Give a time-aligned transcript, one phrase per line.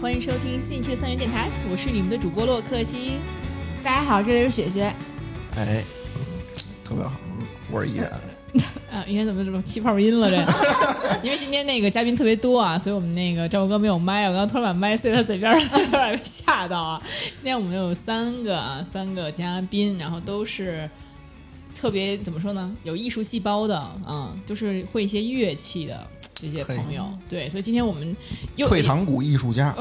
[0.00, 3.18] 好，欢迎收听新一期的三元电台，我是你们的主播洛克西。
[3.84, 4.92] 大家好，这里是雪雪。
[5.56, 5.84] 哎，
[6.82, 7.12] 特别好，
[7.70, 8.10] 我是依然。
[8.90, 10.36] 啊，依然怎么怎么气泡音了这？
[11.22, 17.02] 因为今天那个嘉宾特别多啊，所以我们那个赵哥没有麦，我刚刚突然把麦塞他嘴边了， 有点被吓到啊。
[17.36, 20.88] 今天我们有三个啊，三个嘉宾，然后都是
[21.78, 26.06] 特别怎么说呢，有艺术细胞的啊，就是会一些乐器的
[26.40, 27.06] 这些朋友。
[27.28, 28.16] 对，所以今天我们
[28.56, 29.76] 又退堂鼓艺术家，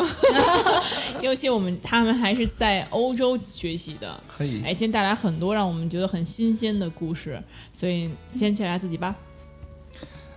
[1.21, 4.19] 尤其我们他们还是在欧洲学习的。
[4.27, 7.41] 可以哎，今天带来很多让我们觉得很新鲜的故事，
[7.73, 9.15] 所以先介绍自己吧。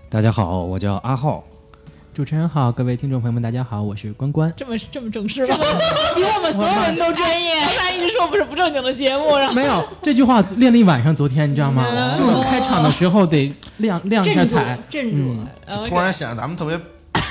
[0.08, 1.42] 大家好，我叫阿浩。
[2.14, 4.52] 主持人好，各位听众朋友们，大家好，我是关关。
[4.55, 5.56] 这么这么正式吗？
[6.14, 7.55] 比我们所有人都专业。
[7.58, 11.86] 刚才一直说不是不正经的节目，然后没有这句话练了一晚上，昨天你知道吗？
[11.90, 15.34] 嗯就是开场的时候得亮亮一下彩，，镇住
[15.86, 16.78] 突然显得咱们特别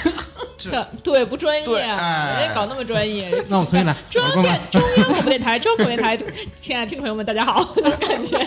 [0.57, 3.29] 这对不专业，啊哎人家搞那么专业。
[3.49, 3.95] 那我重新来。
[4.09, 6.25] 中央关关电中央广播电台，中央广播电台，
[6.59, 7.63] 亲爱的听众朋友们，大家好，
[7.99, 8.39] 感觉。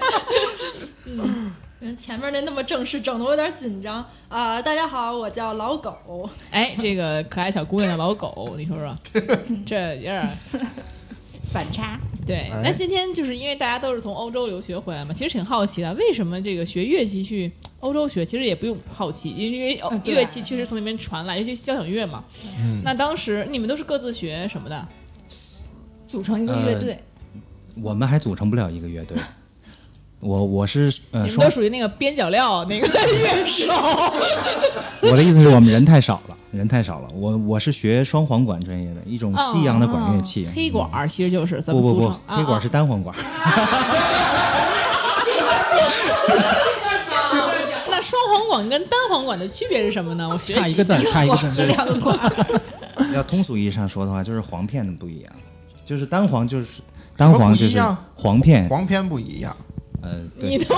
[1.84, 6.28] 人前面那那么正式，整的我有点紧张啊、大家好，我叫老狗。
[6.50, 8.96] 哎，这个可爱小姑娘的老狗，你说说，
[9.66, 10.26] 这有点
[11.52, 12.00] 反差。
[12.26, 12.48] 对。
[12.50, 18.24] 哎那今天就是因为大家都是从欧洲留学回来嘛，其实挺好奇的，为什么这个学乐器去欧洲学？
[18.24, 22.24] 其实也不用好奇，因为嗯对乐器确实从那边传来，尤其交响乐嘛。
[22.58, 24.88] 嗯那当时你们都是各自学什么的？
[26.08, 26.98] 组成一个乐队，
[27.82, 29.18] 我们还组成不了一个乐队。
[30.24, 33.66] 我我是呃你们双都，属于那个边角料那个 乐手。
[35.02, 37.08] 我的意思是我们人太少了，人太少了。
[37.14, 40.46] 我我是学双簧管专业的，一种西洋的管乐器。
[40.46, 43.14] 哦黑管儿其实就是咱不不不黑管是单簧管。
[47.90, 50.26] 那双簧管跟单簧管的区别是什么呢？
[50.26, 51.66] 我学一个字儿，差一个字这儿。
[51.76, 52.18] 两个管。
[53.12, 55.32] 要通俗意义上说的话，就是簧片的不一样，
[55.84, 56.66] 就是单簧就是
[57.16, 57.78] 单簧就是
[58.14, 59.54] 簧片，簧片不一样
[60.04, 60.76] 呃你 对都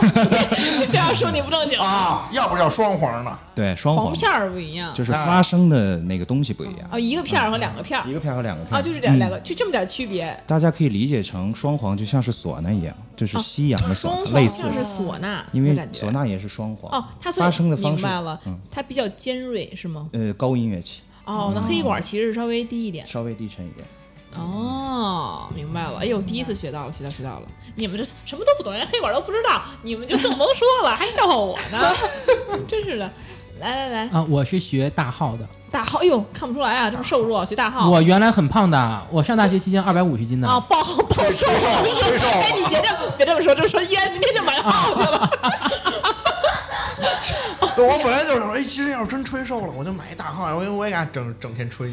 [0.86, 1.78] 这样说你不正经。
[1.78, 3.38] 啊，要不叫双簧呢？
[3.54, 10.38] 对双簧簧片儿不一样，就是发声的那个东西不一样哦，，一个片儿和两个片儿一个片儿和两个片儿啊，就是两两个，就这么点区别。
[10.46, 20.08] 大家可以理解成双簧就像是唢呐一样，就是西洋的唢双呐，类似簧像是唢呐，因为感觉唢呐也是双簧，哦，它所以发声的方式明白了嗯，它比较尖锐是吗？
[20.12, 23.06] 呃，高音乐器哦，那黑管其实是稍微低一点。
[23.06, 23.86] 稍微低沉一点。
[24.38, 25.98] 哦，明白了。
[26.00, 27.42] 哎呦，第一次学到了，学到学到了。
[27.74, 31.94] 你们这什么都不懂，连黑管都不知道，你们就更甭说了，还笑话我呢，
[32.66, 33.10] 真是的。
[33.58, 35.48] 来来来，啊，我是学大号的。
[35.70, 37.88] 大号，哎呦，看不出来啊，这么瘦弱，学大号。
[37.88, 40.48] 我原来很胖的，我上大学期间二百五十斤呢。
[40.48, 41.66] 啊，爆爆吹吹瘦
[41.98, 45.30] 吹瘦哎，你别这么别这么说，这么说依然明天就买号去了。
[47.78, 51.90] 我本来就是说，哎，今天要是真吹瘦了，我就买一大号，我我也敢整整天吹。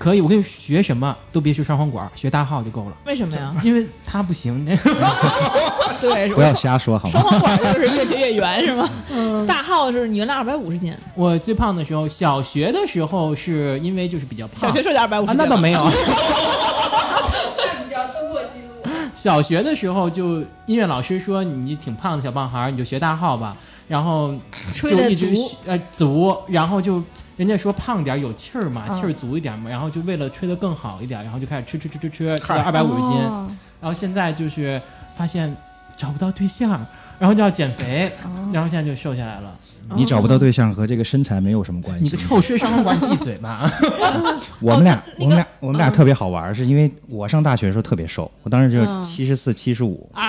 [0.00, 2.96] 可以，我跟你学什么都别学双簧管，学大号就够了。
[3.04, 3.54] 为什么呀？
[3.62, 4.64] 因为他不行，
[6.00, 7.30] 对，不要瞎说好双吗？
[7.32, 8.88] 簧管就是越学越圆是吗？
[9.46, 14.56] 大号是你原来二百五十斤，我最胖的时候，小学的时候是因为就是比较胖。
[14.56, 15.36] 小学时候就二百五十啊，斤。
[15.36, 15.84] 那倒没有。
[15.84, 15.90] 那
[17.84, 18.90] 你就要突破记录。
[19.14, 23.54] 小学的时候就音乐老师说你挺胖的小胖孩儿，你就学大号吧，
[23.86, 24.32] 然后
[24.74, 27.02] 吹的就一直足，呃足，然后就
[27.40, 33.50] 人家说胖点儿有气儿嘛，嗯气儿足一点嘛，然后就为了吹得更好一点，然后就开始吃吃吃吃吃，吃到嗨二百五十斤，哦
[33.80, 34.78] 然后现在就是
[35.16, 35.56] 发现
[35.96, 36.72] 找不到对象，
[37.18, 38.12] 然后就要减肥，
[38.52, 39.56] 然后现在就瘦下来了。
[39.96, 42.16] 你找不到对象和这个身材没有什么关系你个。
[42.18, 43.72] 臭睡双簧管，你闭嘴吧！
[44.60, 50.22] 我们俩，我们俩，我们俩特别好玩，是因为我上大学的时候特别瘦，我当时就嗯七十四、七十五啊，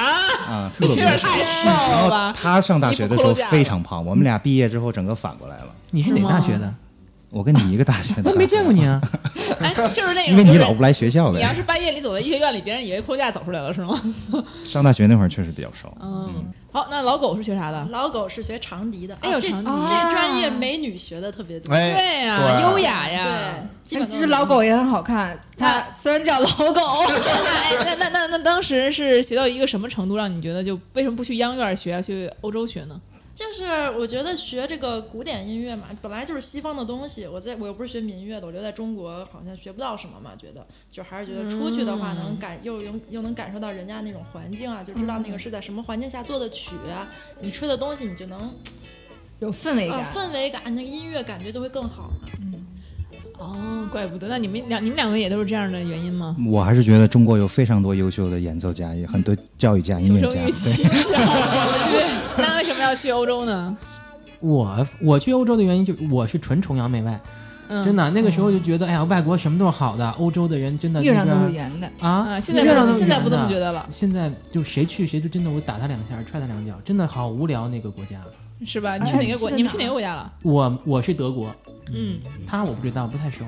[0.48, 1.28] 啊，特别瘦。
[1.66, 1.76] 然
[2.10, 2.32] 后？
[2.34, 5.68] 他上大学的时候非常胖，我们俩毕业之后整个反过来了。
[5.90, 6.74] 你是哪大学的？
[7.32, 9.02] 我跟你一个大学的， 我没见过你啊！
[9.62, 11.54] 哎，就是那个，因为你老不来学校呗你要。
[11.54, 14.00] 是半夜里走在医学院里，别人以为裤架走出来了是吗？
[14.66, 15.92] 上大学那会儿确实比较瘦。
[16.02, 16.30] 嗯，
[16.72, 17.88] 好，那老狗是学啥的？
[17.92, 21.74] 老狗是学长笛的，哎呦啊这长笛这专业美女学的特别多。
[21.74, 23.24] 哎，对呀，对优雅呀。
[23.24, 33.00] 对，基本其实老狗也很好看，它虽然叫老狗， 哎，那那那那当时是学到一个什么程度，让你觉得就为什么不去央院学，要去欧洲学呢？
[33.42, 33.66] 就是
[33.98, 47.10] 我觉得学这个古典音乐嘛，本来就是西方的东西，我在我又不是学民乐的，我留在中国好像学不到什么嘛，觉得就还是觉得出去的话能感又又又能感受到人家那种环境啊，就知道那个是在什么环境下做的曲啊，
[47.42, 48.40] 你吹的东西你就能
[49.40, 50.30] 有氛围啊感。
[50.30, 52.54] 氛围感，那个音乐感觉就会更好嗯。
[53.40, 54.28] 哦，怪不得。
[54.28, 56.38] 那你们两你们两位也都是这样的原因吗？
[56.48, 60.42] 我还是觉得中国有非常多优秀的演奏家，也很多教育家、音乐家。
[62.92, 63.78] 要去欧洲呢？
[64.42, 67.18] 我我去欧洲的原因就我是纯崇洋媚外，
[67.70, 71.88] 嗯真的，那个时候就觉得，哎呀，外国什么都是好的，欧洲的人真的月亮都是圆的。
[72.00, 78.18] 啊啊，，现在月亮都是现在不这么觉得了，现在就谁去谁就真的我打他两下，踹他两脚，真的好无聊那个国家。
[78.66, 78.98] 是吧？
[78.98, 79.50] 你哎去哪个国？
[79.50, 80.30] 去你们去哪哪个国家了？
[80.44, 81.56] 我我是德国，
[81.94, 83.46] 嗯，他我不知道，不太熟。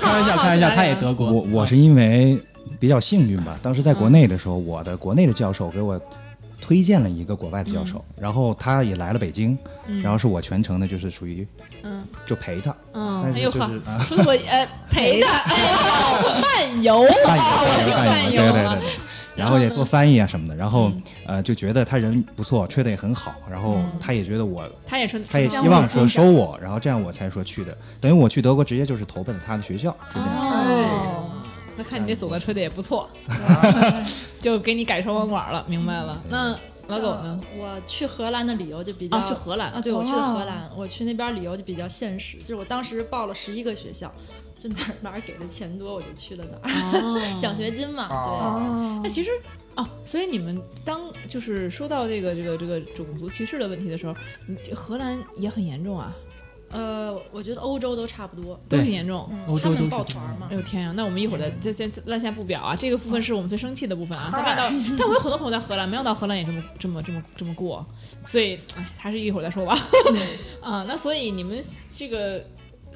[0.00, 1.32] 开玩笑，开玩笑，他也德国。
[1.32, 2.38] 我我是因为
[2.78, 6.00] 比较幸运吧，当时在国内的时候，我的国内的教授给我
[6.66, 9.56] 推荐了一个国外的教授，然后他也来了北京，
[9.86, 10.00] 嗯。
[10.00, 11.46] 然后是我全程的就是属于
[11.82, 12.02] 嗯。
[12.24, 18.92] 就陪他，嗯，但是哎呦呵，就是啊，说的我呃陪他，哎呦， 漫游，伴啊我游漫游，对漫游了对对对，
[19.36, 21.02] 然后也做翻译啊什么的，然后嗯。
[21.26, 23.92] 呃就觉得他人不错，吹的也很好，然后嗯。
[24.00, 30.28] 他也觉得我，他也说，他也希望说收我，然后这样我才说去的，等于我去德国直接就是投奔了他的学校，是这样。
[30.30, 31.30] 哦，
[31.76, 33.08] 那看你这唢呐吹的也不错，
[34.40, 36.20] 就给你改双簧管了，明白了。
[36.28, 36.56] 那
[36.88, 37.40] 老狗呢？
[37.56, 40.34] 我去荷兰的理由就比较啊，去荷兰啊，对，我去的哦。
[40.38, 44.12] 荷兰，我去那边旅游就比较现实，就是我当时报了十一个学校，
[44.58, 47.38] 就哪儿哪儿给的钱多我就去了哪儿，哦。
[47.40, 49.02] 奖学金嘛，对。
[49.02, 49.30] 那其实
[49.76, 54.14] 哦，所以你们当就是说到这个这个这个种族歧视的问题的时候，
[54.46, 56.23] 你荷兰也很严重啊，对，
[56.74, 59.28] 呃，我觉得欧洲都差不多，都很严重。
[59.30, 60.92] 嗯欧洲都是他们抱团儿嘛哎，呦天呀！
[60.96, 64.28] 那我们一会儿再再先按下不表啊，这个部分是我们最生气的部分啊。
[64.32, 64.56] 但没想
[64.90, 67.86] 到，但我有很多朋友在荷兰，没想到荷兰也这么这么这么这么过，
[68.26, 69.78] 所以哎，还是一会儿再说吧。
[70.60, 71.62] 啊，那所以你们
[71.96, 72.42] 这个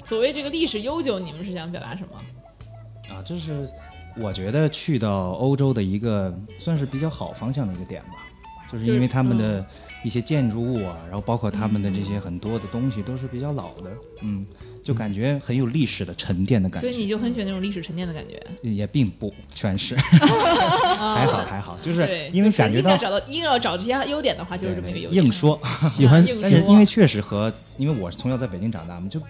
[0.04, 3.14] 所谓这个历史悠久，你们是想表达什么？
[3.14, 3.68] 啊，这是
[4.16, 8.26] 我觉得去到欧洲的一个算是比较好方向的一个点吧，
[8.72, 9.64] 就是因为他们的
[10.04, 13.90] 一些建筑物啊，然后包括他们的这些很多的东西都是比较老的，
[14.22, 14.46] 嗯，
[14.84, 18.40] 就感觉很有历史的沉淀的感觉，所以你就很喜欢那种历史沉淀的感觉。
[18.62, 25.16] 也并不全是，还 还好还好，就是，因为感觉到找到硬要找这些优点的话，就是这么一个游戏。
[25.16, 29.20] 硬说，喜 欢硬但是因为确实和因为我从小在北京长大嘛，就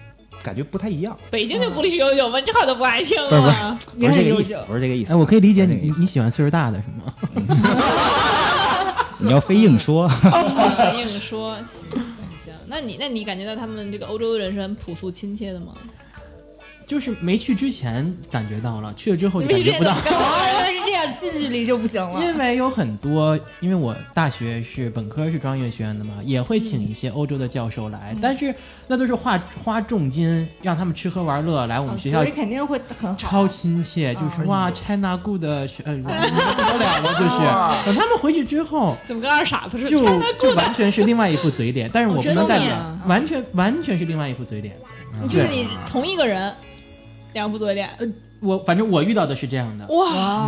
[0.43, 2.39] 感觉不太一样，北京就不历史悠久吗？
[2.39, 3.77] 你这话都不爱听不是不了。
[3.97, 5.13] 不是这个意思不是这个意思。
[5.13, 7.13] 哎，我可以理解你你喜欢岁数大的是吗？
[9.19, 10.09] 你要非硬说，
[10.95, 11.55] 硬说。
[12.45, 15.73] 行，那你那你感觉到他们这个欧洲人是很朴素亲切的吗？
[16.89, 19.93] 就是没去之前感觉到了，去了之后就感觉不到。
[20.09, 22.19] 哦，原来是这样，近距离就不行了。
[22.19, 28.51] 因为有很多，因为我大学是本科是专业学院的嘛，也会请一些欧洲的教授来，但是
[28.87, 33.15] 那都是花花重金让他们吃喝玩乐来我哦们学校所以肯定会很好。
[33.19, 35.67] 超亲切，就是哇哎，China good，呃，
[36.01, 39.89] 不得了了，就是等他们回去之后，怎么跟二傻子似的？
[39.91, 44.75] 就就完全是另外一副嘴脸，但是我不能代表完全完全是另外一副嘴脸。
[45.21, 46.51] 对就是你同一个人，
[47.33, 47.89] 两副嘴脸。
[48.41, 50.13] 我反正我遇到的是这样的，哇。
[50.13, 50.47] 哇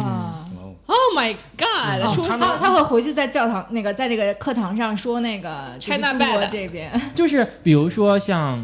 [0.86, 2.02] ，！Oh my God！
[2.06, 8.64] 哦他他他会回去在教堂那个在那个课堂上说那个 China bad 这边， 就是比如说像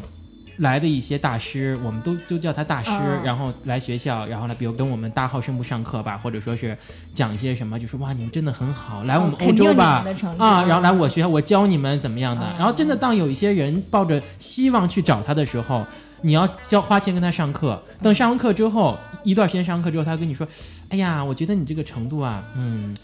[0.60, 3.22] 来的一些大师，我们都就叫他大师，嗯。
[3.24, 6.76] 然后来学校，然后来比如跟我们大号声部上课吧，或者说是
[7.14, 10.06] 讲一些什么，就说哇你们真的很好，来我们欧洲吧。
[10.38, 12.42] 啊，然后来我学校，我教你们怎么样的。
[12.44, 15.86] 嗯然后真的，当有一些人抱着希望去找他的时候，
[16.22, 17.82] 你要交花钱跟他上课。
[18.02, 20.48] 等上完课之后，一段时间上课之后，他跟你说
[20.90, 22.96] ：“哎呀，我觉得你这个程度啊，嗯，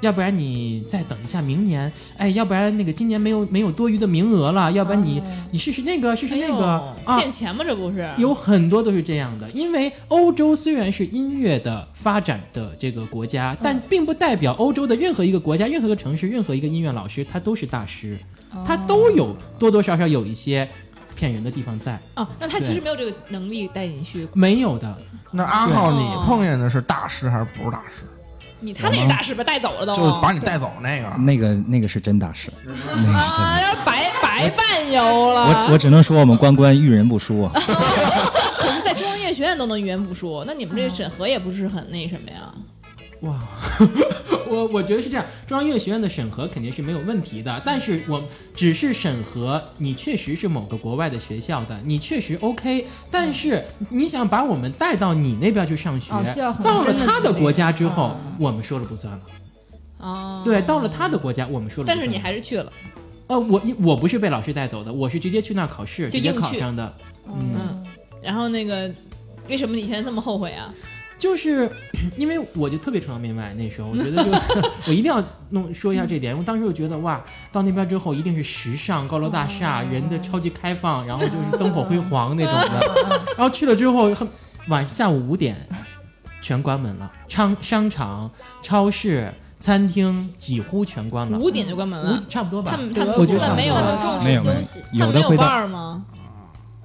[0.00, 6.64] 要不然你再等一下明年，哎，要不然那个今年没有没有多余的名额了，要不然你、哦你试试那个，试试那个、
[7.04, 7.64] 啊。”骗钱吗？
[7.66, 8.08] 这不是？
[8.18, 18.18] 有很多都是这样的，因为欧洲虽然是音乐的发展的这个国家，但并不代表欧洲的任何一个国家、任何一个城市、任何一个音乐老师他都是大师，
[18.66, 20.68] 他都有多多少少有一些
[21.18, 24.28] 骗人的地方在，哦，那他其实没有这个能力带你去。
[24.34, 24.96] 没有的。
[25.32, 28.04] 那阿浩，你碰见的是大师还是不是大师？
[28.60, 31.08] 你他那个大师吧带走了都，就把你带走那个。
[31.18, 35.66] 那个那个是真大师，那个是真啊，白白伴游了。
[35.66, 37.52] 我我只能说我们关关遇人不淑啊，
[38.58, 42.48] 可是在中央音乐学院都能遇人不淑，那你们这审核也不是很那什么呀？
[43.22, 43.36] 哇，
[44.48, 48.22] 我我觉得是这样，中央音乐学院的审核肯定是没有问题的，但是我
[48.54, 56.12] 只是审核你确实是某个国外的学校的，你确实 OK，但是你想把我们带到你那边去上学，
[56.62, 59.20] 到了他的国家之后，嗯我们说了不算了。
[59.98, 62.00] 哦，对，到了他的国家，我们说了不算了。
[62.00, 62.72] 但是你还是去了，
[63.26, 66.94] 呃，我我不是被老师带走的，我是直接去那儿考试，直接考上的。
[67.26, 67.86] 嗯，嗯，
[68.22, 68.88] 然后那个
[69.48, 70.72] 为什么你现在这么后悔啊？
[71.18, 71.70] 就是
[72.16, 74.30] 因为我就特别崇洋媚外，那时候我觉得就
[74.86, 76.36] 我一定要弄说一下这点。
[76.36, 77.20] 我当时就觉得哇，
[77.50, 82.80] 到那边之后一定是时尚、高楼大厦，人的超级开放，然后就是灯火辉煌那种的。
[83.36, 84.10] 然后去了之后，
[84.68, 85.56] 晚下午五点
[86.40, 88.30] 全关门了，商商场、
[88.62, 92.78] 超市、餐厅几乎全关了，五点就关门了，差不多吧他。
[92.78, 96.04] 们他们我觉得没有差不多他们重没有没有视休息，没有有的会吗？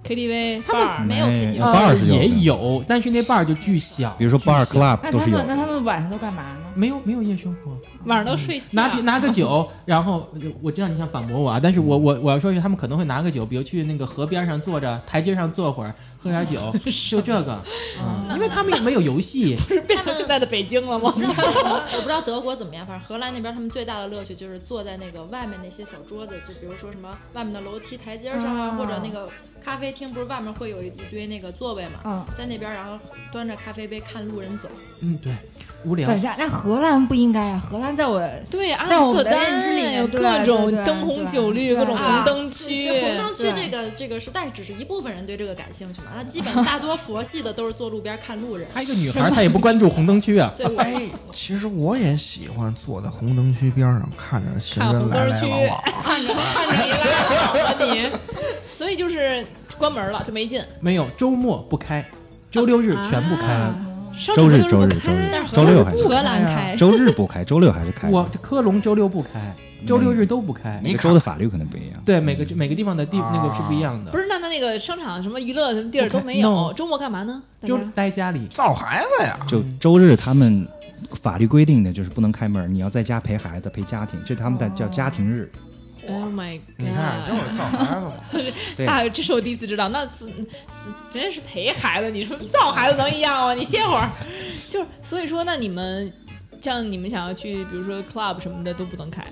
[0.03, 4.79] KTV 他们没有哎 KTV 呃 bar 是有也，有，但是那 bar 就巨小，比如说巨 bar 小。
[4.79, 5.45] club 那他都是有的。
[5.45, 6.60] 们那他们晚上都干嘛呢？
[6.75, 7.72] 没有没有夜生活，
[8.05, 10.27] 晚上都睡觉，拿拿个酒， 然后
[10.62, 15.93] 我知道你想反驳我啊，但是我我我要说是他们可能会拿个酒，比如去那个河边上坐着，台阶上坐会儿，
[16.24, 16.74] 喝点酒，
[17.12, 17.62] 就这个，
[18.00, 21.13] 嗯，因为他们也没有游戏， 不是变成现在的北京了吗？
[21.15, 29.27] 我不知道德国怎么样，反正荷兰那边他们最大的乐趣就是坐在那个外面那些小桌子，就比如说什么外面的楼梯台阶上啊，啊或者那个
[29.63, 32.98] 咖啡厅，不是外面会有一堆那个座位嘛，嗯，在那边然后
[33.32, 34.70] 端着咖啡杯看路人走。
[35.01, 35.34] 嗯，对，
[35.86, 37.62] 无聊等一，下，那荷兰不应该啊！
[37.70, 42.88] 荷兰在我对，阿在我姆斯特们的认知里丹有各种灯红酒绿，各种啊红灯区。
[42.88, 48.68] 对红灯区这个这个是，但是只是一部分人对这个感兴趣嘛，那基本大多佛系的都是坐路边看路人。
[48.74, 55.84] 她一个女孩，她也不关注红灯区啊， 对，哎，其实我也喜欢坐在红灯区边上，看着行人来灯区来往往。
[56.04, 56.98] 看着看着你拉
[57.63, 58.10] 倒吧你，
[58.78, 59.46] 所以就是
[59.78, 60.62] 关门了就没劲。
[60.80, 62.06] 没有周末不开，
[62.52, 63.70] 周六日全部开。
[64.36, 68.10] 周日、周日、周日、周六还是荷兰开，周日不开，周六还是开。
[68.10, 69.53] 我科隆周六不开，
[69.88, 70.79] 周六日都不开。
[70.84, 72.01] 每个州的法律可能不一样。
[72.05, 74.12] 对，每个每个地方的地那个是不一样的。
[74.12, 77.41] 不是，那那那个商场什么娱乐什么地儿都没有，周末干嘛呢？
[77.63, 78.48] 就家待家里。
[78.53, 79.38] 造孩子呀！
[79.48, 80.67] 就周日他们
[81.22, 85.51] 法律规定的就是不能开门，你要在家陪孩子、陪家庭，这他们的叫家庭日。
[86.07, 87.41] ，Oh my 你看，这 god！
[87.41, 88.13] 我造孩子嘛。
[88.75, 90.29] 对大，这是我第一次知道，那是是
[91.13, 93.53] 人家是陪孩子，你说造孩子能一样吗？
[93.53, 94.10] 你歇会儿，
[94.69, 96.12] 就是所以说，那你们
[96.62, 99.24] 像你们想要去，比如说 club 什么的都不能开，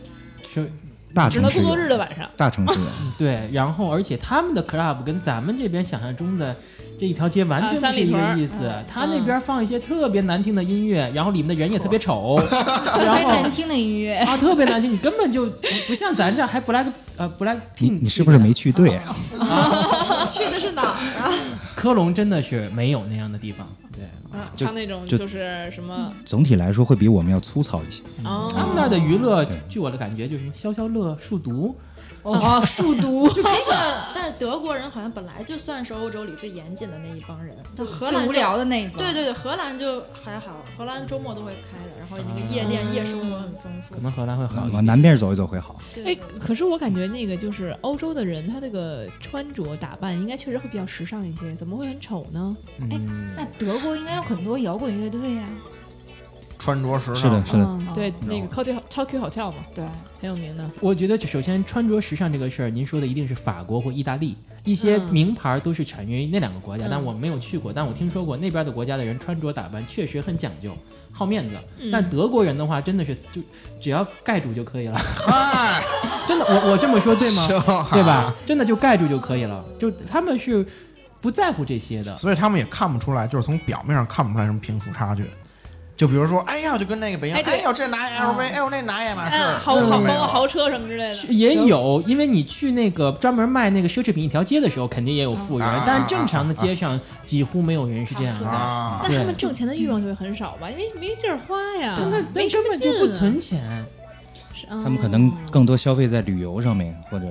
[0.53, 0.69] 是，
[1.13, 2.29] 大城市只能工作日，的晚上。
[2.37, 2.85] 大城市有。
[3.17, 6.55] 对，然后而且他们的 club 跟咱们这边想象中的
[7.01, 8.72] 这一条街完全啊不是一个意思。
[8.88, 16.86] 他那边放一些特别难听的音乐，然后里面的人也特别丑， 特别难听的音乐，啊特别难听，你根本就不不像咱这还 black
[17.17, 18.00] 呃 black 你 pink。
[18.03, 19.15] 你是不是没去对啊？
[20.31, 20.93] 去的是哪儿
[21.24, 21.34] 啊？
[21.75, 24.05] 科隆真的是没有那样的地方，对，
[24.63, 28.03] 他那种就就是什么总体来说会比我们要粗糙一些。
[28.24, 31.75] 哦，他们那儿的娱乐，据我的感觉就是消消乐、数独，
[32.23, 33.71] 哦，数独， 但是
[34.13, 38.97] 但是德国人好像本来就算是欧洲里最严谨的那一帮人，就荷兰无聊的那一帮。
[38.97, 44.01] 对对对，荷兰就还好，荷兰周末都会开的，然后那个夜店、夜生活很丰富可。
[44.01, 44.85] 能荷兰会好往。
[44.85, 45.79] 南边走一走会好。
[46.05, 52.55] 哎，可是我感觉那个就是欧洲的人，他那个穿着打扮应该确实会比较时尚一些，怎么会很丑呢？
[52.79, 55.43] 嗯，那德国应该有很多摇滚乐队呀。
[56.61, 57.15] 穿着时尚。
[57.15, 57.65] 是的，是的。
[57.65, 58.47] 嗯，对，那个
[58.87, 59.83] 超 Q 好跳嘛，对，
[60.21, 60.69] 很有名的。
[60.79, 70.71] 我觉得首先穿着时尚这个事儿，您说的一定是法国或意大利，一些嗯名牌都是产于那两个国家，嗯但我没有去过，但我听说过那边的国家的人穿着打扮确实很讲究，
[71.11, 71.55] 好面子。
[71.79, 73.41] 嗯但德国人的话，真的是就
[73.81, 75.81] 只要盖住就可以了，哎，
[76.27, 77.47] 真的，我我这么说对吗？
[77.91, 78.35] 对吧？？
[78.45, 80.63] 真的就盖住就可以了，就他们是
[81.19, 82.15] 不在乎这些的。
[82.17, 85.25] 所以他们也看不出来，就是从表面上看不出来什么贫富差距。
[86.01, 91.27] 就比如说，哎呀，就跟那个北京，哎哎呦，这拿 LV，哎呦，那拿亚马嗯，仕，豪豪包豪车什么之类的。
[91.31, 98.48] 也有，因为你去那个专门卖那个奢侈品一条街的时候，肯定也有富人，啊但正常的街上几乎没有人是这样的。
[98.48, 99.05] 啊。
[99.08, 103.62] 那他们挣钱的欲望就会很少吧，因为没劲儿花呀，根本没根本就不存钱，
[104.67, 107.27] 他们可能更多消费在旅游上面，或者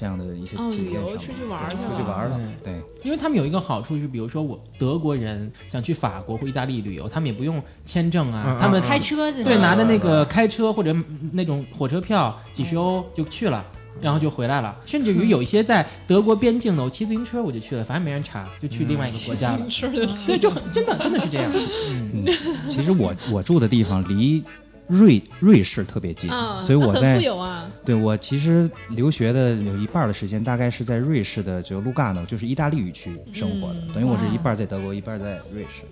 [0.00, 0.70] 这样的一些哦。
[0.70, 2.72] 旅游出去玩儿去了出去玩儿了，对，
[3.04, 10.96] 因为他们有一个好处是，比如说我德国人想去法国或意大利旅游，他们也不用签证啊，嗯他们嗯开车对嗯拿的那个开车或者
[11.32, 13.62] 那种火车票几十欧就去了。
[14.00, 19.66] 然后就回来了，甚至于有一些在德国边境的，我骑自行车我就去了，反正没人查，就去另外一个国家了。
[20.26, 21.52] 对，就很真的真的是这样。
[21.90, 22.26] 嗯， 嗯，
[22.66, 24.42] 其实我我住的地方离
[24.90, 35.82] 瑞瑞士特别近，啊，所以我在啊，对我其实留学的有一半的时间，大概是在瑞士的就卢嘎诺，就是意大利语区生活的，嗯等于我是一半在德国，一半在瑞士。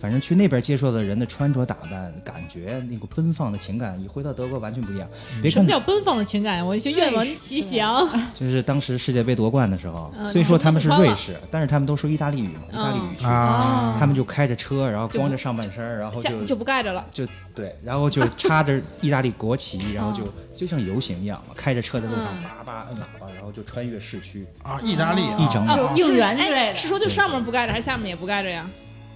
[0.00, 5.08] 反正去那边接触的人的穿着打扮，感觉那个奔放的情感，一回到德国完全不一样。
[5.40, 6.64] 别什么叫奔放的情感？
[6.64, 8.06] 我就愿闻其详。
[8.34, 17.04] 就 是当时世界杯夺冠的时候，嗯虽说他们是瑞士，但是他们都说意大利语嘛，意大利语区，啊，他们就开着车，然后光着上半身儿，然后下就就不盖着了。
[17.12, 24.46] 就对，然后就插着意大利国旗，然后就哦就像游行一样嘛，开着车在路上嗯叭叭摁喇叭，然后就穿越市区。
[24.62, 26.76] 啊，意大利啊一整啊就应援之类哎，的。
[26.76, 28.66] 是说就上面不盖着，还是下面也不盖着呀？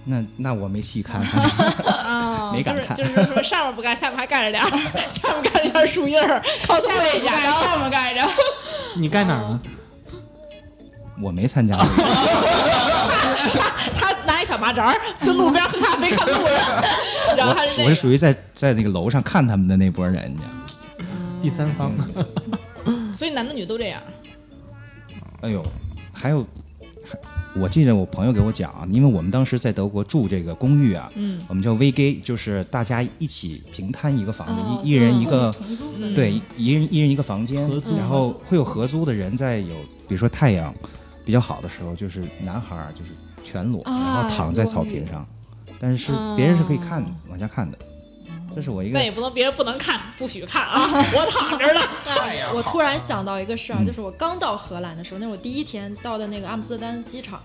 [0.05, 1.21] 那那我没细看，
[2.53, 4.69] 没敢看就是就是说上面不盖，下面还盖着点儿，
[5.09, 8.27] 下面盖着点儿树叶儿，靠下面一下，然后上面盖着。
[8.95, 9.61] 你盖哪儿呢？
[11.21, 12.03] 我没参加这个。
[13.95, 16.55] 他拿一小麻扎儿，就路边喝咖啡看路人，
[17.37, 20.61] 然后他是我我是属于在在那个楼上看他们的那波人，你知道吗
[21.43, 21.91] 第三方。
[23.15, 24.01] 所以男的女的都这样。
[25.41, 25.63] 哎呦，
[26.11, 26.49] 还有还
[27.53, 35.53] 我记得我朋友给我讲，因为我们当时在德国住这个公寓啊，嗯，我们叫 VG，就是大家一起平摊一个房子，哦一一人一个，
[36.15, 39.75] 对，一一人一人一个房间合租，然后会有合租的人在有，
[40.07, 40.73] 比如说太阳
[41.25, 43.11] 比较好的时候，就是男孩儿就是
[43.43, 45.25] 全裸，啊然后躺在草坪上，
[45.77, 47.77] 但是是别人是可以看往下看的，
[48.55, 50.89] 这是我一个那也不能别人不能看，不许看啊！
[51.15, 51.81] 我躺着呢。
[52.53, 57.39] 我突然想到一个事儿，嗯就是我刚到荷兰的时候，那是我第一天到的那个阿姆斯特丹机场，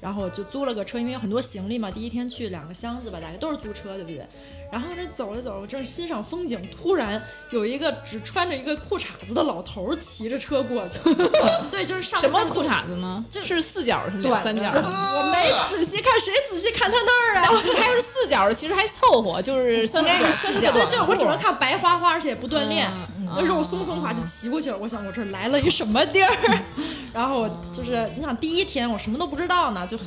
[0.00, 4.24] 然后我就租了个车，因为有很多行李嘛，第一天去两个箱子吧，大概都是租车，对不对？
[4.72, 11.14] 然后这走着走正欣赏风景，突然有一个只穿着一个裤衩子的老头骑着车过去，
[11.70, 13.22] 对，就是上什么裤衩子呢？
[13.30, 14.64] 就是四角是两三角？
[14.72, 17.48] 我没仔细看，谁仔细看他那儿啊？
[17.76, 21.38] 他要是四角的，其实还凑合，就是算是四角对就我只能。
[21.42, 22.88] 看白花花，而且也不锻炼。
[23.18, 26.30] 嗯那肉松松垮就骑过去了，我想我这来了一什么地儿？
[27.12, 29.98] 然后我就是你想第一天我什么都不知道呢，就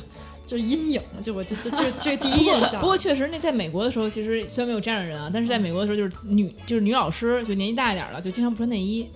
[0.46, 2.80] 就阴影，就我就就 这这第一印象。
[2.80, 9.08] 不过确实，那在美国的时候，其实虽然没有这样的人啊，但是在美国的时候，就是女就是女老师，就年纪大一点了，就经常不穿内衣。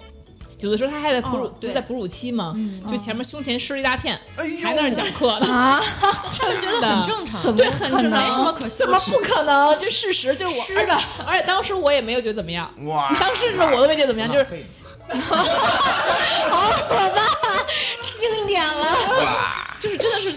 [0.58, 5.46] 有的时候她还在哺乳，哦就在哺乳期嘛，嗯就前面胸前湿了一大片，哎，还在那儿讲课呢。
[5.46, 5.80] 啊，
[6.38, 8.68] 他们觉得很正常，对，很正没什么常。
[8.68, 9.18] 怎么不。
[9.20, 9.74] 可能？
[9.78, 10.94] 这事实就是我是的，
[11.26, 14.44] 而且当时我也没有觉得怎么样，哇，当时是我都没觉得怎么样，就是
[16.50, 17.64] 好可怕
[18.20, 19.69] 经典了。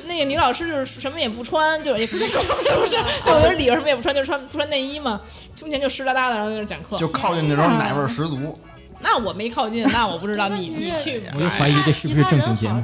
[0.06, 2.96] 那个女老师就是什么也不穿，就是也不是不是，
[3.28, 5.20] 有的里边什么也不穿，就是穿不穿内衣嘛，
[5.56, 6.98] 胸前就湿哒哒的，然后在那讲课。
[6.98, 8.58] 就靠近的时候奶味儿十足。
[9.06, 12.82] 那我没靠近，那我不知道你你去我就怀疑这是不是正经节目？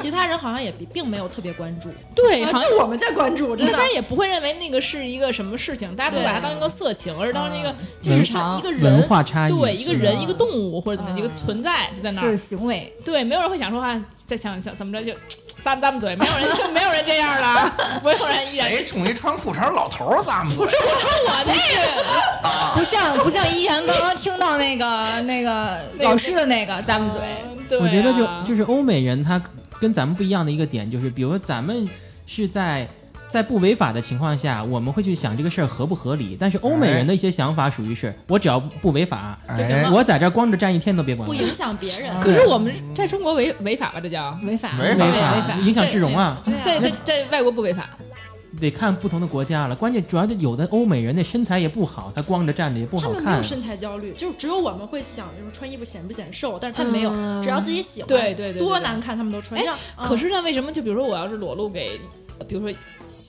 [0.00, 3.80] 其他人好像也并并没有特别关注，对，好像就我们在关注，真的大。
[3.80, 15.12] 家也不会认为那个是一个什么事情，大家不把它当一个色情，而是当一个就是是一个人文化差异对一个人一个动物或者怎么样一个存在就在那就是儿，行为，对，没有人会想说啊，在想想怎么着就
[15.64, 17.72] 咂咂巴嘴，没有人没有人这样的，
[18.04, 20.66] 没有人谁冲一穿裤衩老头儿咂么嘴？
[20.66, 27.20] 我那个不像不像依然刚刚听到那个那个老师的那个咂么嘴，
[27.68, 29.40] 对啊，我觉得就就是欧美人他
[29.80, 31.88] 跟咱们不一样的一个点就是，比如说咱们
[32.26, 32.88] 是在。
[33.28, 36.36] 在不违法的情况下，我们会去想这个事儿合不合理。
[36.40, 41.34] 但是欧美人的一些想法属于是，我只要不违法，哎就行了，我在这光着站一天都别管我。
[41.34, 44.00] 不影响别人，可是我们在中国违违法吧？
[44.00, 47.90] 这叫违法违法违违法影响市容啊，在在在外国不违法，
[48.58, 49.76] 得看不同的国家了。
[49.76, 53.42] 关键主要就有的欧美人那身材也不好，他光着站着也不好看他们没有。
[53.42, 59.60] 身材焦虑，就是只有我们会想，就是穿衣服显不显瘦，但是他们没有，嗯只要自己喜欢，对对对对对多难看他们都穿。
[59.60, 59.76] 哎像
[60.08, 62.00] 可是呢，为什么就比如说我要是裸露给，
[62.48, 62.74] 比如说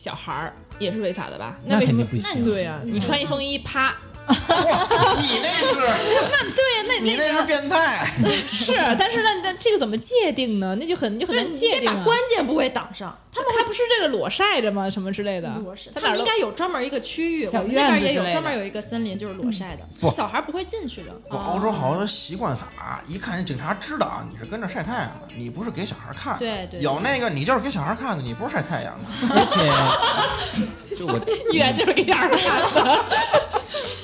[0.02, 1.58] 小孩儿，也是违法的吧？
[1.66, 3.94] 那为什么肯定不行对呀、你穿一风衣，啪，
[4.30, 5.76] 嚯，你那是，
[6.32, 8.06] 那对呀、那你那是变态。
[8.48, 10.76] 是，但是那那这个怎么界定呢？
[10.80, 12.02] 那就很就很，难界定啊。
[12.04, 13.18] 关键部位挡上。
[13.32, 14.90] 他们还不是这个裸晒着吗？
[14.90, 15.48] 什么之类的？
[15.64, 21.12] 裸晒，他们应该有专门一个区域，我小们那边也有专门有一个森林，就是裸晒的，不小孩不会进去的。
[21.30, 26.40] 我欧洲好多习惯法，一看人警察知道啊，你是跟着晒太阳的，你不是给小孩看。
[26.40, 29.06] 对对，有那个你就是给小孩看的，你不是晒太阳的。
[29.36, 31.20] 而且就我
[31.52, 33.06] 一眼就是给小孩看的。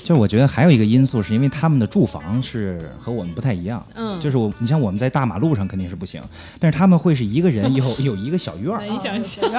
[0.03, 3.83] 就是我觉得还有一个因素，是因为他们的住房是和我们不太一样。
[3.95, 6.21] 嗯就是我，你像我们在大马路上肯定是不行，
[6.59, 8.83] 但是他们会是一个人有有一个小院儿。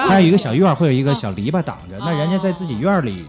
[0.07, 1.97] 他有一个小院儿，会有一个小篱笆挡着。
[1.99, 3.25] 那人家在自己院儿里，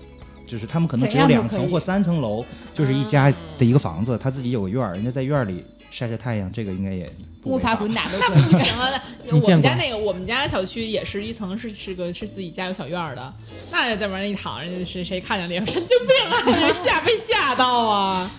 [0.47, 8.29] 就是他们可能只有两层或三层楼，就是一家的一个房子，他自己有个院儿，人家在院儿里晒晒太阳，这个应该也不摸爬违法滚打都那。
[8.31, 8.91] 不行啊！
[9.25, 13.33] 那我们家那个，我们家小区也是一层是是个是自己家有小院儿的，
[13.71, 16.73] 那在门上一躺，人家谁谁看见了，神经病啊！
[16.85, 18.31] 吓被吓到啊！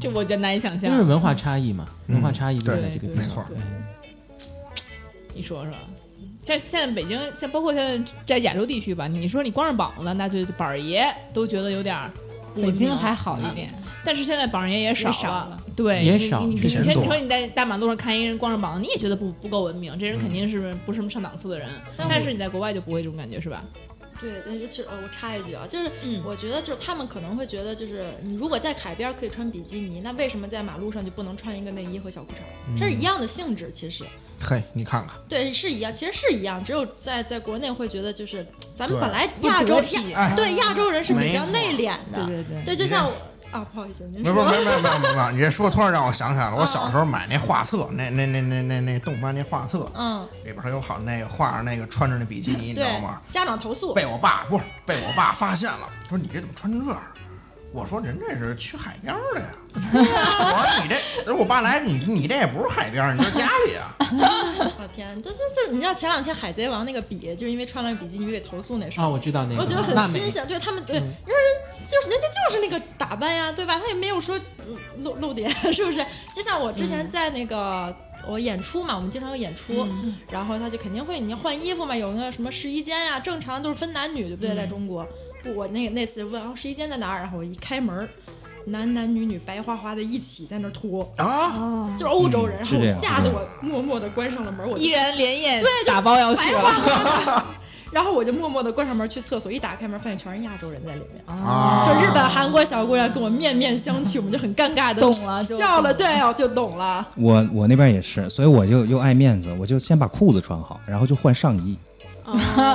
[0.00, 0.90] 这我就难以想象。
[0.90, 3.14] 就是文化差异嘛，嗯文化差异就对这个。
[3.14, 3.44] 没错
[5.34, 5.72] 你说说，
[6.42, 12.10] 像现在北京，像包括现在在亚洲地区吧，你说你光着膀子，那就板儿爷都觉得有点儿
[12.54, 13.70] 北京还好一点，
[14.04, 21.68] 但是现在榜上也少也少了对，也少你你说你在大马路上看一个人光着膀子，你也觉得不不够文明，这人肯定是不是什么上档次的人。
[21.96, 23.62] 但是你在国外就不会这种感觉，是吧？
[24.18, 32.80] 对，但是就是呃，我插一句啊，就是嗯我觉得就是他们可能会觉得，就是你如果在海边可以穿比基尼，那为什么在马路上就不能穿一个内衣和小裤衩？
[32.80, 34.04] 这是一样的性质，其实
[34.40, 39.82] 嘿，你看看，对是一样，其实是一样，只有在在国内会觉得就是咱们本来亚洲
[40.34, 43.12] 对亚洲人是比较内敛的，对对对，对，就像我
[43.56, 57.00] 啊，不好意思，您没没没没没没，你这说突然让我想起来了，我啊小时候买那画册，那那那那那那动漫那画册嗯，里边还有好那个画上那个穿着那比基尼，你知道吗？，家长投诉，被我爸不是被我爸发现了，说你这怎么穿成这样？
[57.72, 59.46] 我说人这是去海边儿的呀。
[59.74, 60.88] 我说你
[61.24, 63.94] 这，我爸来，你你这也不是海边儿，你这家里啊。
[64.78, 71.12] 我天，这这这，你知道前两天海贼王那个笔，就是因为穿了比基尼给投诉那事儿啊，我知道那个，我觉得很新鲜，对他们对，人人
[71.90, 73.78] 就是人家就是那个打扮呀，对吧？
[73.78, 76.04] 他也没有说嗯露露点， 是不是？
[76.34, 77.94] 就像我之前在那个。
[78.28, 79.86] 我演出嘛，我们经常有演出，
[80.32, 84.56] 然后他就肯定会你要换衣服嘛，有那个什么试衣间呀，正常都是分男女，对不对？
[84.56, 85.10] 在中国，不，
[85.54, 88.08] 我那个那次问哦试衣间在哪儿，然后我一开门，
[88.66, 96.62] 男男女女白花花的一起在那儿脱，啊，就是欧洲人，然后我嗯是这样吓得我默默的关上了门，我就依然连夜对打包要去了。
[96.62, 97.44] 花。
[97.92, 107.06] 然后我就默默的关上门去厕所，一打开门发现全是亚洲人在里面，啊就日本、韩国小姑娘跟我面面相觑，我们就很尴尬的懂了就笑了对，我就懂了。
[107.16, 111.78] 我我那边也是，所以我就又爱面子，我就先把裤子穿好，然后就换上衣。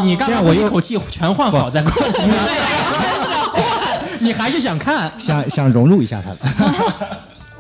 [0.04, 2.22] 你刚这样我一口气全换好再过去，
[4.20, 5.12] 你还是想看？
[5.20, 6.38] 想想融入一下他们。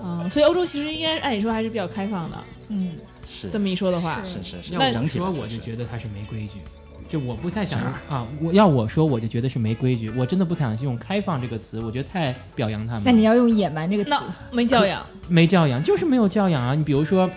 [0.04, 2.38] 嗯， 所以欧洲其实应该按理说还是比较开放的。
[2.70, 2.92] 嗯，
[3.28, 6.62] 是这么一说的话，是是是，要那我说，我就觉得他是没规矩。
[7.10, 7.78] 就我不太想
[8.10, 10.10] 啊，我要我说，我就觉得是没规矩。
[10.16, 13.04] 我真的不想用“开放”这个词，我觉得太表扬他们。
[13.04, 15.06] 那你要用野蛮这个词那，没教养。
[15.28, 16.74] 没教养，就是没有教养啊！
[16.74, 17.30] 你比如说，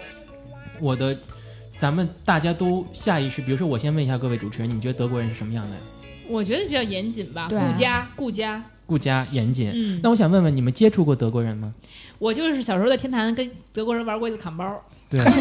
[0.80, 1.16] 我的，
[1.78, 5.76] 咱们大家都下意识，比如说，我先问一下各位主持人，你们觉得德国人是什么样的？
[6.28, 8.62] 我觉得比较严谨吧，顾家顾家。
[8.86, 9.70] 顾家严谨。
[9.74, 11.72] 嗯，那我想问问，你们接触过德国人吗？
[12.18, 14.80] 我就是小时候在天坛跟德国人玩过一次砍包。
[15.10, 15.32] 对， 德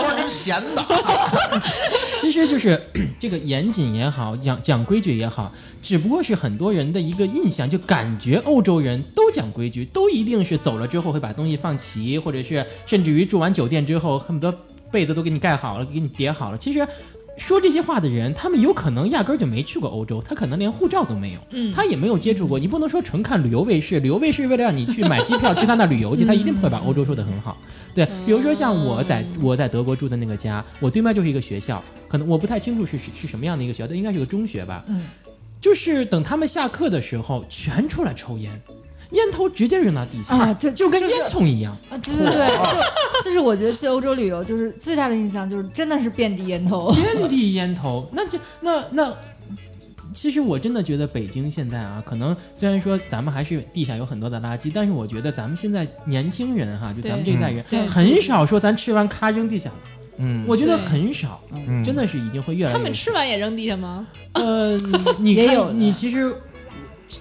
[0.00, 0.84] 国人真闲的。
[2.20, 2.80] 其实就是
[3.18, 5.52] 这个严谨也好，讲讲规矩也好，
[5.82, 14.56] 只不过是很多人的一个印象，就感觉欧洲人都讲规矩，都一定是走了之后会把东西放齐，或者是甚至于住完酒店之后，恨不得
[14.96, 16.56] 被子都给你盖好了，给你叠好了。
[16.56, 16.86] 其实。
[17.38, 22.58] 说这些话的人，他们有可能压根儿就没去过欧洲，他可能连护照都没有，嗯，他也没有接触过。
[22.58, 27.58] 你不能说纯看旅游卫视，旅游卫视为了让你去买机票去他那旅游去，他一定不会把欧洲说得很好。
[27.94, 34.82] 对，比如说像我在我在德国住的那个家，我对面就是一个学校，可能我不太清楚是是是什么样的一个学校，但应该是个中学吧。
[34.88, 35.02] 嗯，
[35.60, 38.58] 就是等他们下课的时候，全出来抽烟，
[39.16, 41.76] 烟头直接扔到地下，啊，这就跟烟囱一样。
[41.90, 42.48] 啊，对对对，
[43.24, 46.92] 就就是我觉得去欧洲旅游，就是最大的印象就是真的是遍地烟头。
[46.92, 49.12] 遍地烟头，那这那那，
[50.14, 59.76] 其实我真的觉得北京现在啊，可能虽然说咱们还是地下有很多的垃圾，但是我觉得咱们现在年轻人哈，就咱们这一代人对，很少说咱吃完咔扔地下了，
[60.18, 64.06] 嗯，我觉得很少，嗯真的是已经会越来越他们吃完也扔地下吗？
[64.32, 64.76] 呃，
[65.18, 66.34] 你看也有你其实。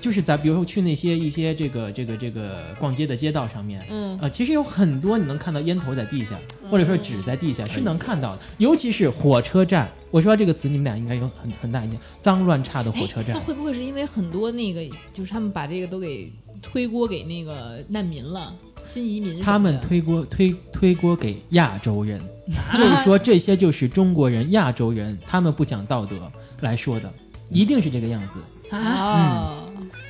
[0.02, 6.38] 就是咱比如说去那些一些这个这个这个逛街的街道上面，嗯，呃，其实有很多你能看到烟头在地下，
[6.70, 8.42] 或者说纸在地下，是能看到的。
[8.58, 13.40] 尤其是火车站，我说这个词你们俩应该有很很大印象，脏乱差的火车站那。
[13.40, 14.82] 会不会是因为很多那个，
[15.14, 16.32] 就是他们把这个都给
[16.62, 18.54] 推锅给那个难民了，
[18.86, 19.40] 新移民？
[19.42, 22.20] 他们推锅推推锅给亚洲人，
[22.74, 26.16] 就是说这些就是中国人、亚洲人，他们不讲道德
[26.62, 27.12] 来说的，
[27.50, 28.40] 一定是这个样子。
[28.72, 29.56] 啊，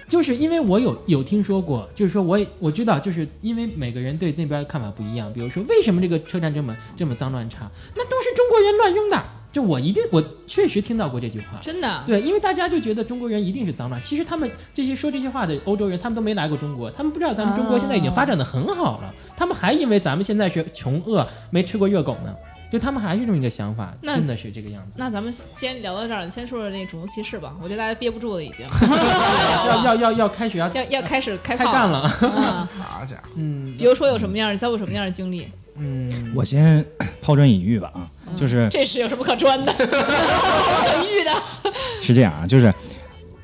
[0.07, 5.31] 就是因为我有有听说过，就是说我也我知道，就是因为每个人对那边的看法不一样。
[5.33, 7.69] 比如说，为什么这个车站这么这么脏乱差？
[7.95, 9.21] 那都是中国人乱扔的。
[9.51, 11.61] 就我一定我确实听到过这句话。
[11.63, 22.35] 真的，对，因为大家就觉得中国人一定是脏乱，其实他们这些说这些话的欧洲人，他们都没来过中国，他们不知道咱们中国现在已经发展的很好了，他们还以为咱们现在是穷饿没吃过热狗呢，
[22.71, 24.93] 就他们还是这么一个想法，真的是这个样子。
[24.97, 27.53] 那咱们先聊到这儿，先说说那种族歧视吧。
[27.61, 28.65] 我觉得大家憋不住了，已经
[29.67, 32.69] 要要要要开学要要要开始开开干了，啊！
[32.77, 35.47] 好家伙，嗯比如说有什么样的遭过什么样的经历？
[35.77, 36.83] 嗯，我先
[37.21, 39.71] 抛砖引玉吧啊，就是这是有什么可砖的？
[39.75, 42.73] 可玉的，是这样啊，就是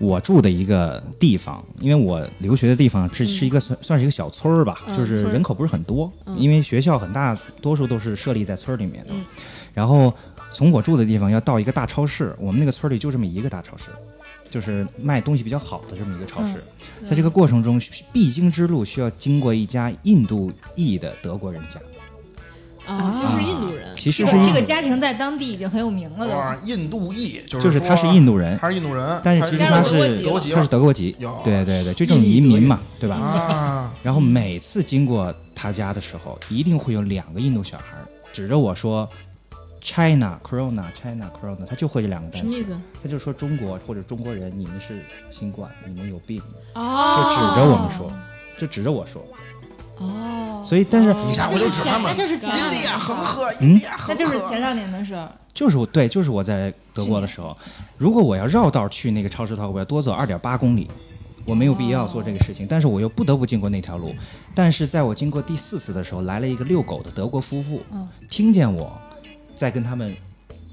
[0.02, 6.38] 我住的一个地方，因为我留学的地方是是一个算算是一个小村儿吧，嗯就是人口不是很多，嗯。
[6.38, 9.12] 因为学校很大多数都是设立在村儿里面的。
[9.12, 9.24] 嗯。
[9.74, 10.14] 然后
[10.54, 13.86] 从我住的地方要到一个大超市，我们那个村儿里就这么一个大超市。
[14.50, 16.62] 就是卖东西比较好的这么一个超市，
[17.00, 21.80] 嗯在这个过程中必经之路需要经过一家印度裔的德国人家，
[22.92, 26.58] 啊，其实是印度人，其实是印度，家庭在当地已经很有名了。
[26.66, 33.16] 印度裔就是他是印度人，他是印度人，但是其实他是籍德国籍他是德国籍，有对对对，就这种移民嘛，对吧？
[33.16, 39.08] 啊， 然后每次经过他家的时候，一定会有两个印度小孩儿指着我说
[39.82, 42.78] “China Corona China Corona”，他就会这两个单词，什么意思？
[43.02, 46.42] 他就说中国或者中国人，你们是新冠，你们有病，
[46.76, 48.12] 哦就指着我们说，
[48.58, 49.24] 就指着我说。
[50.02, 53.70] 哦，所以，但是你啥回就指他们那，这是前两恒河，嗯？
[53.70, 55.32] 印第安那恒河，就是前两年的事儿。
[55.54, 57.56] 就是我对，就是我在德国的时候，
[57.98, 60.90] 如果我要绕道去那个超市的话，我要多走二点八公里，
[61.46, 64.16] 我没有必要做这个事情，但是我又不得不经过那条路。
[64.56, 68.08] 但是在我经过第四次的时候，来了一个遛狗的德国夫妇，嗯。
[68.30, 68.98] 听见我
[69.58, 70.16] 在跟他们，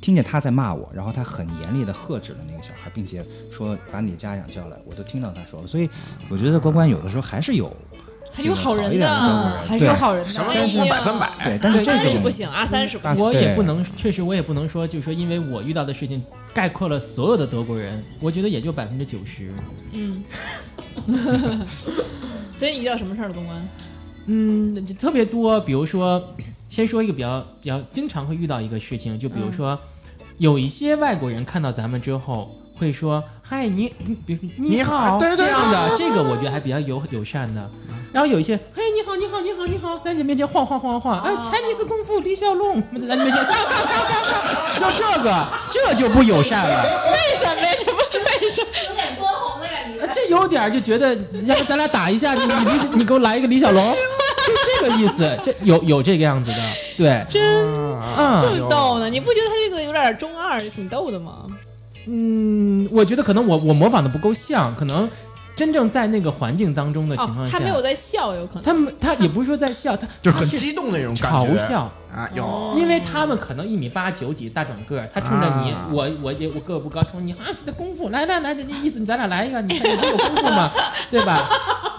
[0.01, 5.67] 听见他在骂我，然后他很严厉的喝止了那个小孩，并且说把你家长叫来，我都听到他说了。
[5.67, 5.91] 所以
[6.29, 7.75] 我觉得关关有的时候还是有
[8.39, 10.31] 还是有好人的还是有好人的。
[10.31, 11.29] 什么都不百分百。
[11.43, 13.25] 对，但是这种不行啊，三十不啊行。
[13.25, 16.23] 我也对不能，确实我也不能说，就是说，因为我遇到的事情
[16.55, 19.53] 概括了所有的德国人，我觉得也就百分之九十。
[19.93, 20.23] 嗯。
[22.57, 23.69] 所以你遇到什么事儿了，公关？
[24.27, 25.61] 嗯，特别多。
[25.61, 26.23] 比如说，
[26.69, 29.77] 先说一个比较比较经常会遇到一个事情，就比如说，
[30.39, 37.71] 有一些外国人看到咱们之后会说：“嗨，你你，比如说你好好，对对这样的，这个我觉得还比较友友善的。
[38.13, 46.83] 然后有一些，嘿，你好，你好，你好，你好，在你面前晃晃晃晃，哎，Chinese 功夫李小龙，在你面前，嘎嘎嘎嘎嘎， 就这个，这就不友善了。
[47.11, 47.73] 为什么呀？
[47.79, 48.69] 这不为什么？
[48.87, 50.09] 有点多红的感觉呃，。
[50.13, 51.15] 这有点就觉得，
[51.47, 53.95] 要不咱俩打一下，你你李你给我来一个李小龙，
[54.47, 56.59] 就这个意思，这有有这个样子的，
[56.99, 57.43] 对，真
[58.19, 59.09] 嗯这么逗呢？
[59.09, 61.47] 你不觉得他这个有点中二，挺逗的吗？
[62.11, 65.07] 嗯，我觉得可能我我模仿的不够像，可能
[65.59, 68.63] 真正在那个环境当中的情哦况，下，他没有在笑，有可能。
[68.63, 80.71] 他们他也不是说在笑， 他就是很激动那种感嘲觉笑，啊，有因为他们可能一米八九几大长个儿，他冲着你，啊我我也我个儿不高，冲你啊，你的功夫来来来，这意思你咱俩来一个，你看你不有功夫吗？
[81.11, 81.49] 对吧？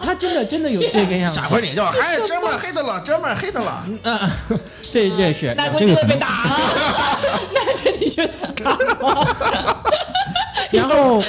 [0.02, 4.20] 他真的真的有这个样子下，回你就哎，哥们儿黑的了，哥们儿黑的了，嗯，
[4.90, 6.58] 这这是那估计会被打了。
[7.54, 9.28] 那这你觉得干吗？
[10.72, 11.22] 然后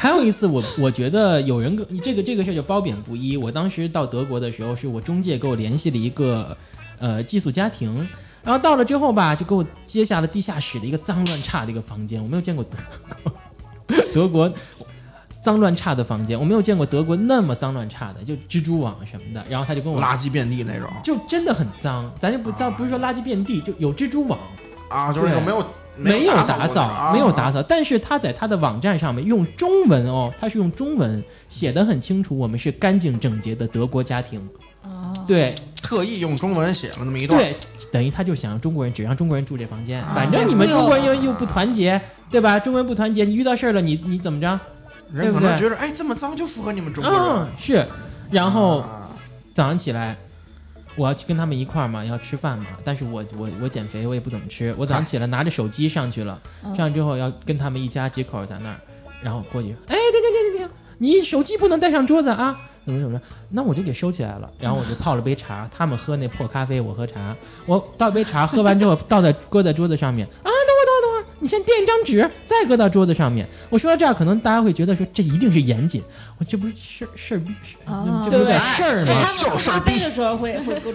[0.00, 3.36] 还有一次我，我觉得有人跟这个这个事儿就褒贬不一。
[3.36, 6.56] 我当时到德国的时候，是我中介给我联系了一个
[6.98, 8.08] 呃寄宿家庭，
[8.42, 12.22] 然后到了之后吧，就给我接下了地下室的一个脏乱差的一个房间。
[12.22, 12.78] 我没有见过德
[13.22, 13.32] 国
[14.14, 14.50] 德国
[15.42, 19.44] 脏乱差的房间，我没有见过德国那么脏乱差的，就蜘蛛网什么的。
[19.50, 24.38] 然后他就跟我垃圾遍地那种就真的很脏，咱就不脏，不是说垃圾遍地，就有蜘蛛网。
[24.88, 25.62] 啊，就是那种没有
[26.02, 34.40] 没有打打扫，没有打扫，但是他在他的网站上面用中文哦，他是用中文写的很清楚，我们是干净整洁的德国家庭。
[34.82, 37.54] 哦，对特意用中文写了那么一段，对，
[37.92, 42.58] 等于他就想让中国人只让中国人住这房间，啊反正你们中国人又又不团结，对吧？
[42.58, 44.58] 中国人不团结，你遇到事儿了，你你怎么着？
[45.12, 47.86] 人可能觉得哎这么脏就符合你们中国人嗯，，是。
[48.30, 49.10] 然后啊
[49.52, 50.16] 早上起来，
[51.00, 52.66] 我要去跟他们一块儿嘛，要吃饭嘛。
[52.84, 54.74] 但是我我我减肥，我也不怎么吃。
[54.76, 58.76] 我早上起来拿着手机上去了，嗯上去之后要跟他们一家几口在那儿，
[59.22, 63.24] 然后过去，哎，停停停停停，你手机不能带上桌子啊，怎么怎么着？
[63.48, 64.50] 那我就给收起来了。
[64.60, 67.34] 然后我就泡了杯茶，他们喝那破咖啡，我喝茶。
[67.64, 70.49] 我倒杯茶，喝完之后倒在搁在桌子上面啊，
[71.40, 73.46] 你先垫一张纸，再搁到桌子上面。
[73.68, 76.02] 我说到这儿，可能大家会觉得说这一定是严谨，
[76.38, 77.50] 我这不是事儿事儿逼，
[77.86, 78.20] 哦。
[78.24, 79.32] 这不是点事儿吗？
[79.36, 79.98] 就是事儿逼。
[79.98, 80.92] 的时候会会搁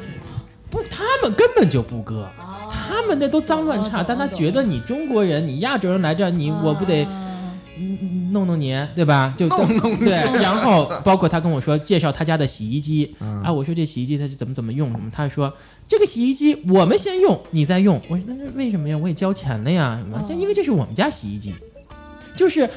[0.69, 2.71] 不，他们根本就不搁，哦。
[2.71, 7.07] 他们那都脏乱差，但他觉得你中国人，你亚洲人来这儿，你我不得
[7.77, 9.33] 嗯弄弄你，对吧？
[9.35, 13.15] 就弄弄对，然后包括他跟我说介绍他家的洗衣机。
[13.19, 15.51] 嗯啊，我说这洗衣机它是怎么怎么用什么，他说
[15.87, 18.01] 这个洗衣机我们先用，你再用。
[18.07, 18.97] 我说那这为什么呀？
[18.97, 20.23] 我也交钱了呀，什么？
[20.27, 21.53] 这因为这是我们家洗衣机，
[22.35, 22.67] 就是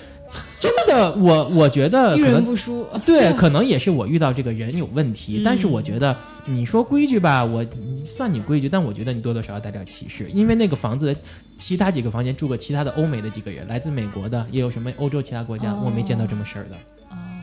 [0.61, 2.87] 真的，我我觉得 可能不输。
[3.07, 7.65] 对， 可能也是我遇到这个人有问题，嗯但是我觉得你说规矩吧，我
[8.05, 11.17] 算你规矩，但我觉得你多多少少带点歧视，因为那个房子的
[11.59, 16.77] 其他几个房间住过其他的欧美的几个人，来自美国的，也有什么欧洲其他国家，哦我没见到这么事儿的，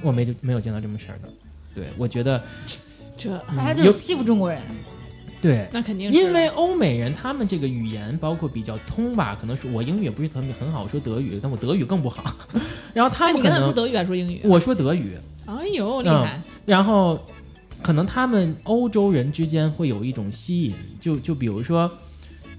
[0.04, 1.30] 我没就没有见到这么事儿的。
[1.74, 2.42] 对，我觉得
[3.18, 4.62] 这他就欺负中国人，
[5.46, 5.68] 对。
[5.72, 12.24] 那肯定是因为欧美人他们这个语言包括比较通吧，可能是我英语也不是很很好，我说德语，但我德语更不好。
[12.94, 14.42] 然后他们可能你跟他说德语还是说英语？
[14.44, 16.42] 我说德语，哎呦，厉害！
[16.66, 17.20] 然后
[17.84, 21.92] 可能他们欧洲人之间会有一种吸引，就就比如说，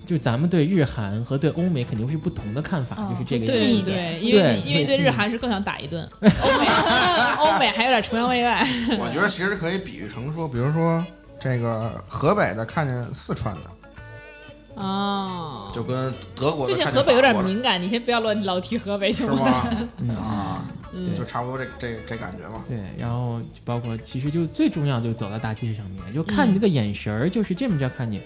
[0.07, 3.87] 就咱们对日韩和对欧美肯定是不同的看法，哦就是这个意思。
[3.87, 6.67] 对对，因为因为对日韩是更想打一顿，欧美
[7.41, 8.65] 欧美还有点崇洋媚外。
[9.01, 11.05] 我觉得其实可以比喻成说，比如说
[11.39, 19.69] 这个河北的看见四川的，哦，就跟德国最近河北有点敏感，你先不要乱老提河北行吗？
[19.99, 20.17] 嗯。
[20.17, 21.15] 啊，嗯。
[21.15, 22.65] 就差不多这这这感觉嘛。
[22.69, 28.21] 对，然后包括其实就最重要就走到大街上面，就看你那个眼神儿，就是这么着看你。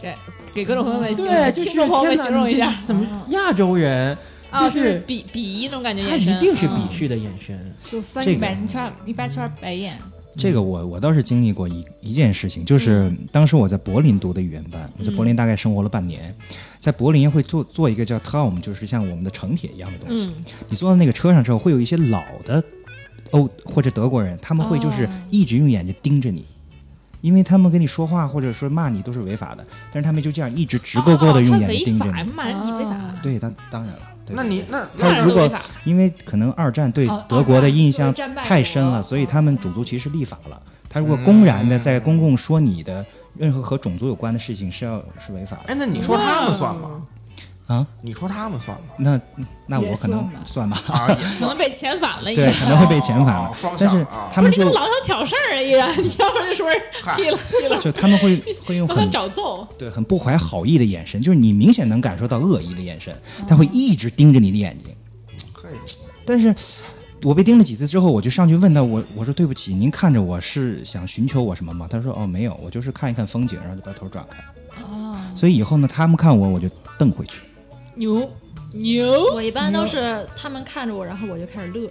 [0.00, 0.14] 这
[0.54, 4.16] 给各种朋友们形容，对，就是听众朋友们形容一下，怎么亚洲人？
[4.50, 6.78] 啊，就就是是鄙鄙夷那种感觉，他一定是嗯。
[6.78, 7.74] 鄙视的眼神。
[7.82, 8.36] 就翻这个。
[8.36, 9.98] 一百圈一百圈白眼。
[10.36, 16.34] 这个我我倒是经历过一一件事情，就是当时我在柏林读的语言班，我在柏林大概生活了半年，
[16.78, 20.26] 在柏林会做做一个叫 Tom，就是像我们的城铁一样的东西。
[20.26, 22.62] 嗯你坐到那个车上之后，会有一些老的
[23.30, 26.44] 欧或者德国人，他们会就是哦一直用眼睛盯着你。
[27.22, 32.30] 因为他们跟你说话或者说骂你都是违法的，但是他们就这样一直直勾勾的用眼睛盯着你。
[32.30, 34.00] 骂人你违法，哦对，当当然了。
[34.26, 35.48] 对那你那他如果。
[35.84, 38.12] 因为可能二战对哦德国的印象
[38.44, 40.60] 太深了，所以他们种族歧视立法了。
[40.88, 43.06] 他如果公然的在公共说你的
[43.38, 45.62] 任何和种族有关的事情是要是违法的。
[45.72, 47.02] 哎，那你说他们算吗？
[47.66, 47.86] 啊？
[48.00, 48.84] 你说他们算吗？
[48.98, 49.20] 那
[49.66, 56.70] 那我可能算吧，啊，也可能被遣返了，对，可能会被遣返了但是向啊他们就不是你老想挑事儿啊，依然，你要不就说
[57.16, 59.66] 踢了踢了， 就他们会会用很找揍。
[59.76, 63.14] 对很不怀好意的眼神，就是你明显能感受到恶意的眼神，
[63.48, 64.94] 他会一直盯着你的眼睛。
[65.54, 65.70] 嘿，
[66.24, 66.54] 但是
[67.22, 71.88] 我被盯了几次之后，我就上去问他，我我说对不起，您看着我是想寻求我什么吗？
[71.90, 74.38] 他说哦没有，我就是看一看风景，然后就把头转开。
[74.84, 77.40] 哦，所以以后呢，他们看我我就瞪回去。
[77.96, 78.30] 牛
[78.72, 81.90] 牛，我一般都是他们看着我，然后我就开始乐。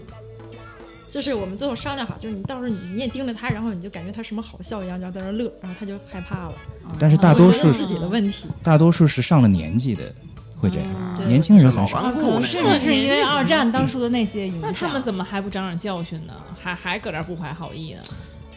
[1.12, 6.54] 就是我们最后商量好，就是你到时候你你也盯着他，然后你就感觉他什么好笑一样，就在那乐，然后他就害怕了。
[7.00, 10.04] 但是大多数自己的问题，大多数是上了年纪的
[10.60, 10.88] 会这样，
[11.18, 12.02] 对年轻人很老少。
[12.02, 14.62] 顽固那可能是因为二战当初的那些影响。
[14.64, 16.34] 那他们怎么还不长长教训呢？
[16.62, 18.02] 还还搁这儿不怀好意呢？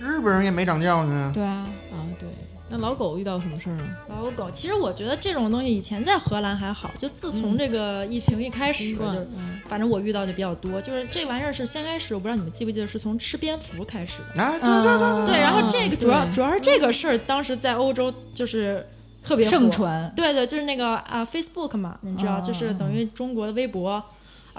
[0.00, 1.30] 日本人也没长教训啊。
[1.32, 2.28] 对啊，啊，对。
[2.70, 3.84] 那老狗遇到什么事儿呢？
[4.08, 9.04] 老狗，其实我觉得这种东西以前在荷兰还好，就自从这个疫情一开始，就
[9.36, 14.42] 嗯反正我遇到的比较多，就是这玩意儿是先开始，我不知道你们记不记得，是从吃蝙蝠开始的。
[14.42, 18.86] 啊，对对对对对，然后这个主要主要是这个事儿，当时在欧洲就是
[19.22, 19.70] 特别火盛。
[19.70, 20.12] 传。
[20.14, 23.90] 对对，就是那个啊、Facebook 嘛，你知道，哦就是等于中国的微博。
[23.90, 24.04] 啊，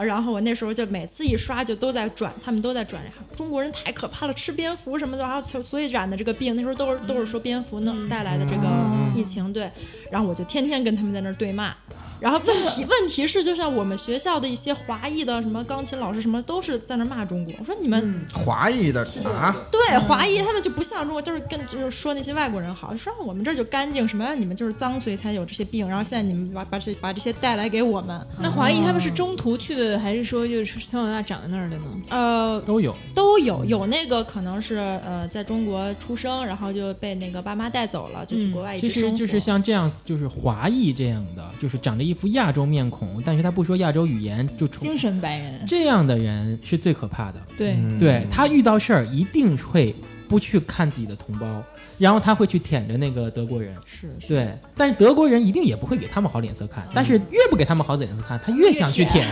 [0.04, 3.02] 然后我那时候就每次一刷就都在转，他们都在转，
[3.36, 8.68] 中国人太可怕了，吃蝙蝠什么的，然后就所以染的这个病，那时候都是都是说蝙蝠能带来的这个
[9.16, 9.70] 疫情，对，
[10.12, 11.74] 然后我就天天跟他们在那儿对骂。
[12.19, 17.53] 然后问题问题是，就像我们学校的一些华裔的什么钢琴老师什么，都是在那骂中国。
[17.60, 25.88] 我说你们、华裔的啊，对华裔他们就不像中国，就是跟就是说那些外国人好，说我们这儿就干净，什么你们就是脏，所以才有这些病。
[25.88, 31.84] 然后现在你们把把这把这些带来给我们，那华裔他们是中途去的，还是说就是从小到大长在那儿的呢？
[32.10, 32.95] 呃，都有。
[33.15, 38.77] 都有有那个可能是呃在中国出生，然后就被那个爸妈带走了，就去嗯国外。
[38.77, 47.39] 其实就是像这样，就是华裔这样的，就是长着一副亚洲面孔，但是他不说亚洲语言，就出精神白人，这样的人是最可怕的。
[47.56, 49.93] 对，嗯对他遇到事儿一定会
[50.28, 51.63] 不去看自己的同胞，
[52.00, 53.76] 然后他会去舔着那个德国人。
[53.86, 54.28] 是是。
[54.28, 59.28] 对，但是德国人一定也不会给他们好脸色看，但是越不给他们好脸色看，他越想去舔。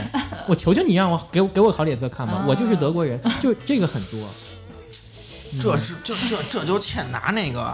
[0.48, 4.20] 我求求你让我给我给我好脸色看吧，我就是德国人，就这个很多。
[5.60, 7.74] 这是这这这就欠拿那个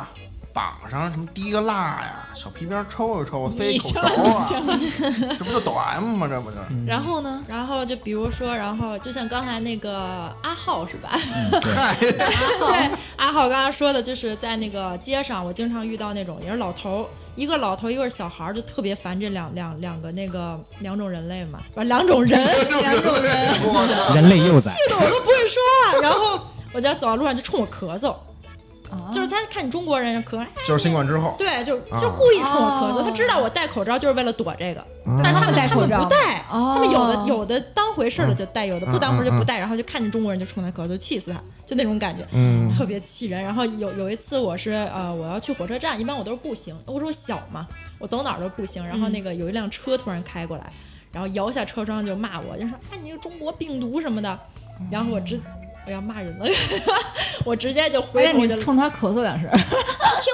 [0.53, 4.47] 绑上什么滴个蜡呀，小皮鞭抽一抽，塞你口条啊，
[5.37, 6.27] 这不就抖 M 吗？
[6.27, 6.57] 这不就？
[6.69, 7.43] 嗯然后呢？
[7.47, 11.09] 然后就比如说，然后就像刚才那个阿浩是吧？
[11.13, 22.39] 嗯，对， 对，阿浩刚刚说的就是在那个街上，我经常遇到那种也是老头，一个老头，一个是小孩儿，就特别烦这两两两个那个两种人类嘛，不是 两种人，
[22.69, 25.59] 两种人，人类幼崽，气得我都不会说
[25.91, 25.99] 话。
[25.99, 26.39] 然后
[26.73, 28.17] 我在走在路上就冲我咳嗽，啊
[29.13, 32.99] 就是他看你中国人咳，哎就是新冠之后，对，就啊就故意冲我咳嗽。
[32.99, 42.25] 哦他知道我戴口罩就是为了躲这个，啊但是他们他们戴口罩不戴，哦他们有的有的当回事儿的就戴，有的不当回事就不戴，然后就看见中国人就冲他咳嗽，就气死他，就那种感觉。
[42.33, 43.43] 嗯特别气人。
[43.43, 47.67] 然后有有一次我是呃我要去火车站，一般我都是步行，我说我小嘛，
[47.99, 48.85] 我走哪儿都步行。
[48.85, 50.71] 然后那个有一辆车突然开过来，
[51.11, 54.39] 然后摇下车窗就骂我，就说哎你这中国病毒什么的。
[54.89, 55.39] 然后我直
[55.85, 56.45] 我要骂人了，
[57.43, 59.59] 我直接就回头冲他咳嗽两声， 听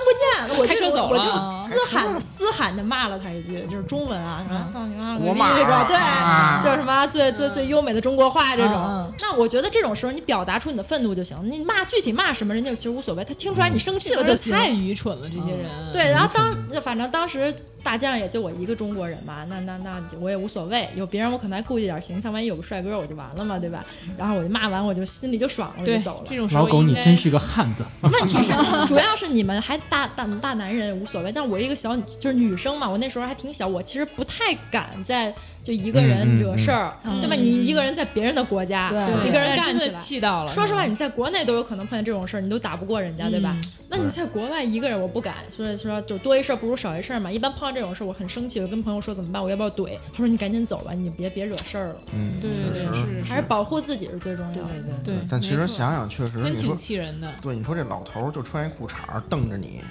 [0.06, 9.12] 不见，我开车就我就嘶喊嘶喊的骂了他一句，就是中文啊，什么操你妈国骂这种，对，啊就是什么最最最优美的中国话这种。
[9.22, 14.54] 那我觉得这种时候你表达出你的愤怒就行，你骂具体骂什么，人家其实无所谓，他听出来你生气了就行。
[14.54, 15.70] 太愚蠢了，这些人。
[15.92, 23.84] 对，然后当就反正当时大街上也就我一个中国人嘛，那那那我也无所谓，有别人我可能还顾忌点形象，万一有个帅哥我就完了嘛，对吧？
[24.18, 26.28] 然后我就骂完我就心里就爽了，我就走了。
[26.30, 27.86] 这种时候老狗，你真是个汉子。
[28.04, 28.52] 问题是，
[28.86, 35.34] 主要是你们还大大大男人无所谓，但我一个小就是女生嘛，我那时候还挺小，我其实不太敢在
[35.64, 37.36] 就一个人惹事儿，对吧？
[37.36, 40.02] 你一个人在别人的国家，对一个人但真的干起来。
[40.02, 40.52] 气到了。
[40.52, 43.56] 说实话，你在国内都有可能碰见这种事儿，你都打不过人家，对吧？
[43.62, 47.32] 嗯那你在国外一个人，我不敢，所以说就多一事不如少一事嘛。
[47.32, 49.98] 一般碰到这种事儿，我很生气，我就跟朋友说怎么办，我要不要怼？
[50.14, 52.52] 他说你赶紧走吧，你别别惹事儿了，嗯，对。
[52.80, 54.70] 是还是保护自己是最重要的。
[54.70, 55.16] 对对对。
[55.28, 57.28] 但其实想想，确实真挺，气人的。
[57.42, 59.82] 对，你说这老头儿就穿一裤衩儿瞪着你，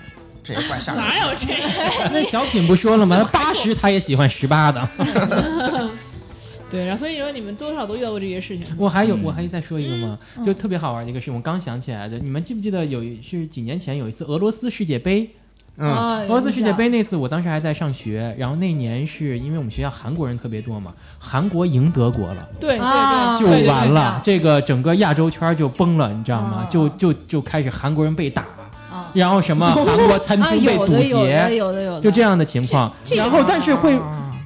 [0.54, 1.02] 这也怪吓人。
[1.04, 2.10] 哪有这个？
[2.12, 3.22] 那小品不说了吗？
[3.32, 4.88] 八十他也喜欢十八的。
[6.70, 8.66] 对，然后所以说你们多少都遇到过这些事情。
[8.76, 10.18] 我还有，嗯我还再说一个吗？
[10.36, 12.18] 嗯就特别好玩的一个事情，我刚想起来的。
[12.18, 15.28] 你们记不记得有一是几年前有一次俄罗斯世界杯？
[15.80, 22.46] 嗯，啊，俄罗斯世界杯那次，我当时还在上学，然后那年是因为我们学校韩国人特别多嘛，韩国赢德国了。
[22.60, 26.66] 对对啊对，就对对对完了，这个整个亚洲圈就崩了，你知道吗？
[26.66, 28.57] 啊就就就开始韩国人被打，啊
[29.18, 32.92] 然后什么 韩国餐啊，厅被堵有的有的截，有的有的，就这样的情况。
[33.14, 33.98] 然后但是会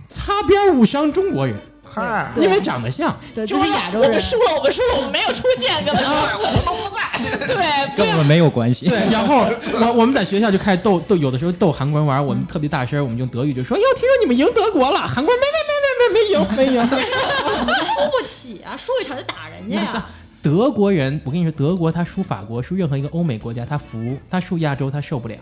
[0.08, 1.54] 擦边误伤中国人，
[1.84, 3.14] 嗨，因为长得像。
[3.34, 4.08] 对，就是亚洲人。
[4.08, 7.00] 我们输了，我们输了，我们没有出现，根本我都不在。
[7.46, 8.88] 对，不要跟我们没有关系。
[8.88, 16.88] 对，然后我我们在学校就开始逗逗，有的时候逗韩国人玩，我们特别大声，我们用德语就说：“哟，听说你们赢德国了。”韩国人没没没没没没赢没赢。
[16.88, 20.06] 输 不起啊，输一场就打人家呀。
[20.42, 25.36] 德国人，我跟你说，德国他输法国，输任何一个欧美国家，他服；他输亚洲，他受不了，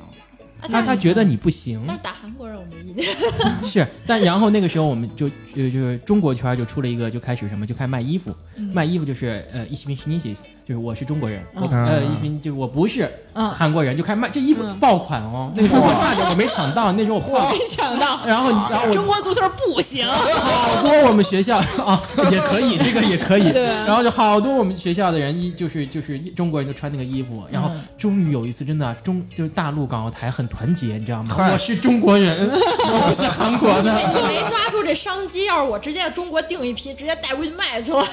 [0.60, 1.82] 他他觉得你不行。
[1.86, 3.04] 但是打韩国人我没意见。
[3.64, 8.34] 是，但然后那个时候我们就就就是中国圈就出了一个，就开始什么，就开始卖衣服，
[8.74, 10.36] 卖衣服就是呃一 bin Chinese，
[10.70, 22.00] 就是我是中国人，呃一 bin 就我不是嗯韩国人，就开始卖这衣服嗯爆款哦，那时候我差点我没抢到，那时候我晃，没抢到，然后然后我中国足球不行， 好多我们学校啊
[22.30, 23.48] 也可以，这个也可以，
[23.84, 31.34] 然后就好多我们学校的人一就是就是中国人就穿那个衣服，然后嗯终于有一次真的中就是大陆港澳台很团结，你知道吗？
[31.52, 33.92] 我是中国人， 我不是韩国的。
[33.92, 38.04] 你没抓住这商机，要是我直接在中国订一批，直接带过去卖去了。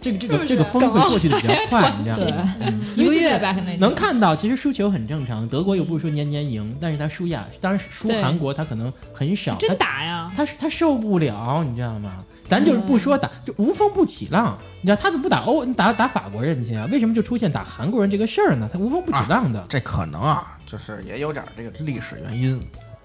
[0.00, 2.54] 这个这个这个风会过去的比较快，你知道对吗？
[2.60, 5.46] 嗯，一个月吧，可能能看到，其实输球很正常。
[5.48, 10.32] 德国又不是说年年赢，但是他输亚，当然输韩国他可能很少，他真打呀！
[10.36, 12.24] 他他受不了，你知道吗？
[12.48, 14.58] 咱就是不说打，就无风不起浪。
[14.80, 16.86] 你知道他怎么不打欧打打法国人去啊？
[16.90, 18.68] 为什么就出现打韩国人这个事儿呢？
[18.70, 19.64] 他无风不起浪的。
[19.68, 22.60] 这可能啊，就是也有点这个历史原因。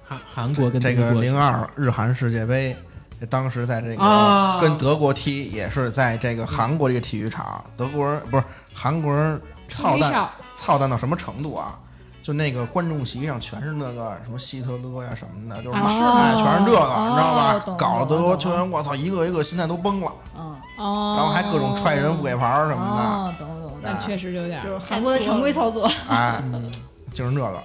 [0.06, 2.76] 韩韩国跟这个零二日韩世界杯，
[3.26, 8.44] 当时在这个、啊跟德国踢，也是在这个韩国这个体育场，德国人不是
[8.74, 11.78] 韩国人操蛋操蛋到什么程度啊？
[12.22, 17.78] 就那个观众席上全是那个什么希特勒呀什么的，就是、哦哎，全是这个，哦你知道吧？
[17.78, 25.88] 搞得德国球员，我操，一个一个心态都崩了，嗯，哦，然后还各种踹人不给牌儿什么的，懂懂懂，那确实有点儿，就是韩国的常规操作。
[25.88, 26.70] 的，哎，嗯
[27.14, 27.64] 就是这个。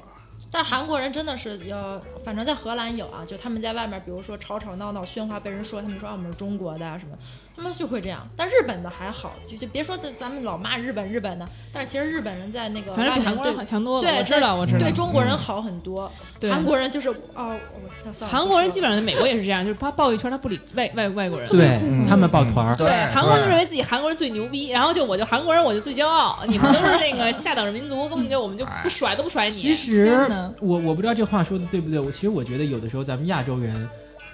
[0.54, 7.16] 但韩国人真的是要，反正在荷兰有啊，就他们在外面，比如说吵吵闹闹、喧哗，被人说他们说我们是中国的啊什么，
[7.54, 8.26] 他们就会这样。
[8.36, 14.08] 但日本的还好，就就别说咱咱们老骂日本日本的，但是其实日本人在那个反正比韩国人好强多了。
[14.08, 14.78] 对我知道，我知道。
[14.78, 16.10] 对对中国人好很多。
[16.40, 17.14] 对韩国人就是哦，
[17.56, 21.48] 我那算了韩国人基本上在美国也是这样，就是他抱一圈，他不理外外外国人。
[21.50, 29.74] 对嗯他们抱团儿，对，韩国人就认为自己韩国人最牛逼，然后就我就韩国人我就最骄傲，你们都是那个下等民族，根本就我们就不甩都不甩你其。
[29.74, 30.26] 实
[30.60, 33.88] 我我不知道这话说的对不对，我其实我觉得有的时候咱们亚洲人。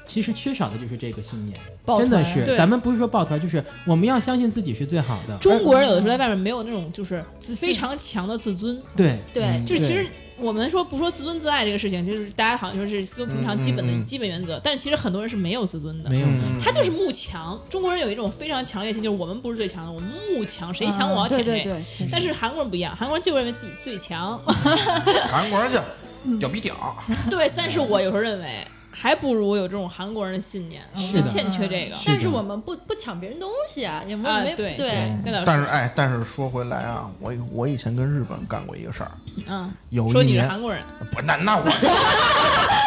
[0.09, 1.57] 其实缺少的就是这个信念，
[1.99, 5.37] 真的是咱们不是说抱团，就是我们要相信自己是最好的。
[5.37, 7.23] 中国人有的时候在外面没有那种就是
[7.55, 9.19] 非常强的自尊，对。
[9.35, 9.45] 对。
[9.45, 10.07] 嗯就是其实
[10.39, 16.09] 我们说不说自尊自爱这个事情，就是大家好像说是稀松平常基本的基本原则，但是其实很多人是没有自尊的。
[16.09, 16.63] 没有的，嗯。
[16.65, 21.45] 他就是慕强，中国人有一种非常强烈性，就是我们不是最强的，我们慕强，谁强我要舔谁。
[21.45, 24.41] 对对对，但是韩国人不一样，韩国人就认为自己最强。
[25.29, 26.97] 韩国人就屌比屌，
[27.29, 28.65] 对，但是我有时候认为，
[29.01, 31.95] 还不如有这种韩国人的信念，是的欠缺这个。
[31.95, 35.15] 是的但是我们不不抢别人东西啊，也没没啊对对
[35.47, 39.11] 但是哎，但是说回来啊，我我以前跟日本干过一个事儿，
[39.47, 40.83] 嗯，有说你是一年韩国人，
[41.13, 41.65] 不，那那我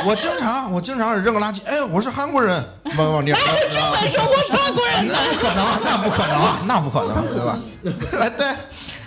[0.06, 3.62] 我经常我经常扔个垃圾，哎，我是韩国人，不不，你中文
[4.12, 7.60] 说我是韩国人，那不可能，那不可能，那不可能，对吧？
[8.20, 8.54] 哎 对，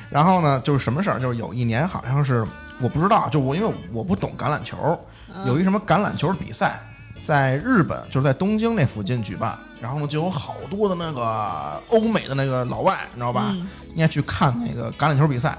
[0.09, 1.21] 然后呢，就是什么事儿？
[1.21, 2.47] 就是有一年好像是
[2.81, 4.99] 我不知道，就我因为我不懂橄榄球，
[5.35, 6.81] 嗯有一什么橄榄球比赛，
[7.25, 13.49] 在日本就是在东京那附近举办，然后呢就有好多的那个欧美的那个老外，你知道吧？
[13.53, 15.57] 嗯应该去看那个橄榄球比赛。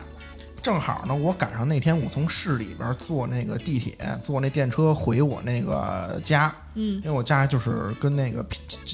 [0.62, 8.44] 正好呢，我赶上那天我从市里边坐那个地铁，坐那电车回我那个家，嗯因为我家就是跟那个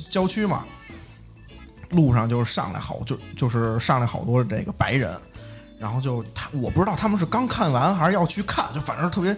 [0.10, 0.66] 郊区嘛，
[1.92, 5.18] 路上就是上来好就就是上来好多这个白人，
[5.80, 9.36] 然后就他我不知道他们是刚看完还是要去看，就反正特别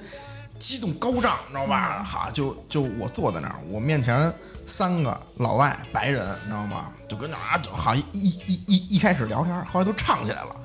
[0.63, 2.01] 激动高涨，你知道吧？
[2.01, 4.33] 哈，就就我坐在那儿，我面前
[4.65, 6.85] 三个老外白人，你知道吗？
[7.09, 10.55] 就跟那啊，就好一一一一一开始聊天，后来都唱起来了，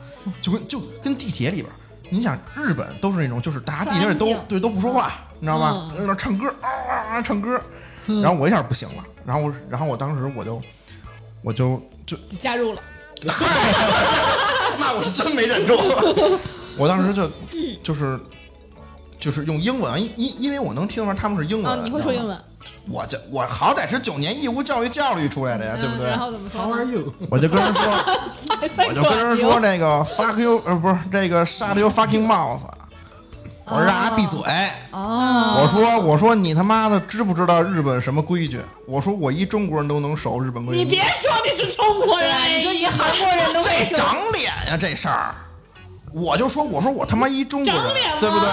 [0.41, 1.73] 就跟就跟地铁里边。
[2.11, 5.91] 你想日本都是那种，就是大家地铁里都对都不说话，你知道吗？
[5.91, 7.61] 嗯在那唱歌啊啊啊唱歌，
[8.07, 10.63] 然后我一下不行了，然后我然后我当时我就
[11.43, 12.81] 我就就加入了，
[14.79, 15.75] 那我是真没忍住，
[16.79, 17.29] 我当时就
[17.83, 18.17] 就是
[19.19, 22.37] 就是用英文，因因因为我能听出来他们是英文，啊，你会说英文，
[22.89, 26.19] 我这我好歹是九年义务教育教育出来的呀，对不对嗯然？
[26.19, 27.13] 后怎么说 How are you？
[27.31, 27.83] 我就跟人说，
[28.89, 32.61] 我就跟人说这个 fuck you，呃，不是这个 shut your fucking mouth。
[33.71, 34.41] 我说让他闭嘴。
[34.93, 38.63] 哦，我说我说你他妈的知不知道日本什么规矩？
[38.87, 40.83] 我说我一中国人都能守日本规矩。
[40.83, 45.35] 你别说你是中国人，你说一韩国人都这长脸呀、这事儿，
[46.15, 48.49] 我就说，我说我他妈一中国人长脸吗，对不对？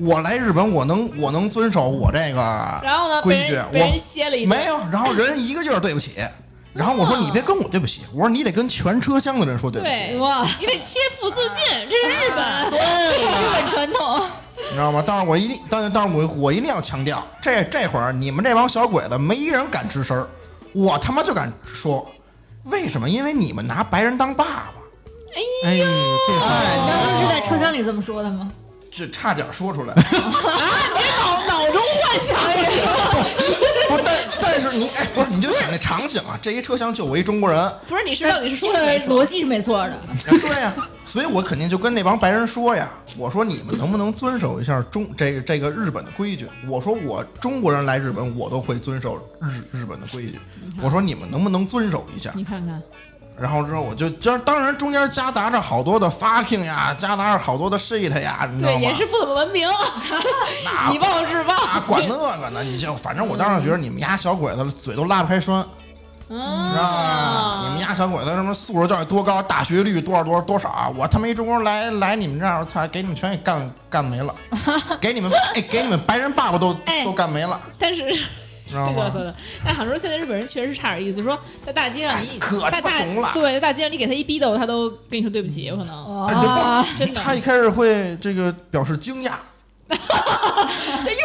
[0.00, 2.40] 我来日本，我能我能遵守我这个
[2.84, 4.78] 然后呢，规矩我歇了一顿没有。
[4.92, 6.12] 然后人一个劲儿对不起，
[6.72, 12.70] 然后我说你别跟我对不起，我说你得跟全车厢的人说对不起，对，哇，你得切腹自尽， 这是日本。
[12.70, 14.20] 对日，本传统，
[14.56, 15.02] 你知道吗？
[15.04, 20.28] 但是我一定，但是但是我我一定要强调，这这会儿你们这帮小鬼子没一人敢吱声儿，
[20.72, 22.06] 我他妈就敢说，
[22.64, 23.10] 为什么？
[23.10, 24.74] 因为你们拿白人当爸爸。
[25.64, 28.48] 哎呦，这个哎你当时是在车厢里这么说的吗？
[28.90, 38.98] 这差点说出来， 脑脑中幻想这个， 不，但但是你哎，不是，你就想那场景啊，这一车厢就我一中国人，不是你是到底是说的？
[39.06, 39.98] 逻辑是没错的。
[40.24, 40.74] 对呀、
[41.04, 46.46] 所以我肯定就跟那帮白人说呀，我说你们能不能遵守一下中这个这个日本的规矩？
[46.66, 50.38] 我说我中国人来日本，我都会遵守日日本的规矩，
[50.82, 52.32] 我说你们能不能遵守一下？
[52.34, 52.82] 你看看，
[53.40, 58.80] 然后之后我就就当然中间夹杂着好多的 fucking 呀，夹杂着好多的 shit 呀，你知道对，吗？
[58.80, 59.68] 也是不怎么文明，
[60.64, 61.80] 那以暴制啊，暴。
[61.86, 62.62] 管那个呢？
[62.62, 65.64] 你就反正我当时觉得你们家小鬼子嘴都拉不开栓。
[66.30, 67.62] 嗯啊！
[67.64, 70.92] 你们家小鬼子什么素质教育多高，大学率多少多少多少？
[70.94, 74.34] 我他妈一中来来你们这儿，我操，给你们全给干干没了，
[75.00, 78.02] 给你们哎，给你们白人爸爸都哎都干没了，但是
[78.68, 79.06] 知道吗？
[79.08, 79.34] 嘚瑟的。
[79.64, 87.20] 但好像说现在日本人确实差点意思，说在大街上你哎可他妈怂了对在大街上你给他一逼斗，他都跟你说对不起，有可能啊，真的。
[87.20, 89.32] 他一开始会这个表示惊讶，
[89.88, 91.18] 这又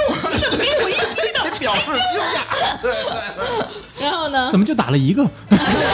[0.57, 4.03] 给我一逼斗， 表示惊讶，对对对。
[4.05, 4.59] 然后呢怎？
[4.59, 5.25] 么就打了一个？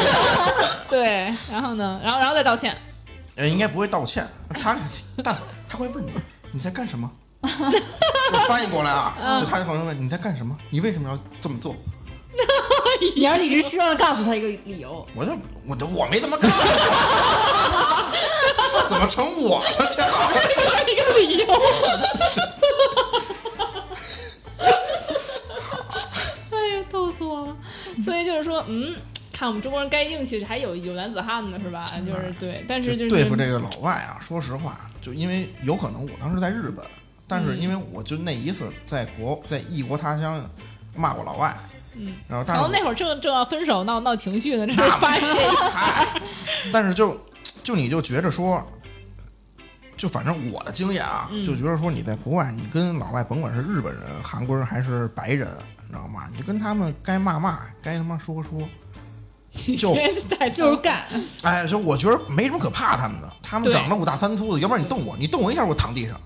[0.90, 2.00] 对，然后呢？
[2.04, 2.76] 然后然后再道歉。
[3.36, 4.28] 呃，应该不会道歉，
[4.62, 4.76] 他
[5.24, 5.38] 但
[5.68, 6.10] 他会问你
[6.52, 7.10] 你在干什么，
[7.42, 11.76] 就翻译过来啊，嗯就他可能问你在干什么，你为什么要这么做？
[13.16, 15.08] 你要理直气壮的告诉他一个理由。
[15.16, 15.32] 我就
[15.66, 16.52] 我就我没这么干，
[18.90, 19.88] 怎么成我了？
[19.90, 21.46] 这好，一个理由。
[26.52, 27.56] 哎呀，逗死我了！
[28.04, 28.96] 所以就是说，嗯，
[29.32, 31.86] 看我们中国人该硬气，还有有男子汉呢，是吧？
[32.06, 36.86] 就是对，但是就是对付这个老外啊，说实话，就因为有可能我当时在日本，
[37.30, 40.44] 但是因为我就那一次在国在异国他乡
[40.96, 41.56] 骂过老外，
[41.96, 46.22] 嗯，然后但是然后那会儿正正要分手闹闹情绪呢，这是发泄一下。
[46.74, 47.16] 但是就
[47.64, 48.62] 就你就觉着说，
[49.96, 55.48] 就反正我的经验啊，嗯就觉得说你在国外，你跟老外甭管是日本人、韩国人还是白人，
[55.86, 56.28] 你知道吗？
[56.32, 58.68] 你就跟他们该骂骂，该他妈说说。
[59.78, 59.94] 就
[60.38, 61.06] 太就是干，
[61.42, 66.22] 哎，就我觉得没什么可怕他们的，他们对长得五大三粗的，要不然你动我，你动我一下我躺地上。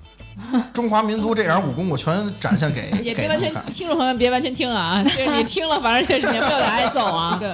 [0.73, 3.51] 中华民族这点武功我全展现给 也别完全。
[3.71, 7.37] 听众朋友们别完全听啊， 就是你听了，反正这免不了得挨揍啊。
[7.39, 7.49] 对，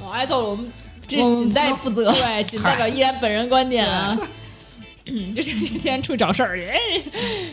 [0.00, 0.70] 我挨揍了，我们
[1.06, 4.16] 这仅代不负责对，仅代表依然本人观点啊。
[5.06, 6.78] 嗯，就是天天出去找事儿去，哎，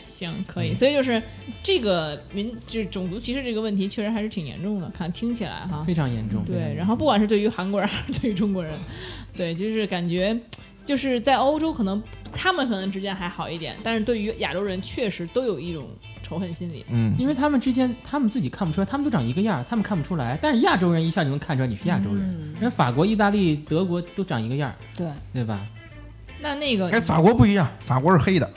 [0.08, 0.74] 行，可以。
[0.74, 1.22] 所以就是
[1.62, 4.90] 这个民，就是种族歧视这个问题，确实还是挺严重的。
[4.98, 6.42] 看听起来哈，非常严重。
[6.46, 8.72] 对，然后不管是对于韩国人还是对于中国人，
[9.36, 10.34] 对，就是感觉
[10.86, 12.02] 就是在欧洲可能
[12.34, 15.86] 他们可能之间还好一点，但是对于亚洲人确实都有一种
[16.24, 16.86] 仇恨心理。
[16.90, 20.38] 嗯，因为他们之间，他们自己看不出来，他们都长一个样儿，他们看不出来。
[20.42, 22.20] 但是亚洲人一下就能看出来你是亚洲人。
[22.22, 25.66] 嗯人法国、意大利、德国都长一个样儿，对，对吧？
[26.40, 28.48] 那那个，哎，法国不一样，法国是黑的，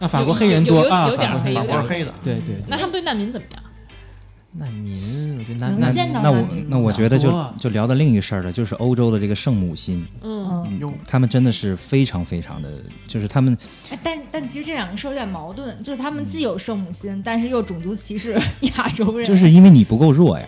[0.00, 2.12] 那法国黑人多有有啊，有点法国是黑的。
[2.24, 2.64] 对对对。
[2.66, 3.62] 那他们对难民怎么样？
[4.58, 10.35] 难民，我觉得难能难那我那我觉得就就聊到另一事儿了，就是欧洲的这个圣母心，嗯，
[11.06, 12.70] 他们真的是非常非常的，
[13.06, 13.56] 就是他们
[13.90, 18.40] 哎但但其实这两个事儿有点矛盾，就是他们既有圣母心，但是又种族歧视
[18.76, 20.46] 亚洲人，就是因为你不够弱呀，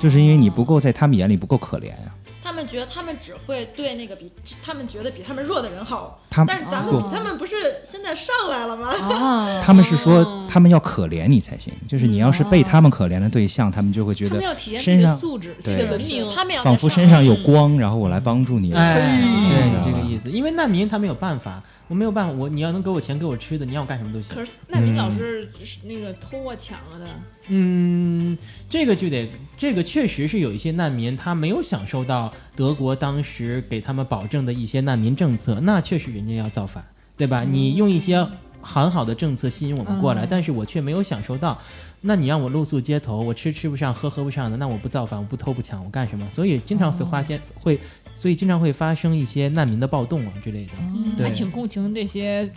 [0.00, 0.64] 就是因为你不哦。
[0.64, 2.14] 够在他们眼里不够可怜呀。
[2.62, 4.30] 他们觉得他们只会对那个比
[4.64, 8.92] 他们觉得比他们弱的人好，他但是咱们他们不是现在上来了吗？
[8.92, 14.40] 啊， 他们是哦说他们要可怜你才行，就是你要是被他们可怜的对象，他们就会觉得
[14.78, 16.32] 身上素质、对的文明。
[16.32, 18.72] 他们要仿佛身上有光，然后我来帮助你。
[18.72, 20.30] 哎，对，这个意思。
[20.30, 24.34] 因为难民他没有办法，我没有办法，我你要能给我钱给我吃的，你让我干什么都行。
[24.34, 27.06] 可是难民老是是那个偷啊抢啊的，
[27.48, 28.36] 嗯，
[28.70, 29.28] 这个就得，
[29.58, 36.82] 这个确实是有一些难民，他没有享受到德国当时给他们保证的一些难民政策，那确实人家要造反，
[37.16, 37.42] 对吧？
[37.42, 38.26] 你用一些
[38.62, 41.58] 很好的政策吸引我们过来，嗯但是我却没有享受到。
[42.04, 46.28] 那你让我露宿街头，我吃吃不上，喝喝不上的，那我不造反，我不偷不抢，我干什么？
[46.30, 47.78] 所以经常会发现会，
[48.22, 50.70] 所以经常会发生一些难民的暴动啊之类的。
[50.78, 51.12] 嗯。
[51.16, 51.26] 对。
[51.26, 52.48] 还挺共情这些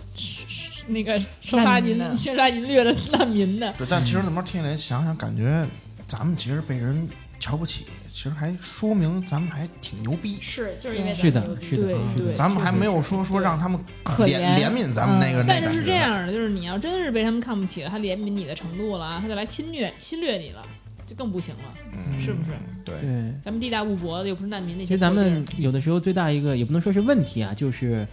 [0.86, 3.74] 那个收杀淫难民的侵杀淫掠的难民的。
[3.76, 5.66] 对，但其实怎么听起来想想，感觉
[6.08, 7.10] 咱们其实被人
[7.40, 10.38] 瞧不起，其实还说明咱们还挺牛逼。
[10.40, 12.28] 是就是因为是的是的啊，是的。
[12.28, 12.36] 对。
[12.36, 14.38] 咱们还没有说说让他们可怜。
[14.38, 20.64] 怜怜悯咱们那个那但是是这样的，就是你要真是被他们看不起了，他怜悯你的程度了，他就来侵略侵略你了，
[21.08, 22.52] 就更不行了，嗯是不是？
[22.84, 22.96] 对，
[23.44, 24.88] 咱们地大物博的，又不是难民那些。
[24.88, 28.08] 其实咱们有的时候最大一个也不能说是问题啊，就是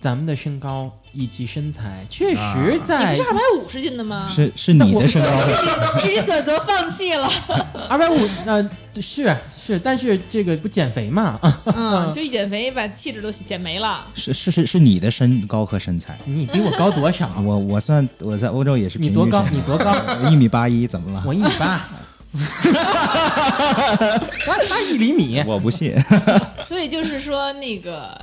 [0.00, 4.28] 咱们的身高以及身材确实啊你不是二百五十斤的吗？
[4.28, 7.28] 是是你的身高会自己选择放弃了。
[7.88, 8.70] 二百五，呃，
[9.00, 11.38] 是是，但是这个不减肥嘛？
[11.42, 14.06] 啊，嗯， 就一减肥把气质都减没了。
[14.14, 16.18] 是是是是你的身高和身材。
[16.24, 17.30] 你比我高多少？
[17.42, 19.44] 我我算我在欧洲也是你多高？
[19.50, 19.92] 你多高？
[19.92, 21.22] 高 一米八一，怎么了？
[21.26, 21.88] 我一米八，
[24.44, 25.42] 他差一厘米。
[25.46, 25.94] 我不信。
[26.66, 28.20] 所以就是说，那个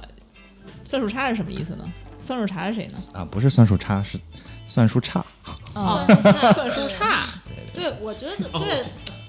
[0.84, 1.86] 算术差是什么意思呢？
[2.26, 2.98] 算术差是谁呢？
[3.14, 4.20] 啊，不是算术差，是
[4.66, 5.26] 算术差。
[5.74, 6.06] 哦，
[6.54, 7.26] 算术差。
[7.74, 8.84] 对，我觉得哦对，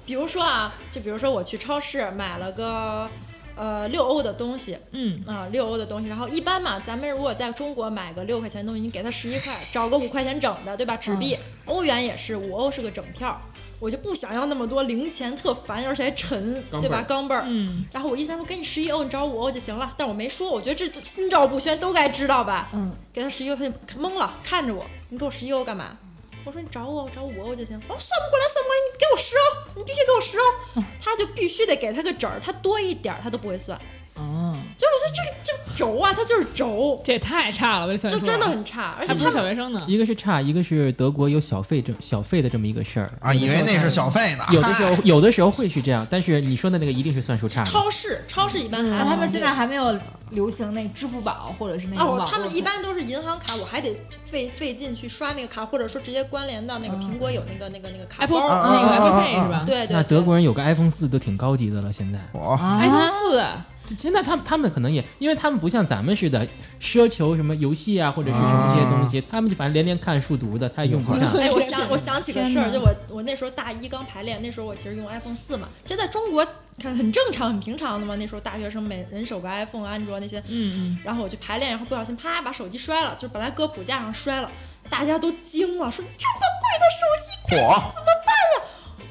[0.05, 3.09] 比如说啊，就比如说我去超市买了个
[3.57, 10.97] 呃六欧的东西嗯，啊，六欧的东西，然后一般嘛，咱们如果在中国买个六块钱的东西，你给他十一块，找个五块钱整的，对吧？
[10.97, 13.41] 纸币，欧元也是五欧是个整票，
[13.85, 17.05] 我就不想要那么多零钱，特烦，而且还沉，对吧？
[17.07, 17.45] 钢镚儿。
[17.47, 19.93] 嗯，然后我一想，说给你十一欧，你找五欧就行了。
[19.99, 22.71] 但我没说，我觉得这这心照不宣，都该知道吧？
[22.73, 23.71] 嗯，给他十一欧，他就
[24.01, 25.95] 懵了，看着我，你给我十一欧干嘛？
[26.47, 27.77] 我说你找我，我找五欧就行。
[27.77, 29.43] 哦，算不过来，算不过来，你给我十欧，
[29.77, 30.83] 你必须给我十欧。
[31.03, 33.79] 他就必须得给他个整儿，他多一点儿他都不会算。
[35.15, 37.93] 这个这个轴啊，它就是轴，这也太差了吧！
[37.93, 39.81] 这算术就真的很差，而且还不是他们小学生呢。
[39.87, 44.45] 一个是差，一个是德国有小费这小费的这么一个事儿啊，以为那是小费呢。
[44.51, 47.71] 有的时候有的时候会是这样，但是你说的那个一定是算术差的。
[47.71, 49.99] 超市超市一般还好他们现在还没有
[50.31, 53.97] 流行那支付宝或者是那种网，络哦他们一般都是银行卡，我还得
[54.31, 58.47] 费费劲去刷那个卡，或者说直接关联到那个苹果有那个那个那个卡 Apple 包。
[58.47, 62.19] 啊那个啊 Apple 啊 Pay 啊是吧对对，那德国人有个 iPhone 四都挺高级的了，现在。
[62.33, 63.45] 我？iPhone 四，
[63.99, 66.47] 现在他们他们可能也，因为他们不像咱们似的
[66.81, 71.21] 奢求什么游戏啊，或者是什么这些东西，他们就反正连连看数独的，他也用不上。
[71.39, 76.47] 哎，我想我想起个事儿，就我我那时候大一刚排练，那时候我其实用 iPhone 四嘛，其实在中国
[76.79, 80.99] 看很正常很平常的嘛，那时候大学生每人手个 iPhone、安卓那些，嗯嗯。
[81.05, 84.51] 然后我去排练，然后不小心啪把手机摔了，就本来搁谱架上摔了，
[84.89, 87.27] 大家都惊了，说这么贵的手机
[87.57, 87.59] 嚯，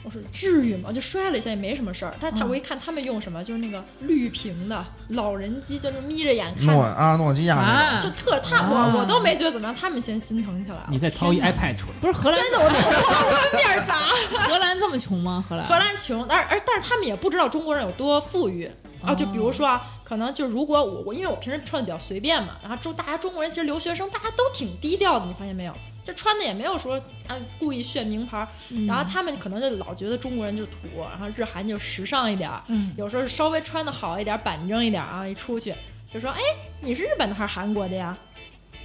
[0.04, 0.92] 我说至于吗？
[0.92, 2.14] 就摔了一下也没什么事儿。
[2.20, 10.88] 但嗯是他我一看他们用什么，就是那个绿屏的老人机，就是眯着眼看诺，啊诺基亚那啊就，特他我我都没觉得怎么样，他们先心疼起来了。
[10.90, 14.00] 你再掏一 iPad 出来，不是荷兰真的，我都我面儿砸。
[14.48, 15.44] 荷兰这么穷吗？
[15.48, 18.70] 荷兰荷兰穷，而而但是他们也不知道中国人有多富裕
[19.06, 19.16] 啊。
[19.16, 25.74] 就比如说啊，可能就如果我我因为我平时穿的比较随便嘛，然后中大家中国人其实留学生大家都挺低调的，你发现没有？
[26.04, 26.96] 就穿的也没有说
[27.28, 28.86] 啊故意炫名牌儿，嗯。
[28.86, 30.74] 然后他们可能就老觉得中国人就土，
[31.10, 32.92] 然后日韩就时尚一点儿，嗯。
[32.98, 35.74] 有时候稍微穿的好一点儿、板正一点儿啊，一出去
[36.14, 36.40] 就说哎
[36.82, 38.16] 你是日本的还是韩国的呀？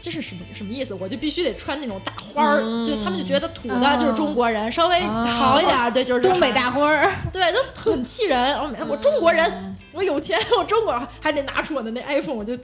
[0.00, 0.94] 这是什么什么意思？
[0.94, 2.86] 我就必须得穿那种大花儿，嗯。
[2.86, 8.54] 就他们就觉得土的就是中国人，稍微啊好一点儿，对，就是东北大花儿，对，都很气人。
[8.62, 12.56] 我每我中国人，我有钱，我中国人还得拿出我的那 iPhone，我就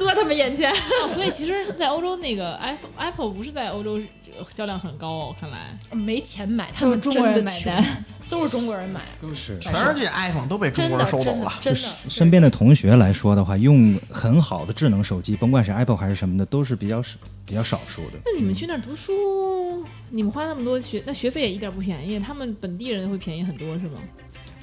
[0.00, 0.70] 搁他们眼前。
[0.72, 4.00] 哦，所以其实，在欧洲那个 iPhone Apple 不是在欧洲
[4.38, 5.78] 呃销量很高哦，看来。
[5.92, 7.84] 没钱买，他们中国人买单，
[8.30, 11.52] 都是中国人买，都是全世界 iPhone 都被中国人收走了。
[11.60, 11.96] 真的真的。
[12.08, 18.18] 身边的同学来说的话，用很好的智能手机，甭管是 Apple 还是什么的，都是比较少比较少数的。
[18.24, 23.98] 那你们去那儿读书，你们花那么多学，那学费也一点不便宜，他们本地人会便宜很多是吗？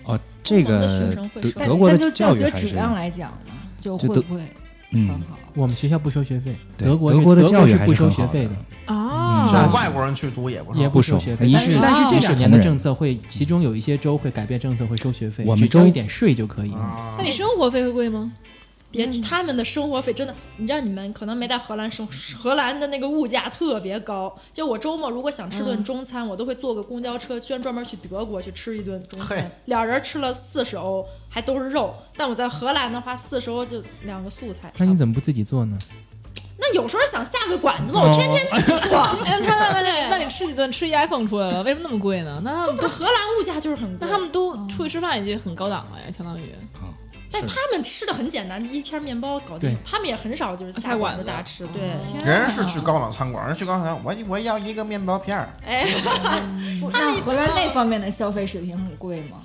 [0.06, 4.48] 哦，这个德德国的但就教学质教育还是量来讲呢，就会不会很
[4.92, 5.38] 嗯，好？
[5.54, 11.50] 我们学校不收学费，德国是德国的教育是不收学费的，啊像外国人去读也不是也不收学费。
[11.54, 16.74] 但是但是这两年的政策会，其中有一些州会改变政策，会收学费，我们州只交一点税就可以。
[16.74, 17.16] 啊。
[17.18, 18.32] 那你生活费会贵吗？
[18.90, 22.08] 别提他们的生活费真的，你知道你们可能没在荷兰生，
[22.38, 24.34] 荷兰的那个物价特别高。
[24.54, 31.06] 就我周末如果想吃顿中餐，我都会坐个公交车，居然专门去德国去吃一顿中餐，俩人吃了四十欧，
[31.38, 31.94] 还都是肉。
[32.18, 34.74] 但我在荷兰的话，四十欧就两个素菜。
[34.78, 35.78] 那你怎么不自己做呢？
[36.58, 38.98] 那有时候想下个馆子嘛，我天天自己做。
[39.24, 42.42] 哎，他那那那你吃几顿吃一 iPhone 出来了，为什么那么贵呢？
[42.44, 44.00] 那他们这荷兰物价就是很贵。
[44.02, 46.52] 那他们都出去吃饭已经很高档了呀，相当于。
[47.32, 49.78] 但他们吃的很简单，一片面包搞定。
[49.86, 51.84] 他们也很少就是下馆子大吃，对。
[52.26, 55.86] 人家是去高档餐馆，人去高档餐馆，我我要一个面包片儿，哎
[56.92, 59.38] 那荷兰那方面的消费水平很贵吗？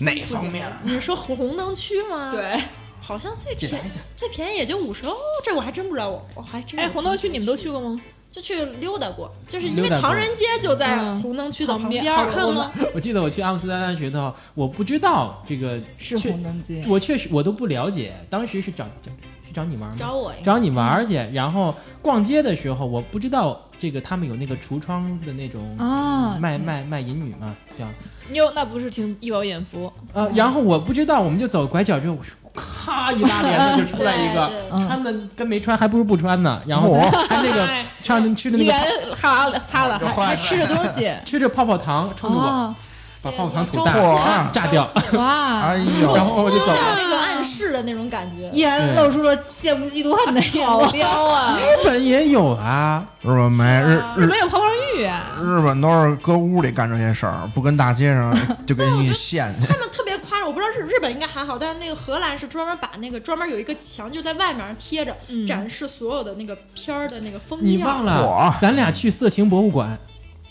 [0.00, 0.66] 哪方面？
[0.82, 2.60] 你是说红灯区吗？，对，
[3.00, 8.00] 好像最便宜最便宜也就五十欧，这我还真不知道，我我还真哎，红灯区你们都去过吗？
[8.32, 12.70] 就去溜达过，就是因为唐人街就在嗯红灯区的旁边好看吗？
[12.94, 16.84] 我记得我去阿姆斯特丹的时候，我不知道这个，是红灯街。
[16.88, 19.10] 我确实我都不了解，当时是找找
[19.44, 19.96] 是找你玩吗？
[19.98, 26.36] 找我呀找你玩儿去，然后逛街的时候，我不知道这个他们有那个橱窗的那种啊。
[26.38, 27.84] 卖卖卖淫女嘛，叫
[28.32, 29.92] 哟，那不是挺一饱眼福？
[30.12, 34.50] 呃，然后我不知道，我们就走拐角之后，我说咔一拉帘子就出来一个，
[34.86, 42.74] 穿的跟没穿还不如不穿呢，然后我还那个 哎穿着吃的那个人哈了擦了，还就还吃着东西， 吃着泡泡糖冲着我，哦，
[43.22, 46.96] 把泡泡糖吐对大炸掉，哇 哎，呦，然后我就走有了。
[46.96, 48.48] 那个暗示的那种感觉。
[48.50, 50.90] 依然露出了羡慕嫉妒恨的眼光。
[50.90, 51.58] 彪啊！
[51.58, 54.64] 日本也有啊，日本没日日日本有泡泡
[54.96, 58.34] 浴啊，日本都是搁屋里干这些事儿，不跟大街上
[58.66, 59.66] 就给你献去。
[59.66, 67.82] 他们特别夸张，我不知道是日本应该还好，但是那个荷兰是专门把那个专门有一个墙就在外面贴着，嗯展示所有的那个片儿的那个风景你。
[67.82, 69.98] 忘了，咱俩去色情博物馆，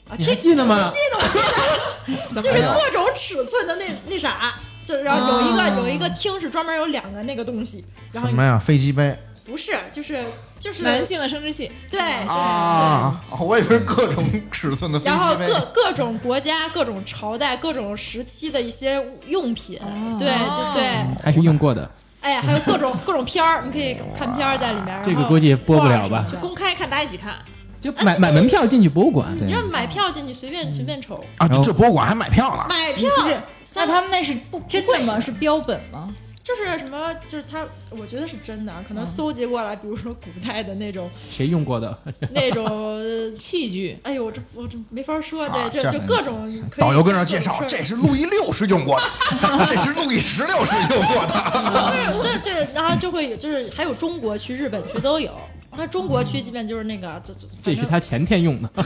[0.10, 0.91] 还这记得吗？
[2.36, 2.74] 就是怎么了？
[2.74, 4.55] 各种尺寸的那那啥，
[4.86, 8.57] 就然后有一个、啊有一个厅是专门有两个那个东西，然后什么呀？
[8.57, 10.24] 飞机杯不是就是
[10.60, 13.20] 就是男性的生殖器，对对啊！
[13.39, 15.36] 我以为是各种尺寸的飞然后。
[15.36, 21.89] 各各种国家、各种朝代、各种时期的一些用品，哦对，就对，还是用过的，
[22.22, 24.99] 哎，还有各种各种片儿，你可以看片儿在里面。
[25.05, 27.34] 这个然后估计播不了吧画什么的公开看大家一起看，
[27.82, 29.27] 就买买门票进去博物馆。
[29.39, 32.65] 你这买票进去随便随便瞅，啊，这博物馆还买票了。
[32.69, 33.41] 买票不是，
[33.75, 35.19] 那他们那是不真的吗？
[35.19, 36.13] 是标本吗？
[36.41, 41.95] 就是什么，就是他，我觉得是真的，可能搜集过来，比如说古代的那种谁用过的？
[42.32, 42.99] 那种，
[43.38, 49.05] 器具哎呦，我这我这没法说，啊对，这这就各种可以导游跟那儿介绍这是路易六世用过的，
[49.67, 51.93] 这是路易十六世用过的。
[52.23, 55.32] 对对对，然后就会有，就是还有中国去、日本去都有。
[55.80, 58.69] 那中国区基本就是那个，就就这是他前天用的。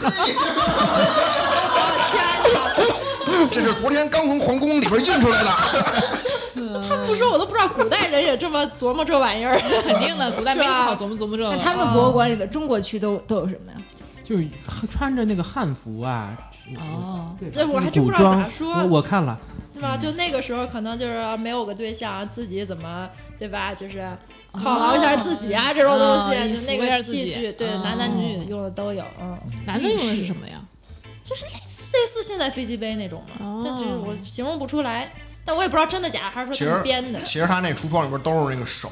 [3.50, 5.50] 这是昨天刚从皇宫里边运出来的。
[6.88, 9.60] 他们不说我都不知道，古代人也这么琢磨这玩意儿。
[9.82, 11.50] 肯定的，古代没好琢磨琢磨这。
[11.50, 13.78] 那他们博物馆里的中国区都都有什么呀？
[14.24, 14.36] 就
[14.88, 16.38] 穿着那个汉服啊，
[16.78, 19.38] 哦，对我还真不知道咋说我我看了，
[19.74, 19.98] 是吧？
[19.98, 23.74] 就那个时候可能就是没有个对象，自己怎么对吧？
[23.74, 24.06] 就是
[24.54, 30.62] 犒劳一下自己啊，这种东啊西，就那个器具，对，哦男男女女用的都有，嗯，男的用的是什么呀？
[31.24, 35.12] 就是类似类似现在飞机杯那种嘛，哦但是我形容不出来，
[35.46, 37.22] 但我也不知道真的假，还是说编的。
[37.24, 38.90] 其实他那橱窗里边都是那个手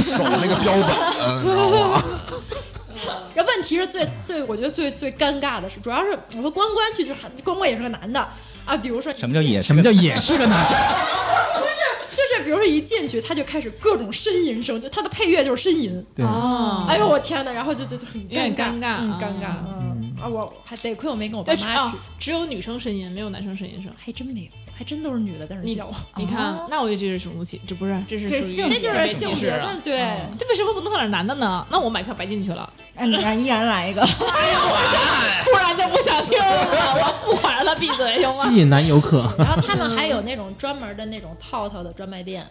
[0.00, 2.02] 手那个标本，你知道吗？
[3.34, 8.20] 然后问题是最最，我觉得最最尴尬的是，主要是我和关关去，就是关关也是个男的
[8.64, 10.76] 啊，比如说什么叫也什么叫也是个男的？
[12.20, 16.04] 就是比如说一进去，他就开始各种呻吟声，就他的配乐就是呻吟。
[16.14, 18.64] 对，哦，哎呦我天呐，然后就就就很尴尬
[18.98, 23.90] 很尴尬，嗯啊，我还得亏我没跟我爸妈去，，只有女生呻吟，没有男生呻吟声。
[23.96, 24.48] 还真没有，
[24.80, 29.74] 还真都是女的在那你叫我，你看，那我觉得这是种族歧，这不是，这是属于这这就是性别歧视了。
[29.74, 31.66] 的，对，这为什么不能放点男的呢？
[31.70, 32.66] 那我买票白进去了，
[32.96, 38.48] 那你让依然来一个， 哎呦我 突然就不想听了，我付款让他闭嘴行吗？
[38.48, 39.30] 吸引男游客。
[39.36, 42.46] 然后他们还有那种专门的那种套套的专卖店，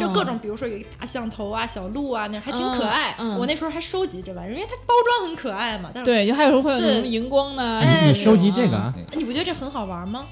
[0.00, 3.14] 就各种，比如说有一个大象头啊、小鹿啊，那还挺可爱。
[3.38, 5.90] 我那时候还收集这玩意儿，因为它包装很可爱嘛。
[5.92, 8.94] 但是对，就还有时候会有那种对荧光呢，哎你收集这个啊？
[9.12, 10.24] 你不觉得这很好玩吗？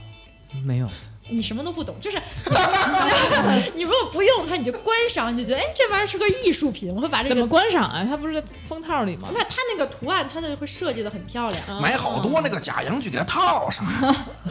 [0.66, 0.86] 没有，
[1.29, 2.20] 你什么都不懂，就是
[3.75, 6.93] 你如果不用它，你就观赏，你就觉得哎，这玩意儿是个艺术品。
[6.95, 8.05] 我会把这个怎么，观赏啊？
[8.07, 9.37] 它不是在封套里吗你？
[9.37, 11.81] 看它那个图案，它就会设计的很漂亮。
[11.81, 13.85] 买好多那个假洋具给它套上。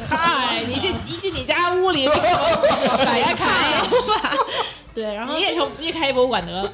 [0.09, 3.85] 嗨，你这一进你家屋里，摆呀开，
[4.93, 6.71] 对，然后你也成你也开一博物馆得了。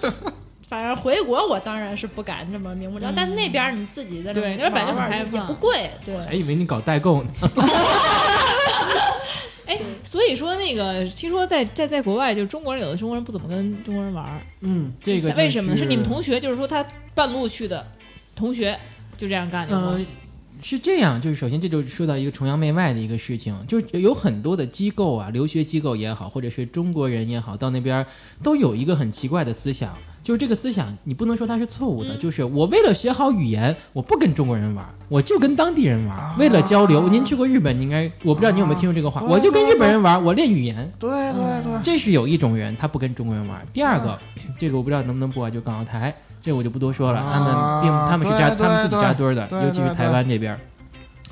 [0.69, 6.15] 反正回国我当然是不敢这么明目张胆，但那边儿你自己在那对那边本来就很玩也不贵，对。
[6.25, 7.29] 还以为你搞代购呢。
[9.67, 15.77] 哎，所以说那个，听说在在在国外，就是中国人有的中国人不怎么跟中国人玩儿，嗯，这个为什么呢？
[15.77, 17.85] 是是你们同学，就是说他半路去的
[18.33, 18.79] 同学
[19.17, 20.05] 就这样干，的嗯，
[20.63, 28.05] 是这样，就是首先这就说到一个崇洋媚外的一个事情，就是有很多的机构啊，留学机构也好，或者是中国人也好，到那边
[28.41, 29.95] 都有一个很奇怪的思想，
[30.27, 37.07] 就是这个思想你不能说它是错误的，就是我为了学好语言，我不跟中国人玩儿，我就跟当地人玩儿，为了交流。
[37.07, 40.91] 您去过日本，你应该我不知道你有没有听说这个话，啊我就跟日本人玩儿，我练语言。
[40.99, 43.65] 对对对，这是有一种人，他不跟中国人玩儿。
[43.71, 44.19] 第二个，
[44.59, 47.25] 这个我不知道能不能播啊，就港澳台，这个我就不多说了。
[47.31, 50.59] 他们并他们是扎他们自己扎堆儿的，尤其是台湾这边儿。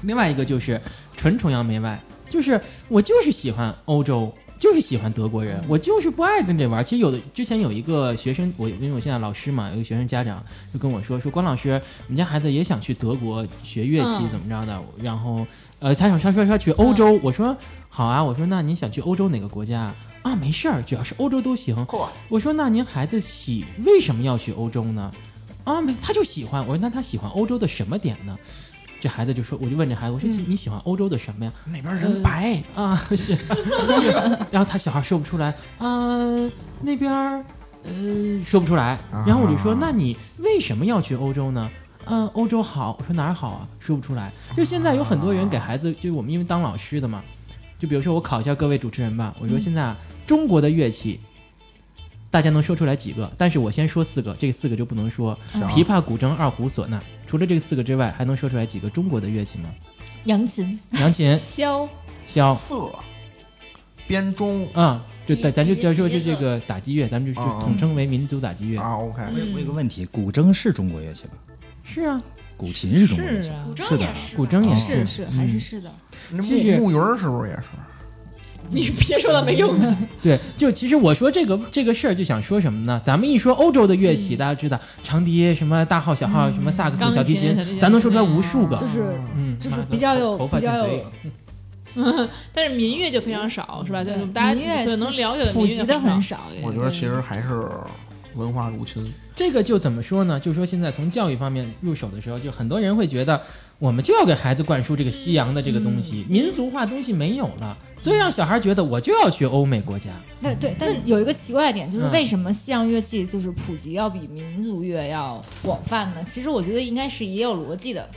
[0.03, 0.79] 另外一个就是
[1.17, 6.83] 纯崇洋媚外，就是我就是喜欢欧洲，就是喜欢德国人，我就是不爱跟这玩儿。
[6.83, 10.43] 其实有的之前有一个学生，我因为我现在老师嘛，有一个学生家长
[10.73, 14.81] 就跟我说说，关老师，我们家孩子也想去德国学乐器，嗯怎么着的？
[15.01, 15.45] 然后
[15.79, 17.55] 呃，他想他说他去欧洲，我说
[17.89, 19.95] 好啊，我说那您想去欧洲哪个国家啊？
[20.23, 21.75] 啊，没事儿，只要是欧洲都行。
[22.29, 25.13] 我说那您孩子喜为什么要去欧洲呢？
[25.65, 26.61] 啊，没，他就喜欢。
[26.61, 28.37] 我说那他喜欢欧洲的什么点呢？
[29.05, 31.51] 这孩子就说，我就问这孩子，我说喜你喜欢欧洲的什么呀？
[31.65, 33.37] 那边人白，啊， 是，
[34.49, 36.17] 然后他小孩说不出来，啊，
[36.81, 37.45] 那边儿，
[37.83, 38.97] 呃，说不出来。
[39.27, 41.69] 然后我就说，那你为什么要去欧洲呢？
[42.05, 42.97] 嗯、欧洲好。
[42.97, 43.67] 我说哪儿好啊？
[43.79, 44.31] 说不出来。
[44.57, 47.21] 就现在有很多人给孩子，就我们因为当老师的嘛，
[47.77, 49.95] 就比如说我考一下各位主持人吧，我说现在啊，
[50.25, 51.19] 中国的乐器。
[52.35, 53.31] 大家能说出来几个？
[53.37, 55.39] 但是我先说四个，这四个就不能说。
[55.53, 55.61] 行。
[55.69, 59.69] 琵琶、古筝、二胡、唢呐，除了这四个之外，还能说出来几个中国的乐器吗？
[60.25, 61.87] 扬琴，扬琴、箫，
[62.27, 62.93] 箫，瑟，
[64.05, 64.67] 编钟。
[64.73, 68.81] 啊、就咱咱就笛就就这个打击乐，咱们就就啊统称为民族打击乐。
[68.81, 71.29] 啊，OK，我有我有个问题，古筝是中国乐器吧？
[71.85, 72.21] 是啊，
[72.57, 73.49] 古琴是中国乐器，
[73.87, 74.01] 是的。
[74.03, 75.05] 也是，古筝也是。
[75.07, 75.59] 是还是嗯。
[75.61, 75.89] 是的，
[76.31, 77.63] 那其实木木鱼儿是不是也是？
[78.71, 79.95] 你别说了没用的。
[80.21, 83.01] 对，就其实我说这个这个事儿，就想说什么呢？
[83.05, 88.87] 咱们一说欧洲的乐器，大家知道长笛、什么大号、小号、什么萨克斯、小提琴咱能说出来无数个就。
[88.87, 89.03] 是
[89.35, 91.05] 嗯，就是比较有头头发比较有
[91.95, 92.29] 嗯。
[92.53, 94.03] 但是民乐就非常少，是吧？
[94.03, 96.41] 就是大家所有能了解的普及的民乐很很少。
[96.61, 97.65] 我觉得其实还是
[98.35, 99.09] 文化入侵。
[99.35, 100.39] 这个就怎么说呢？
[100.39, 103.41] 就是说现在从教育方面入手的时候，就很多人会觉得，
[103.77, 110.09] 我们就要给孩子灌输这个西洋的这个东西，民族化东西没有了，所以让小孩觉得我就要去欧美国家。
[110.41, 116.25] 对对，但是有一个奇怪的点，就是嗯为什么西洋乐器就是普及要比民族乐要广泛呢？
[116.31, 118.09] 其实我觉得应该是也有逻辑的。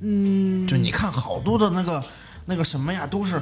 [0.00, 2.02] 嗯，就你看好多的那个
[2.46, 3.40] 那个什么呀，都是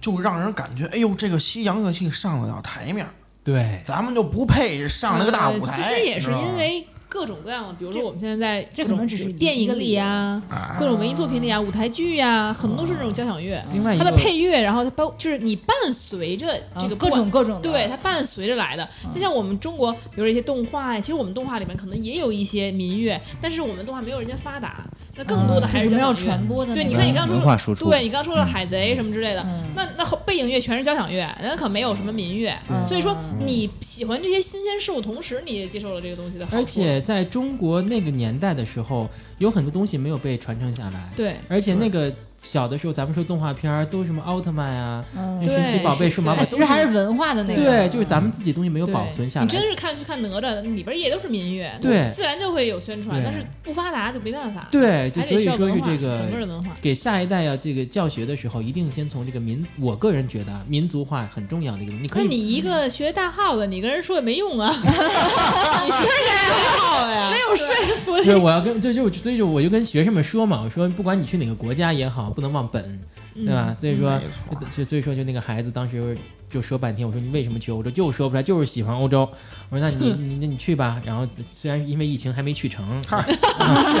[0.00, 3.10] 就让人感觉，哎呦，这个西洋乐器上得了台面儿，
[3.42, 5.82] 对，咱们就不配上那个大舞台。
[5.82, 13.60] 呃其实也是因为各种各样的，比如说我们现在在这可能只是电影里呀，啊各种文艺作品里啊，舞台剧呀，很多都是这种交响乐。
[13.66, 16.46] 它另外它的配乐，然后它包就是你伴随着
[16.80, 18.88] 这个啊各种各种的对，它伴随着来的。
[19.12, 24.84] 就像我们中国，比如说一些动画呀，其实我们动画里面可能也有一些民乐，但是我们动画没有人家发达，
[25.16, 27.74] 那更多的还是是没有传播的那对，你看你刚说。
[27.74, 32.54] 对你刚说了海贼什么之类的，嗯那那后背景乐全是交响乐，那可没有什么民乐。
[32.68, 36.56] 嗯所以说，你喜欢这些新鲜事物，同时你也接受了这个东西的好处。
[36.56, 39.08] 而且在中国那个年代的时候，
[39.38, 42.12] 有很多东西没有被传承下来，对，而且那个
[42.42, 47.62] 小的时候，咱们说动画片儿都是什么奥特曼啊、嗯那神奇宝贝、数码宝贝，哎其实还是文化的那个。
[47.62, 49.68] 对，就是咱们自己东西没有保存下来你真来。
[49.68, 54.68] 是看去看哪吒，里边也都是民乐，对自然就会有宣传，但是不发达就没办法。
[54.70, 56.70] 对，就所以说是这个整个的文化。
[56.80, 62.02] 给下一代要这个教学的时候，一定先从这个民，我个人觉得啊，民族化很重要的一个东西。
[62.02, 67.66] 你可以那你一个学大号的，你跟人说也没用啊， 你学大号呀， 没有说
[68.04, 72.98] 服力对，我要跟就就所以就我就跟学生们说嘛，我说不管你去哪个国家也好，不能忘本，
[73.34, 73.76] 对吧？
[73.78, 74.20] 所以说
[74.84, 76.16] 所以说就那个孩子当时
[76.50, 77.90] 就说半天，我说你为什么去欧洲？
[77.90, 79.20] 就说不出来，就是喜欢欧洲。
[79.70, 81.00] 我说那你 你那你去吧。
[81.06, 83.96] 然后虽然因为疫情还没去成，嗨啊是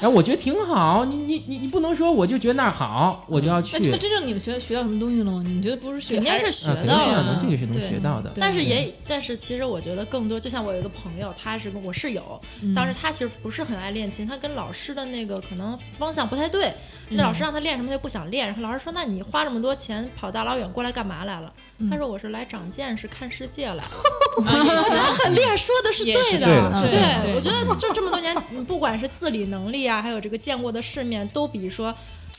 [0.00, 1.04] 然后 我觉得挺好。
[1.04, 3.78] 你你你你不能说我就觉得那儿好，我就要去。
[3.90, 5.42] 那真正你们学学到什么东西了吗？
[5.46, 8.32] 你们觉得不是学，肯定还是学啊，肯定能这个是能学到的。
[8.36, 16.68] 但是也，但是其实我觉得更多，就像我有一个朋友，他是跟我室友，嗯当时他其实不是很爱练琴，他跟老师的那个可能方向不太对，
[17.10, 21.52] 嗯那老师让他练什么他就不想练，然后老师说：“那你花这么多钱跑大老远过来干嘛来了？”
[21.82, 23.82] 嗯他说：“我是来长见识、看世界来了。
[24.46, 26.46] 啊也是”很厉害，说的是对的
[26.90, 28.34] 对我觉得就这么多年，
[28.66, 31.94] 不管是自理能力啊，还有这个见过的世面，都比说。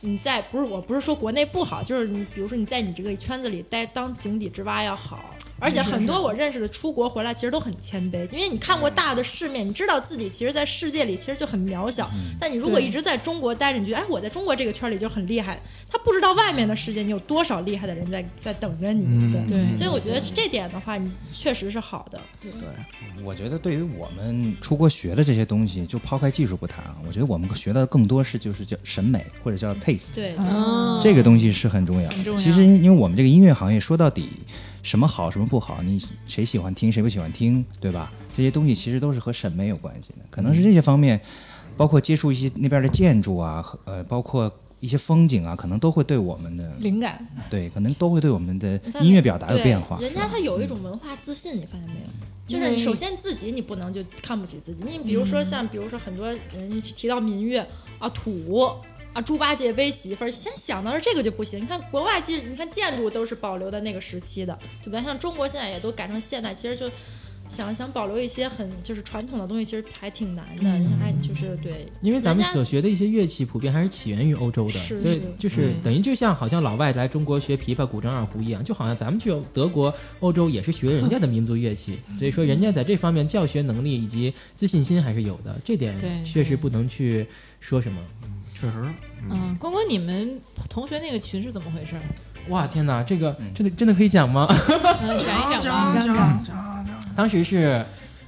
[0.05, 5.33] 你在不是我不是说国内不好，就是你比如说你在你这个圈子里待当井底之蛙要好。
[5.59, 12.11] 而且很多我认识的出国回来其实都很谦卑，因为你看过大的世面，你知道自己其实，在世界里其实就很渺小。
[12.39, 19.05] 但你如果一直在中国待着，你觉得哎，我在中国这个圈里就很厉害，他不知道外面的世界你有多少厉害的人在在等着你。
[19.07, 22.19] 嗯对，对所以我觉得这点的话，你确实是好的。
[22.41, 22.51] 对
[23.23, 32.09] 我觉得对于我们出国学的这些东西，就抛开技术不谈啊，我觉得我们学的更多是就是叫审美或者叫 taste，对，嗯这个东西是很重要。
[32.09, 34.29] 很重要其实因为我们这个音乐行业说到底，
[34.83, 38.11] 什么好什么不好，你谁喜欢听谁不喜欢听，对吧？
[38.35, 41.19] 这些东西其实都是和审美有关系的，可能是这些方面，
[41.77, 49.97] 包括接触一些那边的建筑啊，和呃，包括一些风景啊，可能都会对我们的灵感，对，可能都会对我们的音乐表达有变化。
[50.01, 52.09] 人家他有一种文化自信，你发现没有？
[52.45, 54.83] 就是你首先自己你不能就看不起自己。
[54.85, 56.37] 你比如说像，比如说很多人
[56.81, 57.65] 提到民乐
[57.99, 58.75] 啊土
[59.13, 61.61] 啊猪八戒背媳妇儿，先想到是这个就不行。
[61.61, 65.01] 你看国外建你看建筑都是保留的那个时期的，对吧？
[65.01, 66.89] 像中国现在也都改成现代，其实就。
[67.49, 70.63] 想想保留一些很就是传统的东西，其实还挺难的。
[70.63, 85.93] 人家还就是对，因为咱们所学的一些乐器普遍还是起源于欧洲的，所以就是嗯等于就像好像老外来中国学琵琶、古筝、二胡一样，就好像咱们去德国、欧洲也是学人家的民族乐器， 所以说人家在这方面教学能力以及自信心还是有的，这点
[86.25, 87.27] 确实不能去
[87.59, 88.01] 说什么。
[88.63, 88.77] 确实，
[89.29, 90.39] 嗯，关关，你们
[90.69, 91.97] 同学那个群是怎么回事？
[92.47, 94.47] 哇，天哪，这个嗯真的真的可以讲吗？
[95.01, 95.59] 嗯，讲一讲。
[95.59, 97.85] 讲讲讲当时是，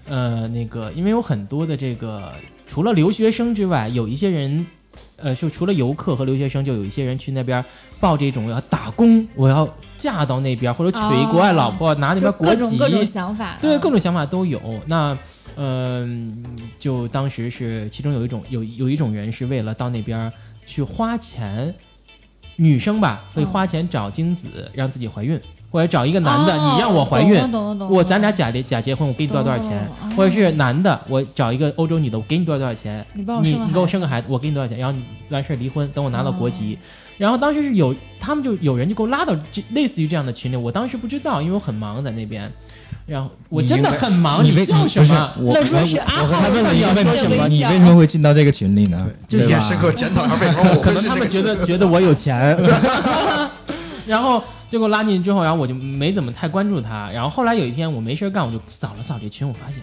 [0.10, 2.34] 呃，那个，因为有很多的这个，
[2.68, 4.68] 除了留学生之外，有一些人，
[5.16, 7.64] 呃，就除了游客和留学生，就有一些人去那边
[8.02, 9.66] 报这种要打工，我要
[9.96, 14.60] 嫁到那边，或者娶一国外老婆，拿那边国籍，各种各种想法，对，嗯各种想法都有。
[14.88, 15.18] 那，
[15.58, 16.44] 嗯、
[16.78, 20.32] 就当时是其中有一种有有一种人是为了到那边
[20.66, 21.74] 去花钱，
[22.58, 25.40] 女生吧会花钱找精子让自己怀孕，
[25.70, 27.40] 或者找一个男的、哦你让我怀孕
[27.90, 36.78] 我咱俩假结假结婚，我给你多少多少钱，或者是男的，我找一个欧洲女的，我给你多少多少钱，你帮我你你给我生个孩子，我给你多少钱，然后你完事儿离婚，等我拿到国籍。
[36.80, 37.04] 哦。
[37.18, 42.52] 然后当时是有他们就有人就给我拉到这类似于这样的群里，我当时不知道，因为我很忙在那边。
[43.08, 45.32] 然后我真的很忙，你为笑什么？
[45.38, 48.98] 不是我我是阿我和他浩问了一个问题，要说什么你为什么会进到这个群里呢？
[49.28, 52.58] 就是深刻检讨一下为什么我 可能他们觉得觉得我有钱，
[54.08, 57.10] 然后结果拉进去之后，然后我就没怎么太关注他。
[57.12, 59.76] 然后后来有一天我没事儿干，我就扫了扫这群，我发现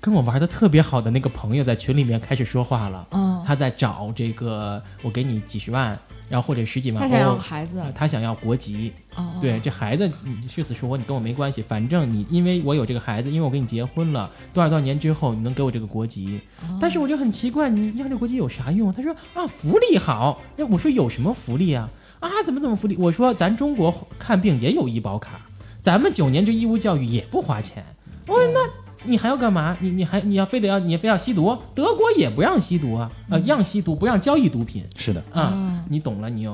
[0.00, 5.96] 跟我玩的特别好的那个朋友在群里面开始说话了，嗯，他在找这个我给你几十万，
[6.28, 7.36] 然后或者十几万他想要。
[7.36, 18.92] 孩子，呃他想要国籍，哦，对这孩子你是死是活你跟我没关系，反正你因为我有这个孩子，因为我跟你结婚了，多少多少年之后你能给我这个国籍，哦但是我就很奇怪，你要这国籍有啥用？
[18.92, 20.40] 他说啊，福利好。
[20.56, 21.88] 哎，我说有什么福利啊？
[22.22, 22.96] 啊，怎么怎么福利？
[22.96, 25.40] 我说咱中国看病也有医保卡，
[25.80, 27.84] 咱们九年制义务教育也不花钱。
[28.26, 28.60] 我说那
[29.04, 29.76] 你还要干嘛？
[29.80, 31.58] 你你还你要非得要你非要吸毒？
[31.74, 35.50] 德国也不让吸毒啊，呃，让吸毒不让交易毒品是的，啊。
[35.52, 36.52] 嗯你懂了，你又，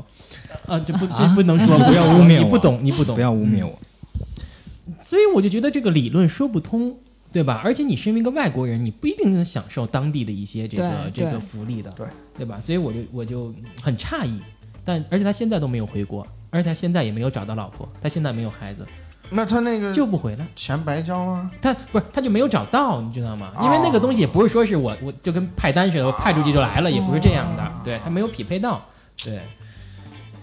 [0.67, 3.79] 啊，这不这不能说， 不要污蔑我你不懂，你不懂，不要污蔑我。
[5.03, 6.97] 所以我就觉得这个理论说不通，
[7.31, 7.61] 对吧？
[7.63, 12.07] 而且你身为一个外国人，你不一定能享受当地的一些这个这个福利的，对
[12.39, 12.59] 对吧？
[12.59, 14.41] 所以我就我就很诧异，
[14.89, 18.87] 但而且他现在都没有回国，而且他现在也没有找到老婆，他现在没有孩子，
[19.29, 23.53] 那他那个就不回来，钱白交了，他不是他就没有找到，你知道吗？
[23.63, 28.83] 因为那个东西也不是说是我我就跟派单似的，我派出去就来了，也不是这样的，对他没有匹配到，
[29.23, 29.41] 对，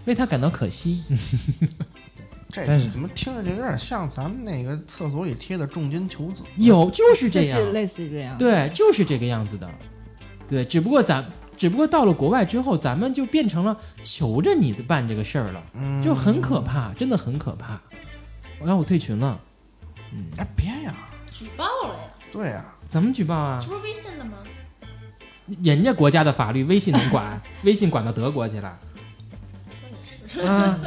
[0.06, 1.02] 为他感到可惜。
[2.54, 6.43] 这但是怎么听着就有点像咱们那个厕所里贴的重金求子？
[6.58, 9.68] 有就是这样，类似于这样，对，就是这个样子的，
[10.48, 11.26] 对，只不过咱
[11.58, 17.80] 只不过到了国外之后，咱们就变成了求着你办这个事儿了，嗯，就很可怕，真的很可怕。
[18.60, 19.39] 我让我退群了，
[20.14, 20.93] 嗯，哎，别呀，
[21.32, 21.99] 举报了呀，
[22.32, 23.68] 对呀，怎么举报啊这？
[23.68, 24.38] 不是微信的吗？
[25.64, 28.80] 人家国家的法律，微信能管，微信管到德国去了，
[30.43, 30.80] 啊，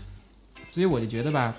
[0.70, 1.54] 所以我就觉得吧，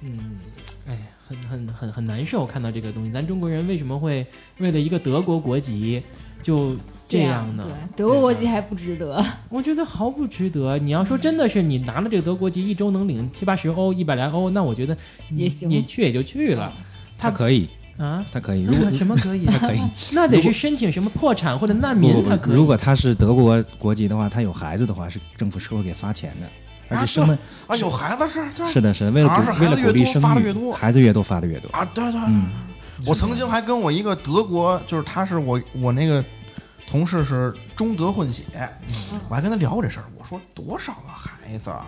[0.00, 0.38] 嗯，
[0.86, 4.24] 哎，很很很很难受，看到这个东西，咱中国人为什么会
[4.58, 6.02] 为了一个德国国籍
[6.42, 6.76] 就
[7.12, 7.64] 这样呢？
[7.66, 10.78] 对，德国国籍还不值得， 我觉得毫不值得。
[10.78, 14.96] 你要说真的是你拿了这个德国籍，一周能领七八十欧、一百来欧，那我觉得
[15.28, 16.72] 你也行你去也就去了
[17.18, 18.24] 他可以，啊。
[18.32, 18.62] 他可以。
[18.64, 19.44] 如果什么可以？
[19.58, 19.80] 他可以，
[20.12, 22.54] 那得是申请什么破产或者难民他可以。
[22.54, 26.46] 如果他是德国国籍的话，他有孩子的话，是政府是会给发钱的，
[26.88, 31.68] 而且生的啊，有孩子是对是的，是的，为了鼓为了是孩子越多鼓励生育发的越多，孩子越多发的越多。
[31.70, 32.46] 啊，对对，嗯，
[33.06, 36.24] 我曾经还跟我一个德国，就是他是我我那个
[36.86, 38.44] 同事是中德混血，
[39.28, 40.04] 我还跟他聊过这事儿。
[40.18, 41.86] 我说多少个孩子啊，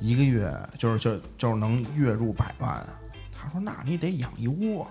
[0.00, 2.86] 一个月就是就就是能月入百万
[3.38, 4.86] 他说那你得养一窝，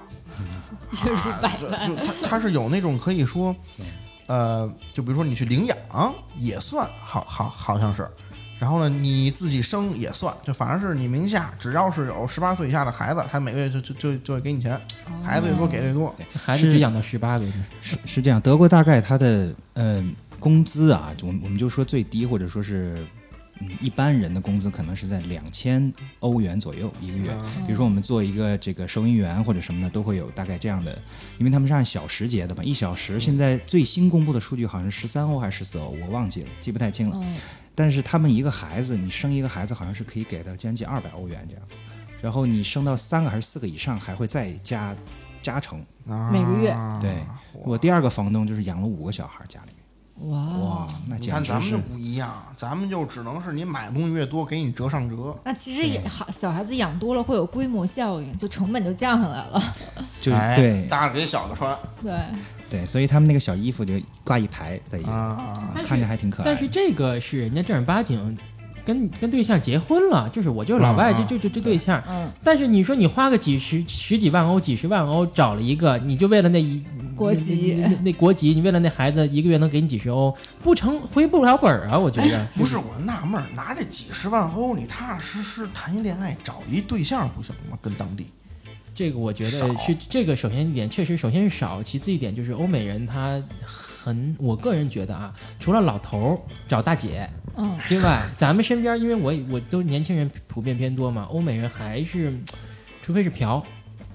[1.05, 3.55] 月入百万，就他他是有那种可以说，
[4.27, 8.07] 呃，就比如说你去领养也算，好好好像是。
[8.65, 14.75] 然后呢，你自己生也算，就反正是你名下只要是有十八岁以下的孩子，他每个月就就就就会给你钱，
[15.23, 16.11] 孩子越多给的越多。
[16.33, 17.45] 孩子只养到十八个，
[17.79, 20.03] 是是这样，德国大概他的呃
[20.39, 23.05] 工资啊，我我们就说最低，或者说是
[23.59, 27.27] 嗯一般人的工资可能是在两千欧元左右一个月。
[27.67, 30.97] 比如说我们做一个这个收银员或者什么的，都会有大概这样的，
[31.37, 37.23] 因为他们是按小时结的嘛，一小时现在最新公布的数据好像是十三欧还是十四欧，我忘记了，记不太清了。
[37.75, 41.65] 嗯，但是他们一个孩子，你生一个孩子好像是可以给到将近二百欧元这样，
[42.21, 44.95] 然后你生到三个还是四个以上，还会再加
[45.43, 45.79] 加成。
[46.07, 46.75] 啊每个月。
[47.01, 47.17] 对
[47.63, 49.67] 我第二个房东就是养了五个小孩，家里。
[49.67, 49.74] 面
[50.21, 55.35] 哇哇，那你简直是看咱们就不一样，咱们就只能是你买的东西越多，给你折上折。
[55.43, 59.75] 那其实也好，小孩子养多了会有规模效应，就成本就降下来了。
[60.21, 62.13] 就是哎对大的给小的穿对，
[62.69, 63.93] 对，所以他们那个小衣服就
[64.23, 65.73] 挂一排在一起，啊。
[65.85, 66.45] 看着还挺可爱。
[66.45, 68.35] 但是这个是人家正儿八经
[68.85, 72.01] 跟跟对象结婚了，就是我就是老外，就就就这对象。
[72.07, 76.83] 嗯，但是你说你花个几十十几万欧、几十万欧找了一个，你就为了那一
[77.15, 81.97] 国籍那国籍，你为了那孩子一个月能给你几十欧，不成回不了本儿啊！
[81.97, 87.77] 我觉得哎，不是我纳闷儿，拿这几十万欧，你踏踏实实谈一恋爱，找一对象不行吗？
[87.81, 88.27] 跟当地
[88.93, 93.41] 这个我觉得是这个，首先一点确实，首先是少，其次一点就是欧美人他
[94.05, 96.37] 很，我个人觉得啊，除了老头儿
[96.67, 97.27] 找大姐
[97.57, 102.31] 嗯，之外，咱们身边因为我我都年轻人普遍偏多嘛，欧美人还是，
[103.01, 103.65] 除非是嫖。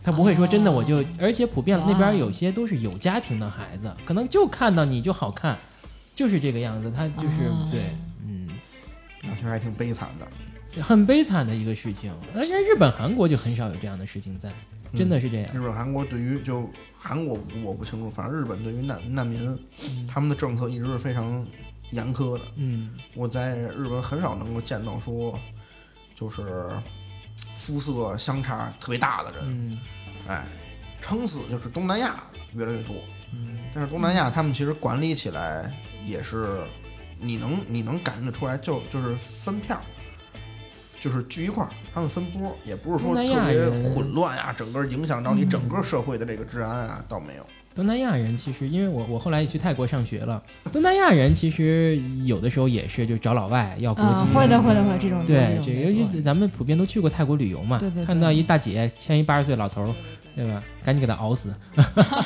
[0.05, 5.59] 他不会说真的，我就，而且普遍那边有些都是有家庭的孩子，可能就看到你就好看，
[6.14, 6.93] 就是这个样子。
[6.97, 7.80] 他就是哦对，
[8.24, 8.49] 嗯，
[9.24, 10.82] 那确实还挺悲惨的。
[10.82, 12.12] 很悲惨的一个事情。
[12.32, 14.49] 而且日本、韩国就很少有这样的事情在，
[14.97, 15.47] 真的是这样。
[15.53, 16.70] 日本、韩国对于就
[17.03, 19.59] 韩国我不清楚，反正日本对于难难民，
[20.07, 21.44] 他们的政策一直是非常
[21.92, 22.44] 严苛的。
[22.57, 25.38] 嗯我在日本很少能够见到说，
[26.14, 26.70] 就是
[27.57, 29.78] 肤色相差特别大的人，嗯
[30.28, 30.46] 哎，
[31.01, 32.22] 撑死就是东南亚
[32.53, 32.94] 越来越多。
[33.32, 33.59] 嗯。
[33.74, 35.72] 但是东南亚他们其实管理起来
[36.07, 36.61] 也是，
[37.18, 39.82] 你能你能感觉得出来就，就是分片儿，
[41.01, 47.46] 就是聚一块儿，他们分波，也不是说东南特别亚人混乱呀、整个影响到你整个社会的这个治安啊，倒没有。
[47.74, 50.42] 东南亚人其实，因为我我后来也去泰国上学了，
[50.72, 54.22] 东南亚人其实有的时候也是就找老外要国籍。
[54.22, 59.94] 嗯，会的会的会的，这种对，这个尤其咱们普遍都去过泰国旅游嘛，对对对看到一大姐牵一八十岁老头儿，
[60.34, 60.62] 对吧？
[60.84, 61.55] 赶紧给他熬死。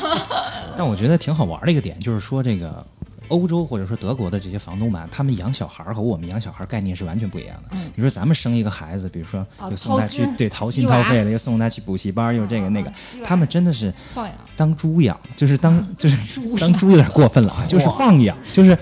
[0.77, 2.85] 但我觉得挺好玩的一个点，就是说这个
[3.29, 7.69] 欧洲或者说德国的这些房东们，他们养小孩儿和我们养小孩儿概念是完全不一样的。
[7.73, 7.91] 嗯。
[7.95, 18.77] 你说咱们生一个孩子，比如说啊又送他去对掏心掏肺的，又送他去补习班，又这个那个，嗯他们真的是放养，当猪养，就是当 就是当猪有点过分了啊，就是放养，就是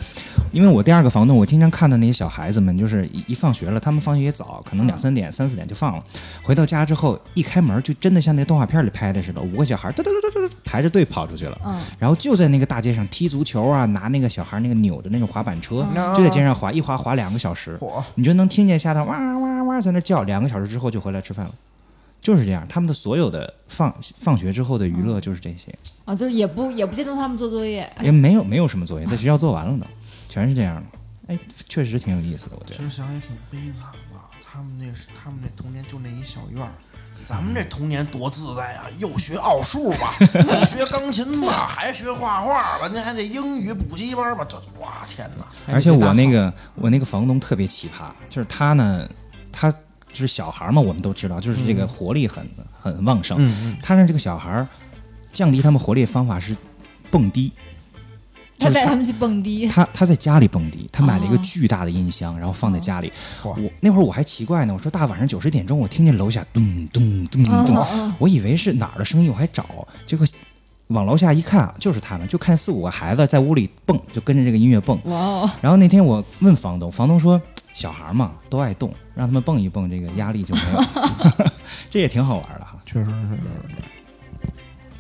[0.53, 6.05] 因为我第二个房东，我经常看到那些小孩子们，就是一一放学了，他们放学也早，可能两三点、三四点就放了，
[6.43, 21.53] 回到家之后一开门，就真的像那动画片里拍的似的，五个小孩嘚嘚嘚嘚嘚排着队跑出去了，嗯，然后就在那个大街上踢足球啊，拿那个小孩那个扭的那种滑板车，嗯就在街上滑，一滑滑两个小时，嚯，你就能听见下头哇哇哇在那叫，两个小时之后就回来吃饭了。
[22.21, 25.75] 就是这样，他们的所有的放放学之后的娱乐就是这些。
[26.05, 29.87] 啊，就是也不也不监督他们做作业，也没有没有什么作业，在学校做完了的，
[30.33, 30.83] 全是这样的。
[31.29, 32.77] 哎，确实挺有意思的，我觉得。
[32.77, 34.19] 其实想想也挺悲惨的。
[34.51, 36.73] 他们那是他们那童年就那一小院儿，
[37.23, 38.85] 咱们这童年多自在啊！
[38.99, 45.45] 又学奥数吧， 又学钢琴吧，还学画画吧，那还得英语补习班吧，这哇天哪！
[45.73, 49.09] 而且我那个我那个房东特别奇葩，就是他呢，
[49.53, 52.47] 他就是小孩嘛，我们都知道，就是这个活力很、
[52.81, 53.37] 很旺盛。
[53.41, 54.69] 嗯他让这个小孩儿
[55.33, 56.57] 降低他们活力的方法是
[57.11, 57.53] 蹦迪。
[58.63, 63.13] 就是他带他们去蹦迪，他他在家里蹦迪，他买了一个哦巨大的音箱，然后放在家里。
[63.45, 70.27] 哇我那会儿我还奇怪呢，我说大晚上九十点钟，我听见楼下咚咚咚嗯咚，我以为是哪儿的声音，我还找，结果
[70.89, 74.99] 往楼下一看，就是他们，就看四五个孩子在屋里蹦，就跟着这个音乐蹦。
[75.61, 77.41] 然后那天我问房东，房东说
[77.73, 80.83] 小孩嘛都爱动，让他们蹦一蹦，这个压力就没有，
[81.89, 82.77] 这也挺好玩的哈。
[82.85, 83.39] 确实是。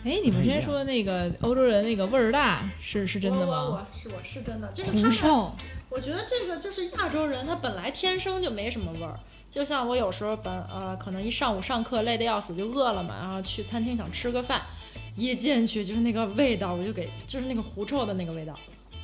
[0.04, 3.62] 哎，你们之前说的那个欧洲人那个味儿大，是是真的我吗？
[3.62, 5.52] 我我是我是真的，就是他胡们，
[5.90, 9.18] 我觉得这个就是亚洲人，他本来天生就没什么味儿。
[9.50, 14.62] 就像我有时候本呃，可能一上午上课累得要死，就饿了嘛，然后去餐厅想吃个饭，
[15.14, 18.58] 一进去就是那个味道，我就给就是那个狐臭的那个味道，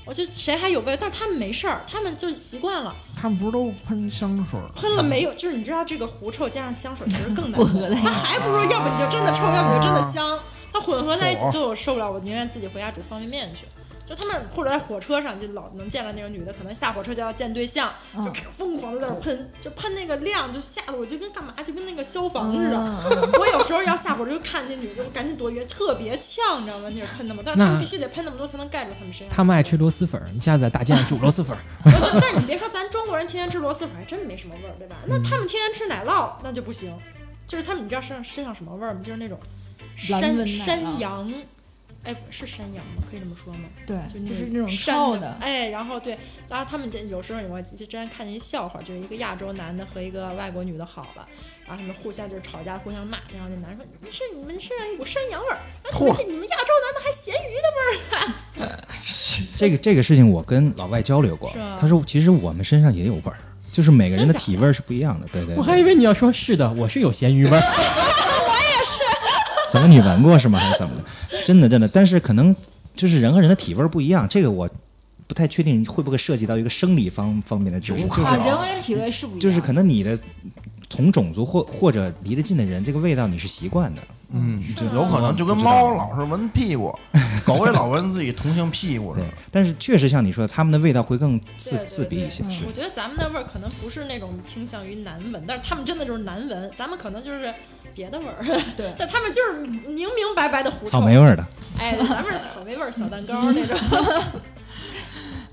[0.05, 4.67] 我就谁还有味，但是他们没事儿，他们就习惯了，他们不是都喷香水儿？
[4.75, 5.33] 喷了没有？
[5.35, 10.39] 就是你知道这个狐臭加上香水其实更难 闻，混合在一起它还不如要不你就真的臭，要不你就真的香，
[10.73, 13.65] 它混合在一起就我受不了，我宁愿自己回家煮方便面去。
[14.09, 22.75] 就他们或者在火车上就老能见到那种女的，可能下火车就要见对象，嗯就开始疯狂的在那儿喷，就喷那个量，就吓得我就跟干嘛，就跟那个消防似的。
[22.75, 26.89] 嗯我有时候要下火车就看那女的，我赶紧躲远，特别呛，你知道吗？
[26.91, 29.37] 那是喷的嘛，但是他们必须得喷那么多才能盖住他们身上。
[29.37, 31.55] 他们爱吃螺蛳粉儿，你下次在大街上煮螺蛳粉
[31.85, 31.93] 但
[32.33, 34.97] 是 你别说，咱中国人天天吃螺蛳粉，还真没什么味儿，对吧？
[35.05, 36.95] 那他们天天吃奶酪，那就不行。
[37.47, 39.01] 就是他们，你知道身上身上什么味儿吗？
[39.05, 39.39] 就是那种
[39.99, 41.33] 山山羊，
[42.05, 43.03] 哎，是山羊吗？
[43.11, 43.69] 可以这么说吗？
[43.87, 46.17] 对，就就是那种山臭的，哎，然后对，
[46.49, 51.27] 然后他们这有时候我之前看见一笑话，就是一个亚洲男的和一个外国女的好了。
[51.67, 53.19] 然后他们互相就是吵架，互相骂。
[53.31, 58.85] 然后那男的说：“你们是你们身上一股山羊味儿，啊，你们是你们亚洲男的还咸鱼的味儿。
[59.55, 63.37] 这个这个事情我跟老外交流过是，他说其实我们身上也有味儿，
[63.71, 65.27] 就是每个人的体味是不一样的。
[65.31, 67.61] 对对对我还以为你要说是的，我是有咸鱼味儿。
[69.71, 70.59] 怎么你闻过是吗？
[70.59, 71.03] 还是怎么的？
[71.45, 72.55] 真的真的，但是可能
[72.97, 74.69] 就是人和人的体味不一样，这个我
[75.29, 80.19] 不太确定会不会涉及到一个生理方方面的知识，啊，人和人体味是不一样，就是可能你的
[80.89, 84.03] 同种族或或者离得近的人，这个味道你是习惯的。
[84.31, 86.95] 嗯，是有可能就跟猫老是闻屁股，
[87.47, 92.43] 狗也老闻自己同性屁股似的。，但是确实像你说的，他们的味道会更刺刺鼻一些。
[92.67, 97.55] 我觉得咱们的味儿可能不是那种倾向于难闻，但是他们真的就是难闻，咱们可能就是
[97.95, 98.45] 别的味儿。
[98.77, 100.91] 对 但他们就是明明白白的狐臭。
[100.91, 101.47] 草莓味儿的。
[101.79, 103.79] 哎，咱们是草莓味儿小蛋糕那种。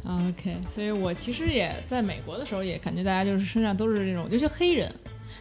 [0.07, 4.93] OK，所以我其实也在美国的时候也感觉大家就是身上都是这种，尤其黑人，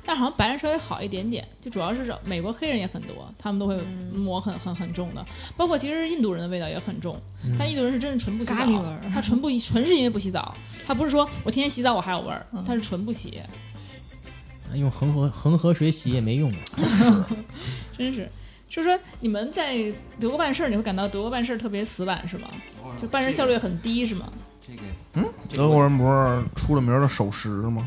[0.07, 3.79] 但好像白人稍微好一点点，就主要是美国黑人也很多，他们都会
[4.13, 5.25] 抹很很很重的，
[5.57, 7.15] 包括其实印度人的味道也很重，
[7.59, 13.41] 但印度人是真是纯不洗澡，咖喱味儿他纯不纯是因为不洗澡，他不是说我天天洗澡我还有味儿嗯，他是纯不洗，
[14.75, 17.29] 用恒河恒河水洗也没用啊。
[17.97, 18.29] 真是。
[18.71, 19.77] 说说你们在
[20.19, 22.49] 德国办事儿，你会感到德国办事儿特别死板是吗？
[23.01, 24.33] 就办事效率很低是吗？
[24.67, 24.83] 这个
[25.15, 25.25] 嗯？
[25.55, 27.87] 德国人不是出了名的守时吗？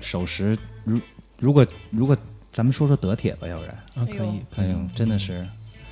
[0.00, 1.00] 守时，如
[1.38, 2.16] 如果如果
[2.52, 4.74] 咱们说说德铁吧，要不然，啊，可以，可以。
[4.94, 5.46] 真的是，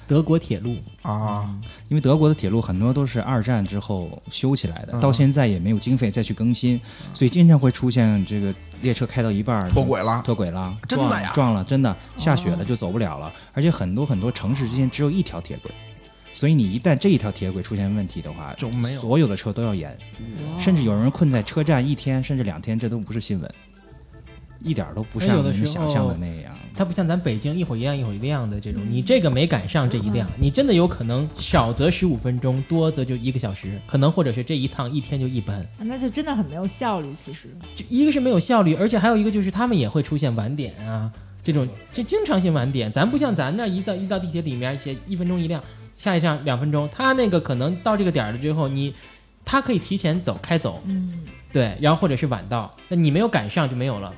[0.07, 0.77] 德国铁路。
[1.03, 1.55] 啊，
[1.89, 5.01] 因为德国的铁路很多都是二战之后修起来的，嗯。
[5.01, 6.81] 到现在也没有经费再去更新，
[7.13, 11.33] 所以经常会出现这个列车开到一半脱轨了，脱轨了，真的呀？
[11.35, 15.71] 撞了，真的下雪了就走不了了，而且很多很多城市之间只有一条铁轨，
[16.35, 19.97] 所以你一旦这一条铁轨出现问题的话，就没有所有的车都要延，
[20.61, 23.51] 甚至有人困在车站一天甚至两天，这都不是新闻，
[24.63, 26.53] 一点儿都不像而有的时你们想象的那样。
[26.77, 35.65] 它不像咱北京一会儿一辆一会儿一辆的这种，你这个没赶上这一辆，你真的有可能少则十五分钟，多则就一个小时，可能或者是这一趟一天就一班。
[35.79, 37.15] 那就真的很没有效率。
[37.25, 41.09] 其实，就一个是没有效率，而且还有一个就是他们也会出现晚点啊，
[41.45, 42.91] 这种就经常性晚点。
[42.91, 45.63] 咱不像咱那一到一到地铁里面写一分钟一辆，
[46.05, 48.95] 下一站两分钟，他那个可能到这个点儿了之后，你
[49.43, 54.13] 他可以提前走开走，嗯，对，然后或者是晚到，那你没有赶上就没有了，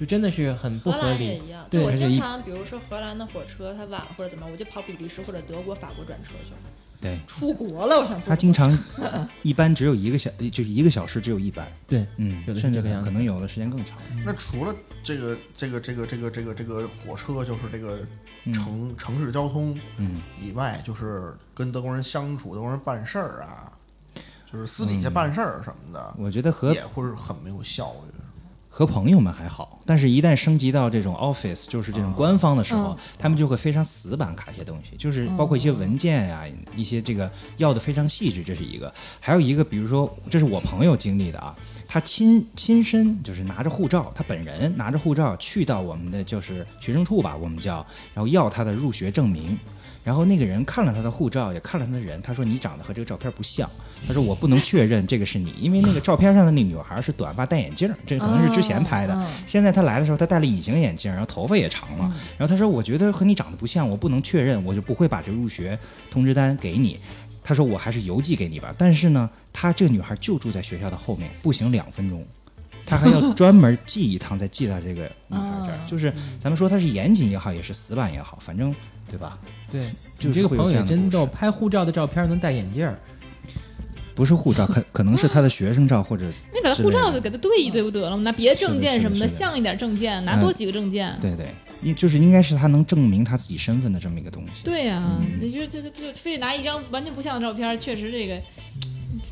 [0.00, 1.06] 就真的是很不合理。
[1.06, 6.58] 兰也一样，对我经常，比如说荷兰的火车它晚或者怎么，我就跑比利时或者德国、法国转车去了。
[7.00, 8.76] 对出国了，我想他经常
[9.42, 11.66] 一般只有一个小，就是一个小时只有一班。
[11.88, 13.96] 对，嗯，有的甚至可能有的时间更长。
[14.24, 18.00] 那除了这个这个这个这个这个这个火车，就是这个
[18.44, 23.72] 嗯城城市交通嗯，以外，就是跟德国人相处，德国人办事儿啊，
[24.52, 28.19] 就是私底下嗯办事儿什么的，我觉得和也会很没有效率。
[28.80, 36.44] 和朋友们还好，但是一旦升级到这种 office，就是这种官方的时候，嗯他们就会非常死板卡一些东西，就是包括一些文件呀、
[36.74, 38.90] 一些这个要的非常细致，这是一个。
[39.20, 41.54] 还有一个，比如说，这是我朋友经历的啊，
[41.86, 49.58] 他亲亲身就是拿着护照，他本人拿着护照去到我们的就是学生处吧，我们叫，然后要他的入学证明。
[50.02, 53.68] 然后那个人看了他的护照，也看了他的人，他说你长得和这个照片不像，
[54.08, 59.14] 他说我不能确认这个是你，因为那个照片上的那女孩是短发戴眼镜，这可能是之前拍的。
[59.14, 62.04] 嗯现在他来的时候，他戴了隐形眼镜，然后头发也长了。
[62.38, 65.78] 然后他说：“我觉得和你长得不像，我不能确认，我就不会把这入学
[66.10, 66.98] 通知单给你。”
[67.42, 72.24] 他说：“我还是邮寄给你吧。”但是呢，他这个女孩就住在学校的后面，步行两分钟，
[72.86, 75.76] 他还要专门寄一趟，再寄到这个女孩这儿。
[75.76, 78.72] 哦就是咱们说他是严谨也好，也是死板也好，反正
[79.10, 79.36] 对吧？
[79.70, 79.82] 对，
[80.18, 82.98] 就是你这个朋友也真逗，拍护照的照片能戴眼镜儿，
[84.14, 88.22] 不是护照，可可能是他的学生照或者你把他护照给他对一对不得了吗？
[88.22, 91.16] 拿别的证件什么的，像一点证件，拿多几个证件。
[91.20, 94.62] 对对，应就是应该是他能证明他自己身份的这么一个东西。
[94.64, 98.38] 对呀、嗯你就就就就非得拿一张完全不像的照片，确实这个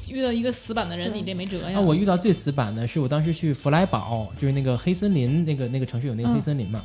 [0.08, 1.78] 遇到一个死板的人，你这没辙呀。
[1.78, 6.82] 啊，我遇到最死板的是我当时去弗莱堡，就是那个黑森林那个那个城市有那个嗯黑森林嘛。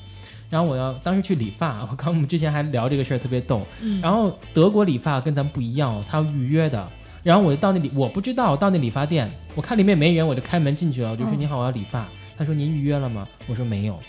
[0.53, 3.65] 然后我要当时去理发， 我刚我们之前还聊这个事儿特别逗。
[3.81, 6.87] 嗯然后德国理发跟咱们不一样哦，他要预约的。
[7.23, 12.07] 然后我就到那里，我不知道到那理发店，我看里面没人，我就开门进去了，我就说嗯你好，我要理发。
[12.37, 13.27] 他说您预约了吗？
[13.47, 13.99] 我说没有。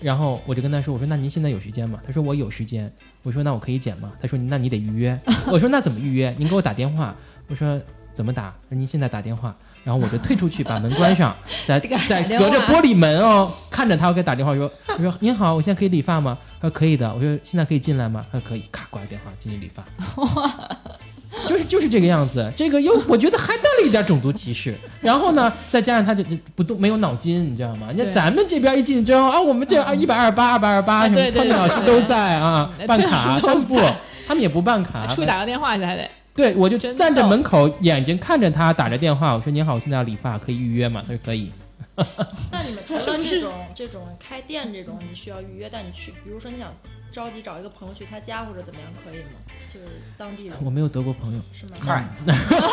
[0.00, 1.98] 然后我就跟他说，我说那您现在有时间吗？
[2.06, 2.88] 他说我有时间。
[3.24, 4.12] 我说那我可以剪吗？
[4.22, 5.18] 他说那你得预约。
[5.50, 6.32] 我说那怎么预约？
[6.38, 7.12] 您给我打电话。
[7.48, 7.80] 我说
[8.14, 8.54] 怎么打？
[8.68, 9.56] 说您现在打电话。
[9.88, 11.34] 然后我就退出去，把门关上，
[11.66, 16.36] 在这个在隔着玻璃门哦，看着他，我给他打电话说，我说您好，我现在可以理发吗？
[16.60, 17.10] 他说可以的。
[17.14, 18.22] 我说现在可以进来吗？
[18.30, 19.82] 他说可以，咔挂了电话进去理发。
[21.48, 27.86] 就是就是这个样子，这个又我觉得还带了一点种族歧视，然后呢，再加上他这这不动没有脑筋，你知道吗？
[27.90, 33.80] 你看咱们这边一进去之后啊，我们这啊一百二十八、二百二十八什么，他们老师都在啊，办卡，都 他们不，
[34.26, 36.06] 他们也不办卡，出去打个电话去还得。
[36.38, 41.02] 对我就站在门口，眼睛看着他打着电话，我说您好，我现在要理发，可以预约吗？
[41.04, 41.50] 他说可以。
[42.52, 46.72] 那你们除了 这种这种开店这种你需要预约，但你去，比如说你想
[47.10, 49.40] 着急找一个朋友去他家或者怎么样，可以吗？
[49.74, 49.86] 就是
[50.16, 51.76] 当地人我没有德国朋友，是吗？
[51.80, 52.04] 嗨，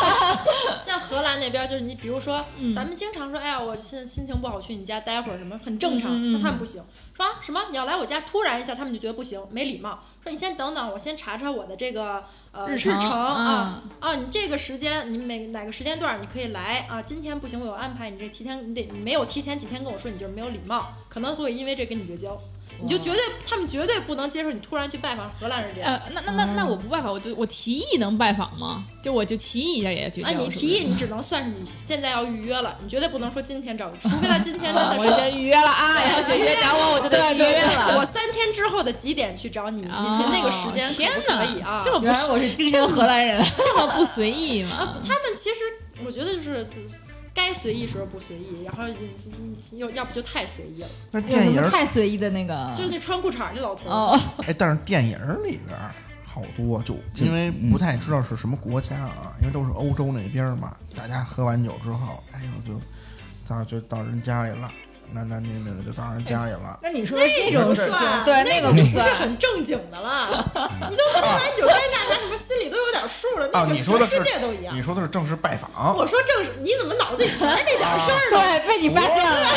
[0.85, 6.31] 像荷兰那边，就是你比如说，嗯咱们经常说，哎呀，我现在心情不好，去你家待会儿什么，很正常。
[6.31, 6.83] 那他们不行，
[7.17, 10.03] 说啊什么你要来我家，突然一下，他们就觉得不行，没礼貌。
[10.21, 12.23] 说你先等等，我先查查我的这个
[12.55, 17.01] 呃日程啊啊，你这个时间你每哪个时间段你可以来啊？
[17.01, 22.39] 今天不行，我有安排，你这提前你得你没有提前几天跟我说，你就是没有礼貌，可能会因为这跟你绝交。
[22.81, 25.93] 你就绝对，他们绝对不能接受你突然去拜访荷兰人这样。
[25.93, 28.83] 呃，那那那那我不拜访，我就我提议能拜访吗？
[29.01, 30.27] 就我就提议一下也绝交。
[30.27, 35.07] 啊，你提议你只能算是你现在要预约了，你绝对不能说今天找，除非他今天真啊，的是。
[35.07, 38.05] 我先预约了啊，然后姐姐找我，我就得预约了我。
[38.05, 39.81] 三天之后的几点去找你？
[39.81, 41.81] 你哦那个时间可可以啊？
[41.83, 44.75] 这么不原来我是精神荷兰人，这么不随意吗？
[44.77, 45.55] 啊，他们其实
[46.05, 46.67] 我觉得就是
[47.35, 48.83] 该随意时候不随意，然后
[49.73, 52.73] 又要不就太随意了，那电影儿太随意的那个？
[52.75, 53.91] 就是那穿裤衩儿那老头儿。
[53.91, 55.91] 哦，哎，但是电影儿里边儿
[56.25, 62.81] 好多就就因为嗯不太知道是什么国家啊，因为都是欧洲那边儿嘛，大家喝完酒之后，哎呦就
[63.47, 64.71] 到就到人家里了，
[65.13, 66.79] 男男女女的就到人家里了。
[66.81, 69.13] 那你说的这种事算，对那个就不是。
[69.15, 70.27] 很正经的了。
[70.89, 73.49] 你都喝完酒该干啥什么，心里都有点数了。
[73.53, 74.81] 那你说的世界都一样你。
[74.81, 78.39] 说的是正式拜访，我说正式，你怎么脑子里全是这点事儿呢？
[78.39, 79.47] 对，被你发现了。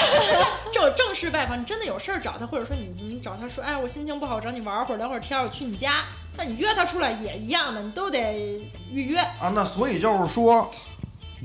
[0.72, 6.04] 正正式拜访，你真的有事儿找他，或者说你你找他说，哎，我心情不好，找你玩会儿，聊会儿天儿，我去你家。
[6.36, 8.60] 那你约他出来也一样的，你都得
[8.92, 9.18] 预约。
[9.18, 10.70] 啊，那所以就是说，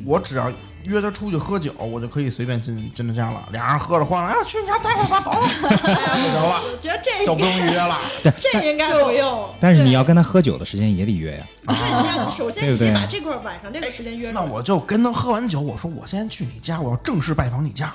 [0.06, 0.52] 我只要
[0.86, 3.48] 约他出去喝酒，我就可以随便进进他家了。
[3.52, 8.00] 俩人喝着欢了，哎，去你家待会儿吧， 走，就行了，我觉得这就不用预约了。
[8.40, 9.50] 这应该不用。
[9.60, 11.46] 但是你要跟他喝酒的时间也得约呀。
[11.68, 14.46] 对，你要首先你得把这块晚上这个时间约上。
[14.46, 17.94] 那我就跟他喝完酒，我说我先去你家，我要正式拜访你家。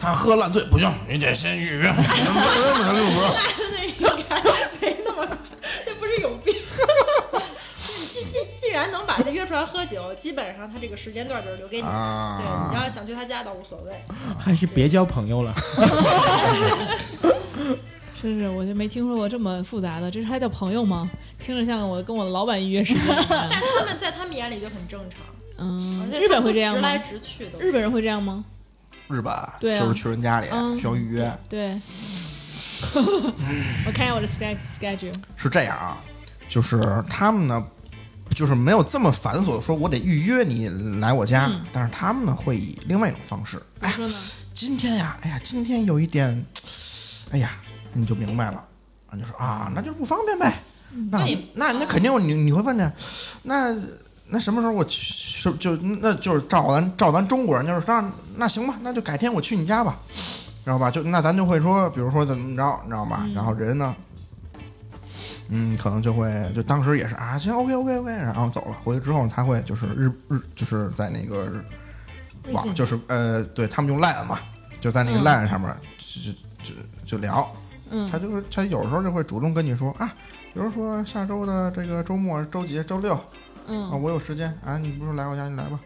[0.00, 1.92] 他喝烂醉不行，你得先预约。
[1.94, 3.94] 那应
[4.28, 4.42] 该
[4.80, 5.36] 没那么快，
[5.84, 6.54] 这不是有病。
[8.72, 11.82] 你既然能把他约出来喝酒，基本上他这个时间段就是留给你。
[11.82, 13.92] 对，啊你要是想去他家倒无所谓。
[14.38, 15.54] 还是别交朋友了。
[18.22, 21.10] 真是，我就没听说过这么复杂的，这是还叫朋友吗？
[21.38, 23.00] 听着像我跟我的老板预约似的。
[23.28, 25.18] 但是他们在他们眼里就很正常，
[25.58, 26.98] 嗯，日本会这样吗直来？
[26.98, 27.58] 直去的。
[27.58, 28.42] 日本人会这样吗？
[29.08, 31.78] 日本对啊就是去人家里嗯需要预约，对。
[33.86, 35.14] 我看一下我的 schedule schedule。
[35.36, 35.98] 是这样啊，
[36.48, 36.80] 就是
[37.10, 37.62] 他们呢，
[38.34, 40.68] 就是没有这么繁琐，说我得预约你
[41.00, 43.96] 来我家，嗯但是他们呢会以另外一种方式，哎呀？
[44.54, 46.44] 今天呀，哎呀，今天有一点，
[47.30, 47.52] 哎呀，
[47.94, 48.62] 你就明白了，
[49.10, 50.60] 啊，就说啊，那就是不方便呗。
[51.10, 52.92] 那那那那肯定你你会问呢，
[53.44, 53.74] 那
[54.28, 59.96] 那什么时候我去是就那就是照咱照咱中国人就是那那行吧，那就改天我去你家吧，
[60.64, 60.90] 知道吧？
[60.90, 63.26] 就那咱就会说，比如说怎么着，你知道吧？
[63.34, 63.94] 然后人呢，
[65.54, 68.76] 嗯，可能就会就当时也是啊，行，OK OK OK，然后走了。
[68.82, 71.46] 回去之后他会就是日日就是在那个
[72.52, 74.38] 网就是呃，对他们用 Line 嘛，
[74.80, 75.24] 就在那个嗯。
[75.24, 77.46] Line 上面就就就就聊，
[77.90, 78.10] 嗯。
[78.10, 80.10] 他就是他有时候就会主动跟你说啊，
[80.54, 83.22] 比如说下周的这个周末周几周六啊，
[83.68, 85.78] 嗯，我有时间啊，你不是来我家你来吧，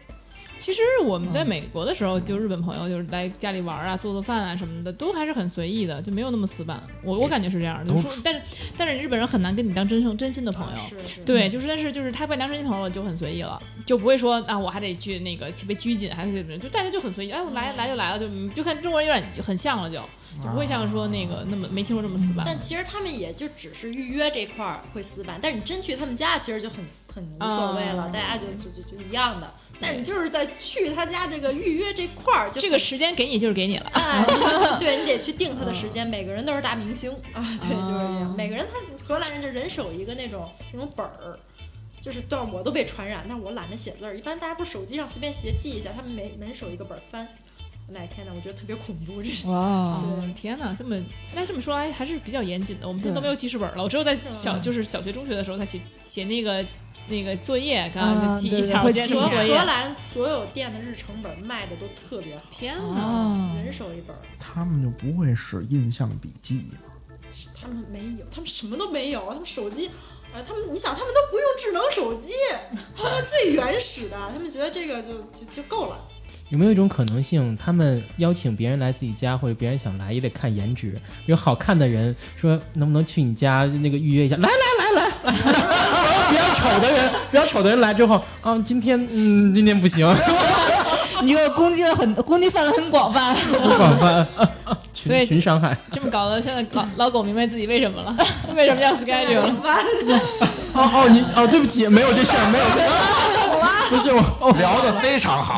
[0.59, 6.81] 其实我们在美国的时候，就日本朋友就是来家里玩啊、做做饭啊什么的，都还是很随意的，就没有那么死板。
[7.03, 8.41] 我我感觉是这样的，就是说，但是
[8.77, 10.81] 但是日本人很难跟你当真正真心的朋友。
[11.25, 19.95] 对，就是但是就是他把你当真心朋友了，就很随意了，就不会说啊我还得去那个特别拘谨，还是怎么样，就大家就很随意，哎我来来就来了，就就看中国人有点就很像了就，
[20.43, 22.45] 就不会像说那个那么没听说这么死板。
[22.45, 29.51] 但其实他们也就只是预约这块儿会死板，但是你真去他们家，其实就很很无所谓了，啊大家就就就就一样的。
[29.79, 34.25] 但是你就是在去他家这个预约这块儿，就这个时间给你就是给你了，哎，
[34.79, 38.33] 对你得去定他的时间，每个人都是大明星 啊，对，就是这样。
[38.37, 41.37] 每个人他荷兰人就人手一个那种那种本儿，
[42.01, 44.17] 就是但我都被传染，但是我懒得写字儿。
[44.17, 47.27] 一般大家不是手机上随便写记一下，他们每人手一个本儿翻。
[47.89, 48.33] 哪天呢？
[48.35, 49.47] 我觉得特别恐怖，这是。
[49.47, 50.95] 哇，哦，天哪，这么
[51.33, 52.87] 那这么说来还是比较严谨的。
[52.87, 56.65] 我们现在都没有记事本了，我只有在小就是小学、中学的时候，才写写那个
[57.07, 59.65] 那个作业，刚刚啊对对记一下，荷荷。
[59.65, 62.83] 兰所有店的日程本卖的都特别好，天哪！
[62.83, 64.19] 哦，人手一本儿。
[64.37, 66.79] 他们就不会使印象笔记吗、
[67.59, 69.89] 他们没有，他们什么都没有，他们手机，
[70.33, 72.33] 呃，他们你想，他们都不用智能手机，
[72.97, 75.97] 他们最原始的，他们觉得这个就就就够了。
[76.49, 80.97] 有没有一种可能性，他们邀请别人来自己家，或者别人想来也得看颜值？
[81.25, 84.37] 有好看的人说能不能去你家那个预约一下？
[84.37, 84.49] 来来
[84.79, 85.33] 来来来，
[86.31, 90.07] 比较丑的人，比较丑的人来之后，啊，今天嗯，今天不行，
[91.23, 93.33] 你这个攻击了很攻击范围很广泛。
[93.35, 94.27] 很广泛，
[94.93, 95.77] 所以群群伤害。
[95.91, 98.15] 这么搞得，现在老老狗明白自己为什么了，
[98.55, 99.55] 为什么要 schedule 了。
[100.73, 105.57] 哦哦，你哦，对不起，没有这事儿，没有这事儿，不是我哦，聊的非常好。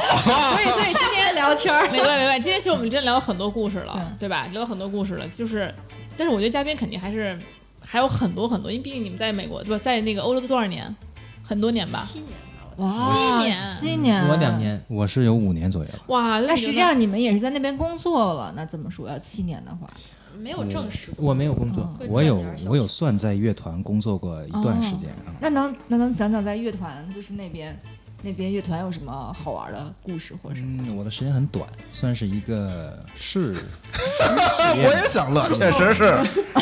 [0.54, 2.42] 所以，所以今天聊天儿，没关系，没关。
[2.42, 4.48] 今天其实我们真聊了很多故事了，对吧？
[4.54, 5.74] 聊了很多故事了，就是，
[6.16, 7.38] 但是我觉得嘉宾肯定还是
[7.86, 10.96] 还有很多很多，因为毕竟你们在美国对吧，在那个欧洲都多少年？
[11.46, 12.08] 很多年吧。
[12.14, 12.32] 七年
[12.88, 14.58] 七年七年，我两。
[14.58, 15.90] 年，我是有五年左右。
[16.08, 19.90] 哇，那实际上你们也是在那边工作了，那怎么说要七年的话，
[20.38, 25.34] 没有正式我没有工作，会我有我有算在乐团工作过一段时间啊。
[25.40, 27.78] 那能那能讲讲在乐团就是那边
[28.22, 30.84] 那边乐团有什么好玩的故事或者什么？
[30.88, 33.56] 嗯，我的时间很短，算是一个试。
[34.76, 36.02] 我也想乐，确实是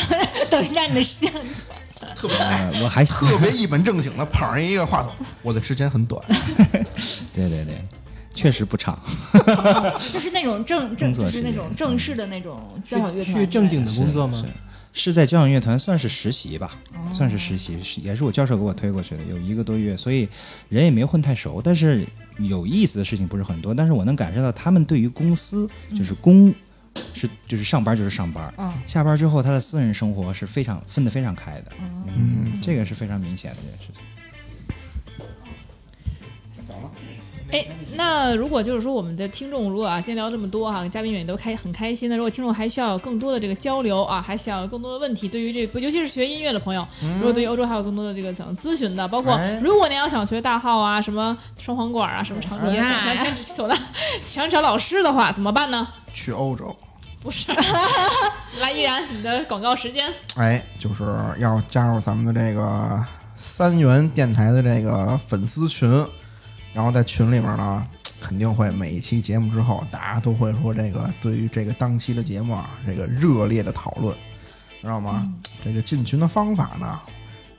[0.51, 1.41] 等一下，你的时间很
[2.15, 5.11] 特别哎，呃，我还特别一本正经的捧着一个话筒。
[5.41, 6.23] 我的时间很短，
[7.35, 7.81] 对对对，
[8.33, 8.99] 确实不长。
[10.13, 14.41] 就是那种正正就是那种正式的那种交响乐团去正经的工作吗？
[14.43, 14.51] 是
[14.99, 20.27] 是在交响乐团算是实习吧，哦算是实习，也是我教授给我推过去的，有一个多月，所以
[20.69, 22.03] 人也没混太熟，但是
[22.39, 26.51] 有意思的事情不是很多，但是我能感受到他们对于公司就是公
[27.13, 34.01] 是就是上班就是上班，嗯下班之后他的私人生活是非常分得非常开的，嗯嗯，这个是非常明显的一件事情。
[37.49, 37.65] 哎，
[37.95, 53.77] 那如果就是说我们的听众，如果啊今天聊这么多哈、嘉宾们也都开很开心的，如果听众还需要更多的这个交流啊，还想有更多的问题，对于这个尤其是学音乐的朋友，如果对于欧洲还有更多的这个想咨询的，包括哎如果您要想学大号啊，什么双簧管啊，什么长笛啊，想想先走的
[54.25, 55.87] 想找老师的话怎么办呢？
[56.13, 56.75] 去欧洲，
[57.27, 57.51] 不是，
[58.61, 61.03] 来依然你的广告时间，哎，就是
[61.37, 63.05] 要加入咱们的这个
[63.37, 65.89] 三元电台的这个粉丝群，
[66.73, 67.85] 然后在群里面呢，
[68.21, 74.15] 肯定会每一期节目之后，大家都会说这个对于这个当期的节目啊，这个热烈的讨论，
[74.81, 75.27] 知道吗？
[75.61, 76.97] 这个进群的方法呢，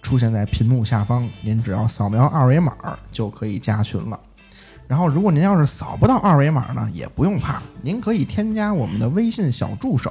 [0.00, 2.74] 出现在屏幕下方，您只要扫描二维码
[3.12, 4.18] 就可以加群了。
[4.88, 10.10] 然后，如果您要是扫不到二维码呢，也不用怕，您可以添加我们的微信小助手，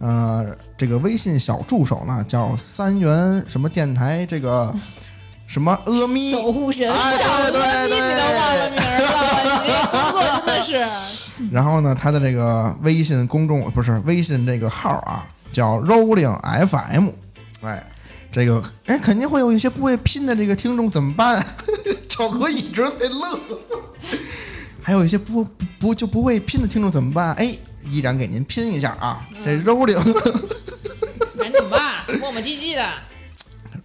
[0.00, 0.44] 呃，
[0.76, 4.74] 这个微信小助手呢叫三元什么电台，这个
[5.46, 7.16] 什么阿咪，守护神，哎，
[7.52, 7.52] 对
[7.88, 8.76] 对你都忘了对。
[8.76, 10.72] 名了，你这工作真的是。
[11.54, 16.36] 然后呢，他的这个微信公众不是微信这个号啊，叫 Rolling
[16.66, 17.10] FM，
[17.62, 17.84] 哎，
[18.36, 21.42] 这个哎肯定会有一些不会拼的这个听众怎么办？
[22.06, 23.40] 赵哥一直在乐。
[24.82, 27.32] 还有一些不不不就不会拼的听众怎么办？
[27.36, 27.56] 哎，
[27.88, 29.94] 依然给您拼一下啊，这 Rolling
[31.38, 32.86] 赶紧吧，磨磨唧唧的。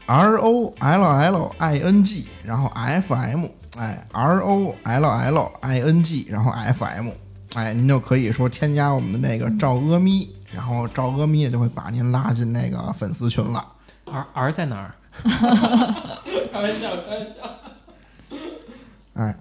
[0.05, 3.45] R O L L I N G，然后 F M，
[3.77, 7.07] 哎，R O L L I N G，然后 F M，
[7.53, 13.65] 哎，您就可以说添加我们的那个赵阿咪，然后赵阿咪也就会把您拉进那个粉丝群了。
[14.11, 14.93] 儿儿在哪儿？
[16.51, 17.57] 开玩笑，开玩笑。
[19.13, 19.35] 哎，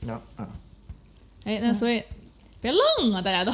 [0.00, 0.48] 那啊，
[1.44, 2.02] 哎，那所以
[2.60, 3.52] 别愣啊，大家都。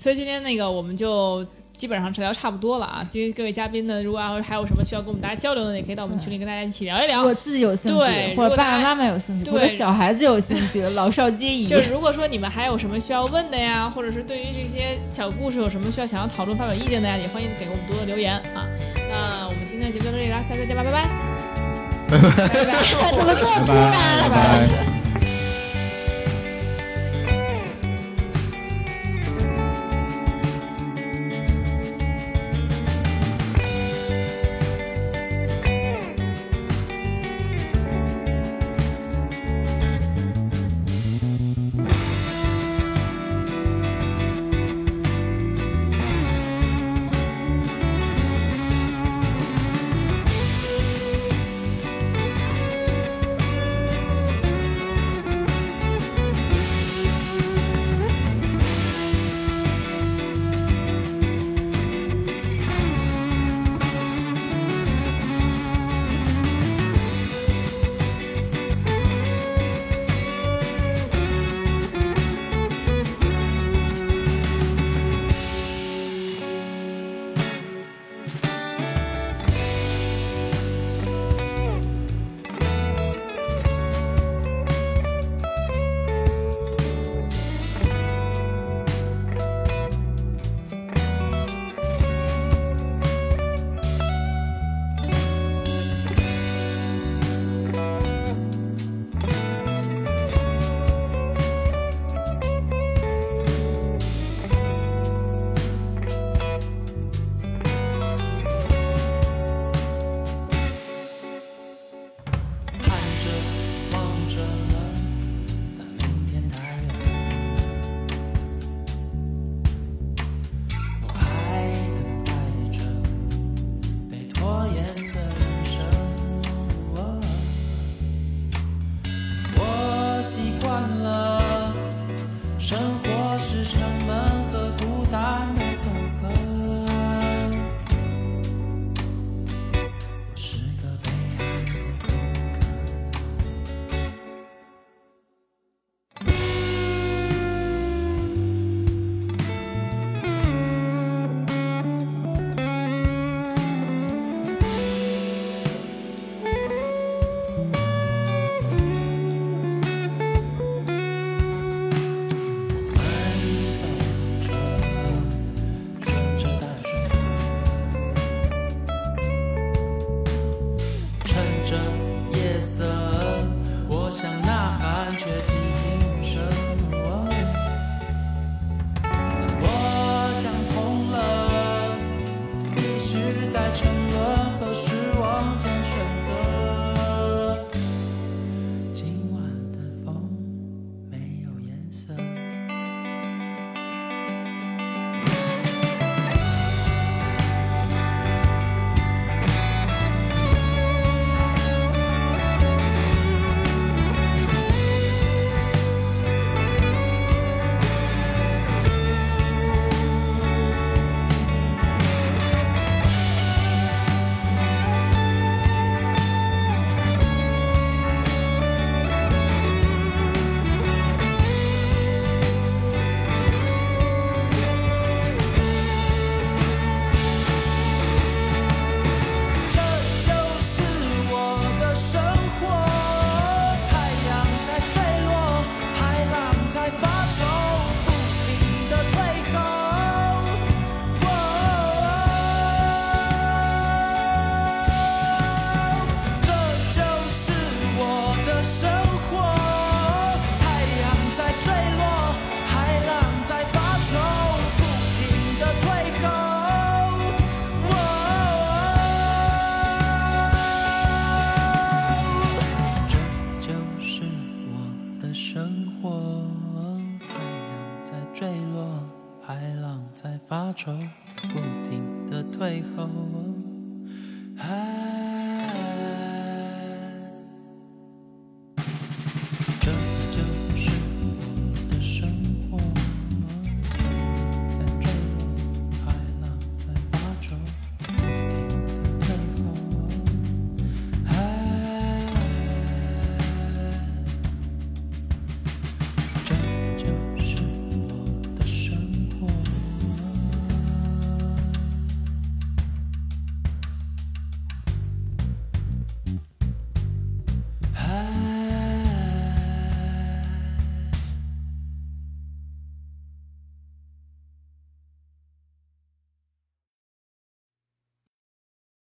[0.00, 1.44] 所以今天那个我们就
[1.74, 3.06] 基本上聊差不多了啊。
[3.10, 7.24] 今天各位嘉宾呢，如果要还有什么需要跟我们大家交流的，也可以到我们群里跟大家一起聊一聊。
[7.24, 11.66] 我自己有兴趣，对或者爸爸妈妈有兴趣，对或者小孩子有兴趣，老少皆宜。
[11.66, 18.64] 就是如果说你们还有什么需要问的呀，或者是对于这些小故事有什么需要想要讨论、发表意见的呀，也欢迎给我们多多留言啊。
[19.14, 21.06] 那我们今天的节目就到这里了，下次再见吧， 拜拜。
[22.10, 23.92] 怎么这么突然？
[24.22, 25.03] 拜拜。